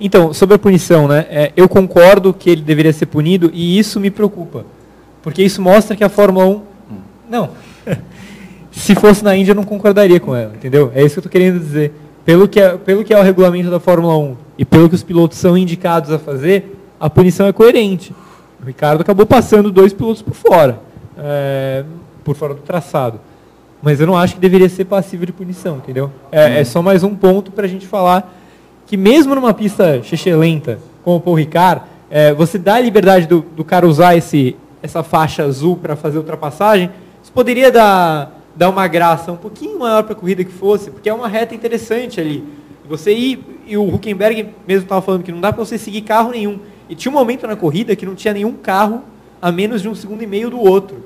[0.00, 1.26] Então, sobre a punição, né?
[1.28, 4.64] É, eu concordo que ele deveria ser punido e isso me preocupa.
[5.22, 6.50] Porque isso mostra que a Fórmula 1.
[6.50, 6.62] Hum.
[7.28, 7.50] Não.
[8.72, 10.90] Se fosse na Índia, eu não concordaria com ela, entendeu?
[10.94, 11.92] É isso que eu estou querendo dizer.
[12.24, 15.02] Pelo que, é, pelo que é o regulamento da Fórmula 1 e pelo que os
[15.02, 18.14] pilotos são indicados a fazer, a punição é coerente.
[18.62, 20.80] O Ricardo acabou passando dois pilotos por fora,
[21.18, 21.84] é,
[22.24, 23.20] por fora do traçado.
[23.82, 26.10] Mas eu não acho que deveria ser passível de punição, entendeu?
[26.32, 28.34] É, é só mais um ponto para a gente falar
[28.86, 30.00] que mesmo numa pista
[30.36, 34.56] lenta, como o Paul Ricard, é, você dá a liberdade do, do cara usar esse,
[34.82, 36.90] essa faixa azul para fazer ultrapassagem,
[37.22, 41.08] isso poderia dar, dar uma graça um pouquinho maior para a corrida que fosse, porque
[41.08, 42.42] é uma reta interessante ali.
[42.88, 46.30] Você ir, e o Huckenberg mesmo estava falando que não dá para você seguir carro
[46.30, 46.58] nenhum.
[46.88, 49.02] E tinha um momento na corrida que não tinha nenhum carro
[49.42, 51.04] a menos de um segundo e meio do outro.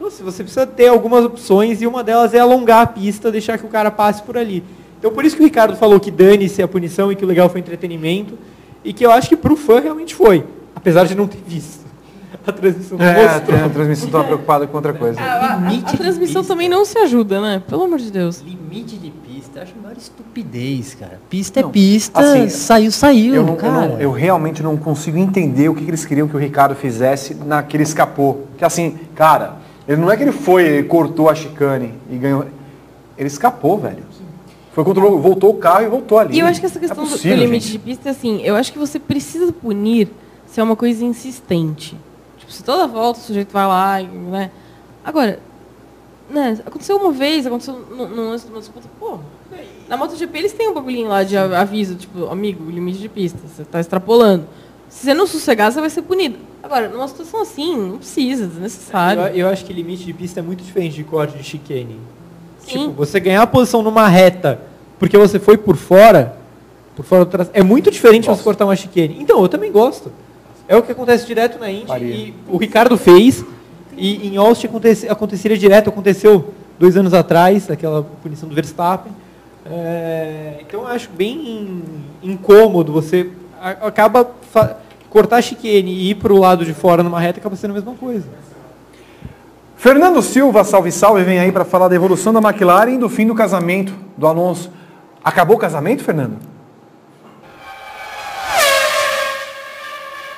[0.00, 3.58] Então, assim, você precisa ter algumas opções e uma delas é alongar a pista, deixar
[3.58, 4.64] que o cara passe por ali.
[4.98, 7.50] Então, por isso que o Ricardo falou que dane-se a punição e que o legal
[7.50, 8.38] foi entretenimento
[8.82, 10.42] e que eu acho que para o fã realmente foi,
[10.74, 11.84] apesar de não ter visto.
[12.46, 13.64] A transmissão não é, mostrou.
[13.66, 15.20] A transmissão estava preocupada com outra coisa.
[15.20, 17.62] A, a, a, a transmissão também não se ajuda, né?
[17.68, 18.40] Pelo amor de Deus.
[18.40, 21.20] Limite de pista, eu acho a maior estupidez, cara.
[21.28, 23.84] Pista não, é pista, assim, saiu, saiu, eu, não, cara.
[23.84, 26.74] Eu, não, eu, realmente não consigo entender o que, que eles queriam que o Ricardo
[26.74, 28.46] fizesse naquele escapou.
[28.56, 29.59] Que assim, cara,
[29.90, 32.46] ele não é que ele foi, ele cortou a chicane e ganhou.
[33.18, 34.04] Ele escapou, velho.
[34.72, 36.36] Foi controlou, voltou o carro e voltou ali.
[36.36, 37.72] E eu acho que essa questão é possível, do limite gente.
[37.72, 40.08] de pista é assim, eu acho que você precisa punir
[40.46, 41.96] se é uma coisa insistente.
[42.38, 44.52] Tipo, se toda volta o sujeito vai lá, né?
[45.04, 45.40] Agora,
[46.30, 49.18] né, aconteceu uma vez, aconteceu numa disputa, pô,
[49.88, 53.62] na MotoGP eles têm um bagulhinho lá de aviso, tipo, amigo, limite de pista, você
[53.62, 54.46] está extrapolando.
[54.90, 56.36] Se você não sossegar, você vai ser punido.
[56.62, 59.22] Agora, numa situação assim, não precisa, desnecessário.
[59.22, 61.98] Eu, eu acho que limite de pista é muito diferente de corte de chicane.
[62.66, 62.88] Sim.
[62.88, 64.60] Tipo, você ganhar a posição numa reta
[64.98, 66.36] porque você foi por fora,
[66.94, 68.38] por fora do traçado, é muito diferente Nossa.
[68.38, 69.16] você cortar uma chicane.
[69.18, 70.12] Então, eu também gosto.
[70.68, 73.42] É o que acontece direto na Indy e o Ricardo fez
[73.96, 79.12] e em Austin aconte, aconteceria direto, aconteceu dois anos atrás, aquela punição do Verstappen.
[79.66, 81.82] É, então eu acho bem
[82.22, 83.30] incômodo você
[83.60, 84.30] acaba
[85.10, 87.74] cortar a chicane e ir para o lado de fora numa reta acaba sendo a
[87.74, 88.26] mesma coisa.
[89.76, 93.26] Fernando Silva, salve salve, vem aí para falar da evolução da McLaren e do fim
[93.26, 94.70] do casamento do Alonso.
[95.22, 96.38] Acabou o casamento, Fernando?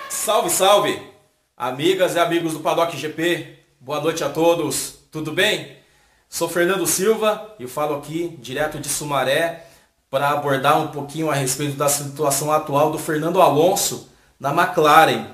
[0.09, 1.03] Salve, salve!
[1.57, 5.77] Amigas e amigos do Paddock GP, boa noite a todos, tudo bem?
[6.29, 9.67] Sou Fernando Silva e falo aqui direto de Sumaré
[10.13, 15.29] para abordar um pouquinho a respeito da situação atual do Fernando Alonso na McLaren.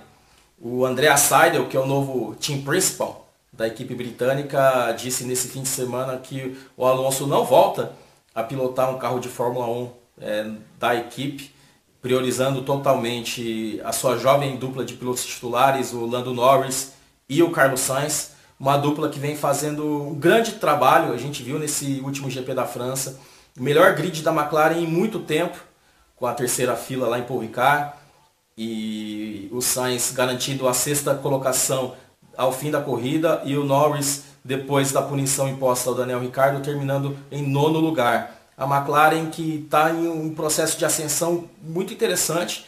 [0.57, 5.63] O André Seidel, que é o novo team principal da equipe britânica, disse nesse fim
[5.63, 7.93] de semana que o Alonso não volta
[8.33, 9.91] a pilotar um carro de Fórmula 1
[10.21, 11.53] é, da equipe,
[12.01, 16.93] priorizando totalmente a sua jovem dupla de pilotos titulares, o Lando Norris
[17.29, 18.31] e o Carlos Sainz,
[18.61, 22.65] uma dupla que vem fazendo um grande trabalho, a gente viu nesse último GP da
[22.65, 23.19] França,
[23.59, 25.59] o melhor grid da McLaren em muito tempo,
[26.17, 27.93] com a terceira fila lá em Paul Ricard,
[28.57, 31.95] e o Sainz garantindo a sexta colocação
[32.37, 37.17] ao fim da corrida, e o Norris, depois da punição imposta ao Daniel Ricciardo, terminando
[37.31, 38.35] em nono lugar.
[38.57, 42.67] A McLaren que está em um processo de ascensão muito interessante,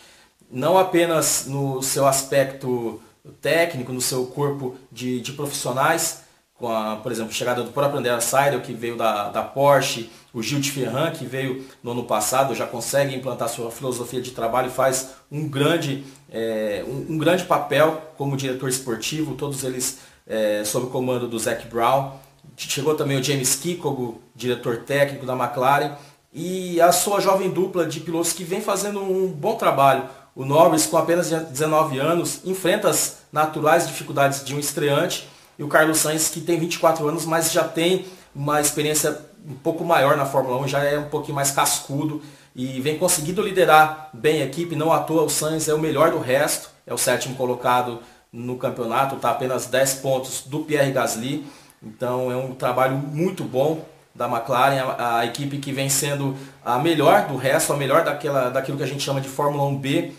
[0.50, 3.00] não apenas no seu aspecto
[3.40, 6.22] técnico, no seu corpo de, de profissionais,
[6.60, 10.10] com a, por exemplo, a chegada do próprio André Seidel, que veio da, da Porsche,
[10.32, 14.32] o Gil de Ferran, que veio no ano passado, já consegue implantar sua filosofia de
[14.32, 20.00] trabalho e faz um grande, é, um, um, grande papel como diretor esportivo, todos eles
[20.26, 22.12] é, sob o comando do Zac Brown.
[22.58, 25.92] Chegou também o James Kikogo, diretor técnico da McLaren,
[26.30, 30.04] e a sua jovem dupla de pilotos que vem fazendo um bom trabalho.
[30.36, 35.26] O Norris, com apenas 19 anos, enfrenta as naturais dificuldades de um estreante,
[35.60, 39.84] e o Carlos Sainz, que tem 24 anos, mas já tem uma experiência um pouco
[39.84, 42.22] maior na Fórmula 1, já é um pouquinho mais cascudo
[42.56, 44.74] e vem conseguindo liderar bem a equipe.
[44.74, 48.00] Não à toa, o Sainz é o melhor do resto, é o sétimo colocado
[48.32, 51.44] no campeonato, está apenas 10 pontos do Pierre Gasly.
[51.82, 53.84] Então é um trabalho muito bom
[54.14, 56.34] da McLaren, a, a, equipe que vem sendo
[56.64, 60.12] a melhor do resto, a melhor daquela, daquilo que a gente chama de Fórmula 1B.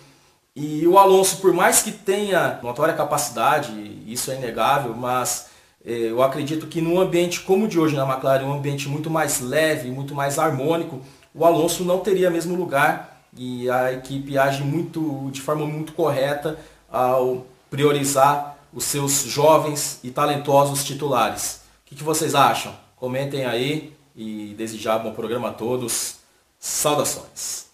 [0.56, 3.72] E o Alonso, por mais que tenha notória capacidade,
[4.06, 5.50] isso é inegável, mas
[5.86, 9.10] eh, eu acredito que num ambiente como o de hoje na McLaren, um ambiente muito
[9.10, 11.02] mais leve, muito mais harmônico,
[11.34, 16.60] o Alonso não teria mesmo lugar e a equipe age muito de forma muito correta
[16.92, 21.62] ao priorizar os seus jovens e talentosos titulares.
[21.86, 22.76] O que, que vocês acham?
[22.98, 26.18] Comentem aí e desejar bom programa a todos.
[26.60, 27.71] Saudações.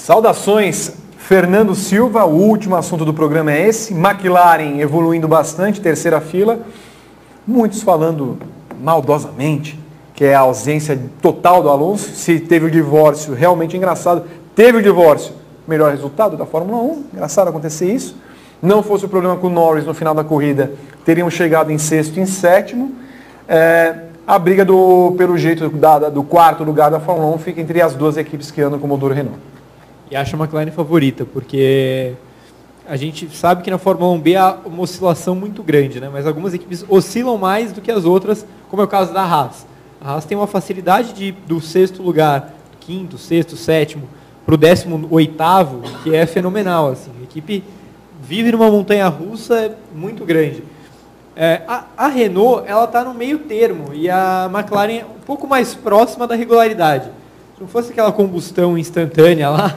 [0.00, 2.24] Saudações, Fernando Silva.
[2.24, 3.92] O último assunto do programa é esse.
[3.92, 6.60] McLaren evoluindo bastante, terceira fila.
[7.46, 8.38] Muitos falando
[8.82, 9.78] maldosamente
[10.14, 12.12] que é a ausência total do Alonso.
[12.14, 14.24] Se teve o divórcio, realmente engraçado.
[14.54, 15.34] Teve o divórcio,
[15.68, 17.04] melhor resultado da Fórmula 1.
[17.12, 18.16] Engraçado acontecer isso.
[18.62, 20.72] Não fosse o problema com o Norris no final da corrida,
[21.04, 22.94] teriam chegado em sexto e em sétimo.
[23.46, 23.96] É,
[24.26, 27.94] a briga do, pelo jeito da, do quarto lugar da Fórmula 1 fica entre as
[27.94, 29.38] duas equipes que andam com o motor Renault.
[30.10, 32.14] E acho a McLaren favorita, porque
[32.86, 36.10] a gente sabe que na Fórmula 1B há uma oscilação muito grande, né?
[36.12, 39.64] mas algumas equipes oscilam mais do que as outras, como é o caso da Haas.
[40.00, 44.08] A Haas tem uma facilidade de, do sexto lugar, quinto, sexto, sétimo,
[44.44, 46.90] para o décimo oitavo, que é fenomenal.
[46.90, 47.12] Assim.
[47.20, 47.62] A equipe
[48.20, 50.64] vive numa montanha russa muito grande.
[51.36, 55.46] É, a, a, Renault ela está no meio termo e a McLaren é um pouco
[55.46, 57.04] mais próxima da regularidade.
[57.54, 59.76] Se não fosse aquela combustão instantânea lá,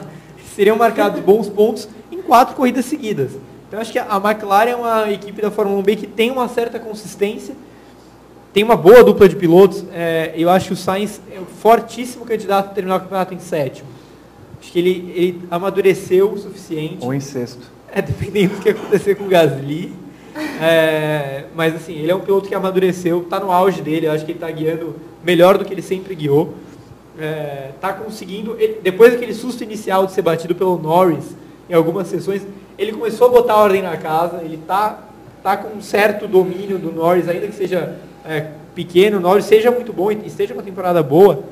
[0.54, 3.32] seriam marcados bons pontos em quatro corridas seguidas.
[3.66, 6.78] Então acho que a McLaren é uma equipe da Fórmula 1B que tem uma certa
[6.78, 7.54] consistência,
[8.52, 9.84] tem uma boa dupla de pilotos.
[9.92, 13.40] É, eu acho que o Sainz é um fortíssimo candidato a terminar o campeonato em
[13.40, 13.88] sétimo.
[14.60, 16.98] Acho que ele, ele amadureceu o suficiente.
[17.00, 17.62] Ou em sexto.
[17.92, 19.92] É, dependendo do que acontecer com o Gasly.
[20.60, 24.24] É, mas assim, ele é um piloto que amadureceu, está no auge dele, eu acho
[24.24, 26.54] que ele está guiando melhor do que ele sempre guiou.
[27.16, 31.36] Está é, conseguindo, ele, depois daquele susto inicial de ser batido pelo Norris
[31.68, 32.42] em algumas sessões,
[32.76, 34.98] ele começou a botar ordem na casa, ele está
[35.42, 39.70] tá com um certo domínio do Norris, ainda que seja é, pequeno, o Norris seja
[39.70, 41.44] muito bom e esteja uma temporada boa,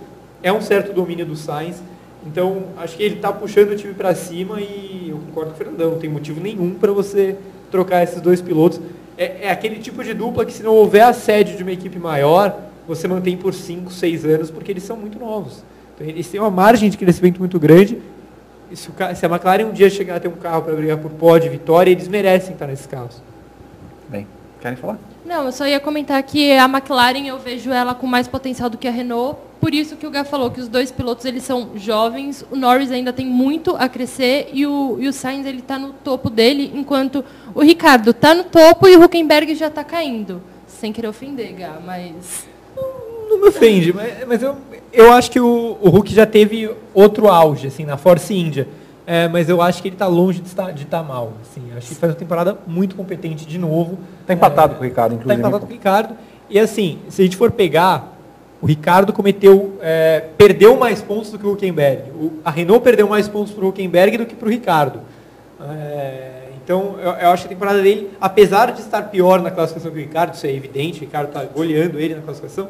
[0.42, 1.82] é um certo domínio do Sainz.
[2.26, 5.58] Então, acho que ele está puxando o time para cima e eu concordo com o
[5.58, 7.36] Fernandão, não tem motivo nenhum para você
[7.70, 8.80] trocar esses dois pilotos.
[9.16, 12.56] É, é, aquele tipo de dupla que se não houver assédio de uma equipe maior,
[12.86, 15.62] você mantém por 5, 6 anos, porque eles são muito novos.
[15.94, 18.00] Então, eles têm uma margem de crescimento muito grande.
[18.70, 20.98] E se, o, se a McLaren um dia chegar a ter um carro para brigar
[20.98, 23.10] por pódio, vitória, eles merecem estar nesse carro.
[24.08, 24.26] Bem,
[24.60, 24.98] querem falar?
[25.24, 28.76] Não, eu só ia comentar que a McLaren eu vejo ela com mais potencial do
[28.76, 29.38] que a Renault.
[29.60, 32.90] Por isso que o Gá falou que os dois pilotos eles são jovens, o Norris
[32.90, 36.72] ainda tem muito a crescer e o, e o Sainz ele está no topo dele,
[36.74, 40.42] enquanto o Ricardo está no topo e o Huckenberg já está caindo.
[40.66, 42.44] Sem querer ofender, Gá, mas
[42.76, 44.56] não me ofende, mas, mas eu,
[44.92, 48.68] eu acho que o, o Hulk já teve outro auge, assim, na Force India.
[49.06, 51.32] É, mas eu acho que ele está longe de estar, de estar mal.
[51.42, 51.62] Assim.
[51.76, 53.98] Acho que ele faz uma temporada muito competente de novo.
[54.20, 55.34] Está empatado é, com o Ricardo, inclusive.
[55.34, 56.14] Está empatado com o Ricardo.
[56.48, 58.16] E assim, se a gente for pegar,
[58.60, 62.10] o Ricardo cometeu, é, perdeu mais pontos do que o Huckenberg.
[62.12, 65.00] O, a Renault perdeu mais pontos para o Huckenberg do que para o Ricardo.
[65.60, 69.90] É, então, eu, eu, acho que a temporada dele, apesar de estar pior na classificação
[69.90, 72.68] que o Ricardo, isso é evidente, o Ricardo está goleando ele na classificação,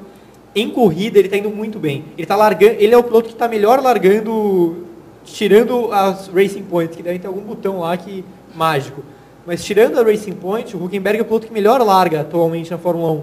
[0.55, 2.05] em corrida ele está indo muito bem.
[2.17, 4.87] Ele tá largando, ele é o piloto que está melhor largando
[5.25, 9.03] tirando as Racing Points, que devem ter algum botão lá que mágico.
[9.47, 12.79] Mas tirando a Racing Point, o Huckenberg é o piloto que melhor larga atualmente na
[12.79, 13.23] Fórmula 1.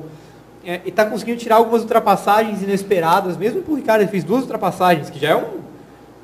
[0.65, 4.41] É, e está conseguindo tirar algumas ultrapassagens inesperadas, mesmo para o Ricardo, ele fez duas
[4.41, 5.59] ultrapassagens, que já é um.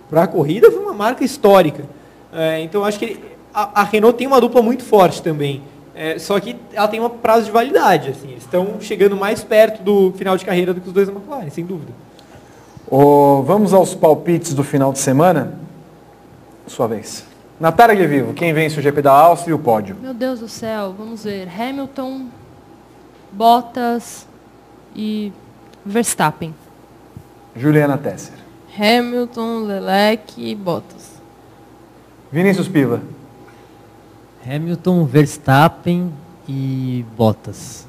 [0.10, 1.84] Para a corrida foi uma marca histórica.
[2.34, 3.20] É, então acho que ele,
[3.56, 5.64] a, a, Renault tem uma dupla muito forte também.
[5.96, 8.10] É, só que ela tem um prazo de validade.
[8.10, 11.14] Assim, eles estão chegando mais perto do final de carreira do que os dois da
[11.14, 11.94] McLaren, sem dúvida.
[12.92, 15.58] Oh, vamos aos palpites do final de semana?
[16.68, 17.26] Sua vez.
[17.58, 19.96] Natália de Vivo, quem vence o GP da Áustria e o pódio?
[20.02, 21.48] Meu Deus do céu, vamos ver.
[21.48, 22.26] Hamilton,
[23.32, 24.28] Bottas
[24.94, 25.32] e
[25.86, 26.54] Verstappen.
[27.56, 28.36] Juliana Tesser.
[28.78, 31.22] Hamilton, Lelec e Bottas.
[32.30, 33.02] Vinícius Piva.
[34.48, 36.14] Hamilton, Verstappen
[36.48, 37.88] e Bottas.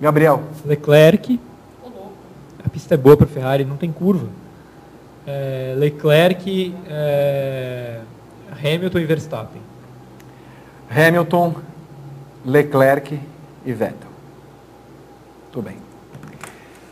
[0.00, 0.42] Gabriel.
[0.64, 1.38] Leclerc.
[2.64, 4.26] A pista é boa para Ferrari, não tem curva.
[5.24, 8.00] É, Leclerc, é,
[8.52, 9.62] Hamilton e Verstappen.
[10.90, 11.54] Hamilton,
[12.44, 13.20] Leclerc
[13.64, 14.08] e Vettel.
[15.52, 15.76] Tudo bem.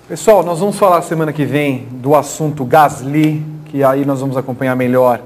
[0.06, 4.76] Pessoal, nós vamos falar semana que vem do assunto Gasly, que aí nós vamos acompanhar
[4.76, 5.20] melhor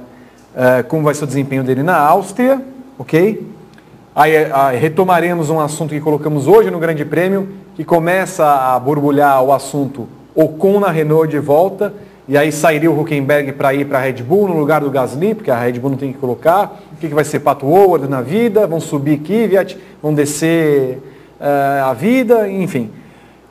[0.54, 2.60] uh, como vai ser o desempenho dele na Áustria,
[2.98, 3.46] ok?
[4.14, 9.42] Aí, aí retomaremos um assunto que colocamos hoje no Grande Prêmio, que começa a borbulhar
[9.42, 11.92] o assunto Ocon na Renault de volta,
[12.28, 15.34] e aí sairia o Huckenberg para ir para a Red Bull no lugar do Gasly,
[15.34, 16.80] porque a Red Bull não tem que colocar.
[16.92, 18.66] O que, que vai ser Pato Howard na vida?
[18.66, 20.98] Vão subir Kvyat, vão descer
[21.40, 22.90] uh, a vida, enfim.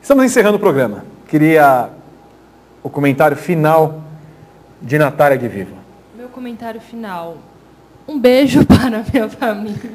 [0.00, 1.04] Estamos encerrando o programa.
[1.28, 1.90] Queria
[2.82, 4.00] o comentário final
[4.80, 5.79] de Natália de Viva.
[6.30, 7.38] Meu comentário final.
[8.06, 9.90] Um beijo para a minha família.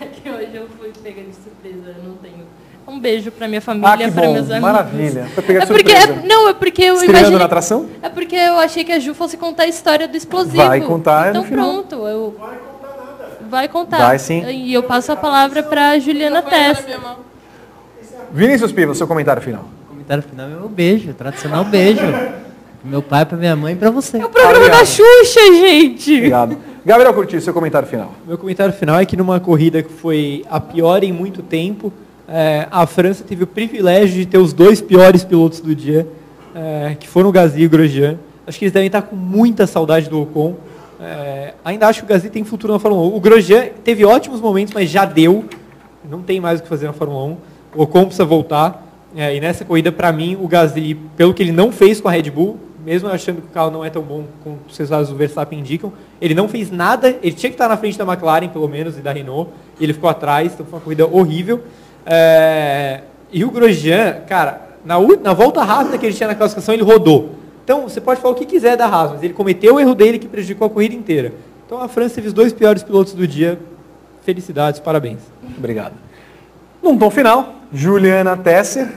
[0.00, 2.44] É que hoje eu fui pega de surpresa, eu não tenho.
[2.88, 4.60] Um beijo para minha família, ah, para meus amigos.
[4.60, 5.26] Maravilha.
[5.32, 6.20] Foi pegar é porque, surpresa.
[6.24, 7.38] É, não, é porque eu Estreando imaginei.
[7.38, 7.88] na atração?
[8.02, 10.56] É porque eu achei que a Ju fosse contar a história do explosivo.
[10.56, 11.70] Vai contar Então no final.
[11.72, 12.34] pronto, eu
[13.48, 13.98] Vai contar.
[13.98, 14.44] Vai sim.
[14.48, 16.98] E eu passo a palavra para Juliana Testa.
[18.32, 19.66] Vinícius Piva, seu comentário final.
[19.86, 22.02] O comentário final é um beijo, tradicional beijo.
[22.80, 24.16] Pro meu pai, para minha mãe e para você.
[24.16, 26.16] É o programa da Xuxa, gente.
[26.16, 26.56] Obrigado.
[26.84, 28.12] Gabriel Curti, seu comentário final.
[28.26, 31.92] Meu comentário final é que numa corrida que foi a pior em muito tempo,
[32.26, 36.08] é, a França teve o privilégio de ter os dois piores pilotos do dia,
[36.54, 38.18] é, que foram o Gasly e o Grosjean.
[38.46, 40.56] Acho que eles devem estar com muita saudade do Ocon.
[40.98, 43.14] É, ainda acho que o Gasly tem futuro na Fórmula 1.
[43.14, 45.44] O Grosjean teve ótimos momentos, mas já deu.
[46.08, 47.36] Não tem mais o que fazer na Fórmula 1.
[47.76, 48.86] O Ocon precisa voltar.
[49.14, 52.12] É, e nessa corrida, para mim, o Gasly, pelo que ele não fez com a
[52.12, 55.16] Red Bull, mesmo achando que o carro não é tão bom como os resultados do
[55.16, 57.08] Verstappen indicam, ele não fez nada.
[57.22, 59.50] Ele tinha que estar na frente da McLaren, pelo menos, e da Renault.
[59.78, 61.62] E ele ficou atrás, então foi uma corrida horrível.
[62.06, 63.02] É,
[63.32, 67.34] e o Grosjean, cara, na, na volta rápida que ele tinha na classificação, ele rodou.
[67.64, 70.18] Então, você pode falar o que quiser da Haas, mas ele cometeu o erro dele
[70.18, 71.32] que prejudicou a corrida inteira.
[71.66, 73.60] Então, a França teve os dois piores pilotos do dia.
[74.22, 75.20] Felicidades, parabéns.
[75.56, 75.92] Obrigado.
[76.82, 78.88] Num tom final, Juliana Tesser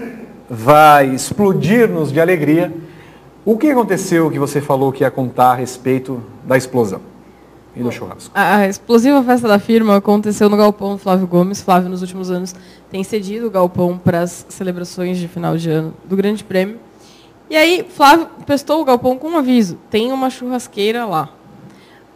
[0.49, 2.73] vai explodir-nos de alegria.
[3.45, 7.01] O que aconteceu que você falou que ia contar a respeito da explosão
[7.75, 8.31] e do churrasco?
[8.33, 11.61] A explosiva festa da firma aconteceu no galpão do Flávio Gomes.
[11.61, 12.55] Flávio, nos últimos anos,
[12.89, 16.79] tem cedido o galpão para as celebrações de final de ano do Grande Prêmio.
[17.49, 21.27] E aí, Flávio prestou o galpão com um aviso: tem uma churrasqueira lá.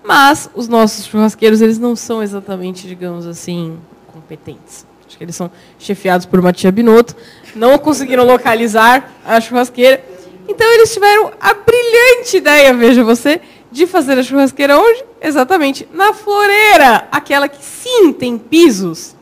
[0.05, 3.77] Mas os nossos churrasqueiros, eles não são exatamente, digamos assim,
[4.13, 4.87] competentes.
[5.05, 7.13] Acho que eles são chefiados por Matia Binotto.
[7.53, 10.15] Não conseguiram localizar a churrasqueira.
[10.47, 15.03] Então eles tiveram a brilhante ideia, veja você, de fazer a churrasqueira onde?
[15.21, 17.07] Exatamente, na floreira.
[17.11, 19.15] Aquela que sim tem pisos.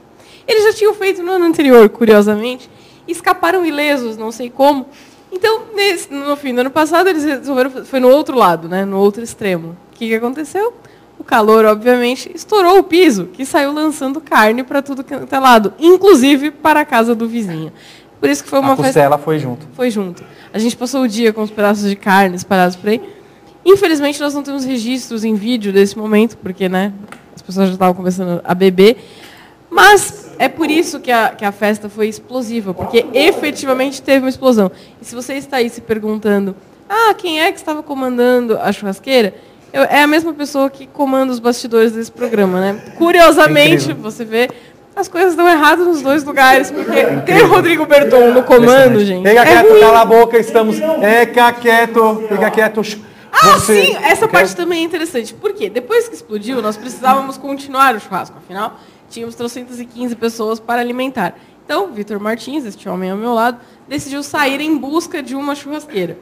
[0.47, 2.69] Eles já tinham feito no ano anterior, curiosamente.
[3.07, 4.87] Escaparam ilesos, não sei como.
[5.31, 7.85] Então, nesse, no fim do ano passado, eles resolveram.
[7.85, 8.85] Foi no outro lado, né?
[8.85, 9.75] no outro extremo.
[9.91, 10.73] O que, que aconteceu?
[11.17, 15.73] O calor, obviamente, estourou o piso, que saiu lançando carne para tudo que é lado,
[15.79, 17.71] inclusive para a casa do vizinho.
[18.19, 19.67] Por isso que foi uma a costela foi junto.
[19.73, 20.23] Foi junto.
[20.53, 23.01] A gente passou o dia com os pedaços de carne espalhados por aí.
[23.65, 26.93] Infelizmente, nós não temos registros em vídeo desse momento, porque né,
[27.35, 28.97] as pessoas já estavam começando a beber.
[29.69, 34.29] Mas é por isso que a, que a festa foi explosiva, porque efetivamente teve uma
[34.29, 34.71] explosão.
[35.01, 36.55] E se você está aí se perguntando,
[36.89, 39.33] ah, quem é que estava comandando a churrasqueira?
[39.73, 42.81] Eu, é a mesma pessoa que comanda os bastidores desse programa, né?
[42.97, 44.49] Curiosamente, você vê,
[44.95, 49.27] as coisas dão errado nos dois lugares, porque ter o Rodrigo Berton no comando, gente.
[49.27, 49.79] Fica é quieto, ruim.
[49.81, 50.77] cala a boca, estamos.
[50.77, 52.81] Fica quieto, fica quieto.
[53.31, 55.33] Ah, Você- sim, essa parte também é interessante.
[55.33, 55.69] Por quê?
[55.69, 58.37] Depois que explodiu, nós precisávamos continuar o churrasco.
[58.37, 61.35] Afinal, tínhamos 315 pessoas para alimentar.
[61.65, 63.57] Então, Vitor Martins, este homem ao meu lado,
[63.87, 66.17] decidiu sair em busca de uma churrasqueira.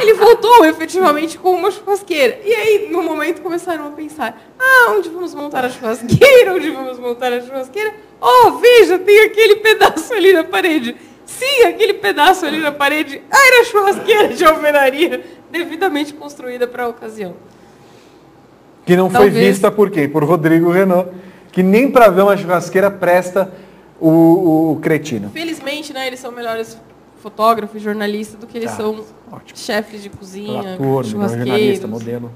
[0.00, 2.38] Ele voltou efetivamente com uma churrasqueira.
[2.44, 6.54] E aí, no momento, começaram a pensar: ah, onde vamos montar a churrasqueira?
[6.54, 7.94] Onde vamos montar a churrasqueira?
[8.20, 10.96] Oh, veja, tem aquele pedaço ali na parede.
[11.26, 16.88] Sim, aquele pedaço ali na parede era a churrasqueira de alvenaria, devidamente construída para a
[16.88, 17.34] ocasião.
[18.84, 19.32] Que não Talvez.
[19.32, 20.08] foi vista por quem?
[20.08, 21.10] Por Rodrigo Renault,
[21.50, 23.52] que nem para ver uma churrasqueira presta
[24.00, 25.30] o, o, o, cretino.
[25.30, 26.76] Felizmente, né, eles são melhores
[27.22, 29.56] fotógrafos, jornalistas, do que eles ah, são ótimo.
[29.58, 32.30] chefes de cozinha, Ator, jornalista, modelo.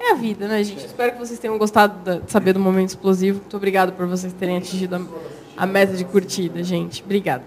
[0.00, 0.86] É a vida, né, gente?
[0.86, 3.40] Espero que vocês tenham gostado de saber do momento explosivo.
[3.40, 7.02] Muito obrigado por vocês terem atingido a, a meta de curtida, gente.
[7.04, 7.42] Obrigado.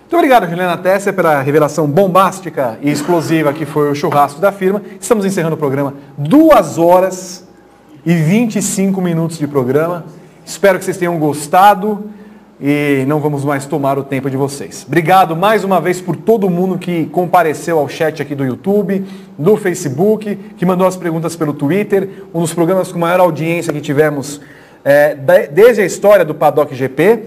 [0.00, 4.80] Muito obrigado, Juliana Tesser, pela revelação bombástica e explosiva que foi o churrasco da firma.
[5.00, 5.94] Estamos encerrando o programa.
[6.16, 7.46] Duas horas
[8.06, 10.04] e 25 minutos de programa.
[10.44, 12.10] Espero que vocês tenham gostado
[12.60, 14.84] e não vamos mais tomar o tempo de vocês.
[14.86, 19.04] Obrigado mais uma vez por todo mundo que compareceu ao chat aqui do YouTube,
[19.38, 23.80] do Facebook, que mandou as perguntas pelo Twitter, um dos programas com maior audiência que
[23.80, 24.40] tivemos
[24.84, 25.14] é,
[25.50, 27.24] desde a história do Paddock GP.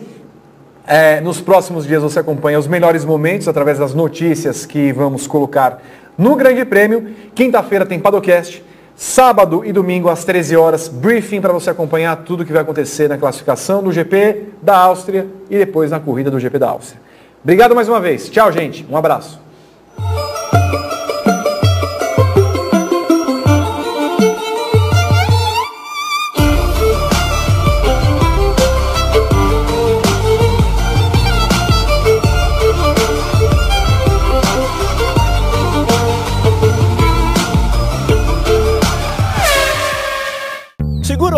[0.85, 5.81] É, nos próximos dias você acompanha os melhores momentos através das notícias que vamos colocar
[6.17, 7.09] no Grande Prêmio.
[7.35, 8.63] Quinta-feira tem Padocast.
[8.99, 13.07] Sábado e domingo às 13 horas, briefing para você acompanhar tudo o que vai acontecer
[13.07, 16.99] na classificação do GP da Áustria e depois na corrida do GP da Áustria.
[17.43, 18.27] Obrigado mais uma vez.
[18.27, 18.83] Tchau, gente.
[18.89, 19.39] Um abraço.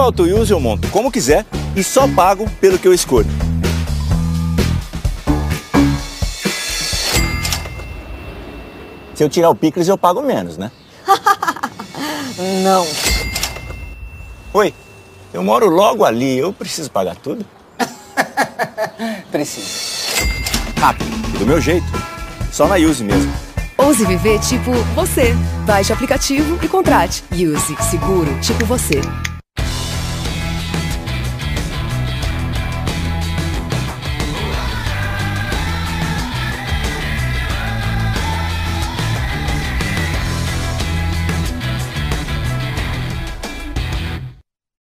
[0.09, 3.29] Seguro auto use eu monto como quiser e só pago pelo que eu escolho.
[9.13, 10.71] Se eu tirar o picles eu pago menos, né?
[12.63, 12.87] Não.
[14.53, 14.73] Oi,
[15.33, 17.45] eu moro logo ali, eu preciso pagar tudo?
[19.31, 19.67] Preciso.
[20.79, 21.85] Rápido, do meu jeito.
[22.51, 23.31] Só na Use mesmo.
[23.77, 25.35] Ouse viver tipo você.
[25.65, 27.23] Baixe o aplicativo e contrate.
[27.31, 29.01] Use Seguro tipo você.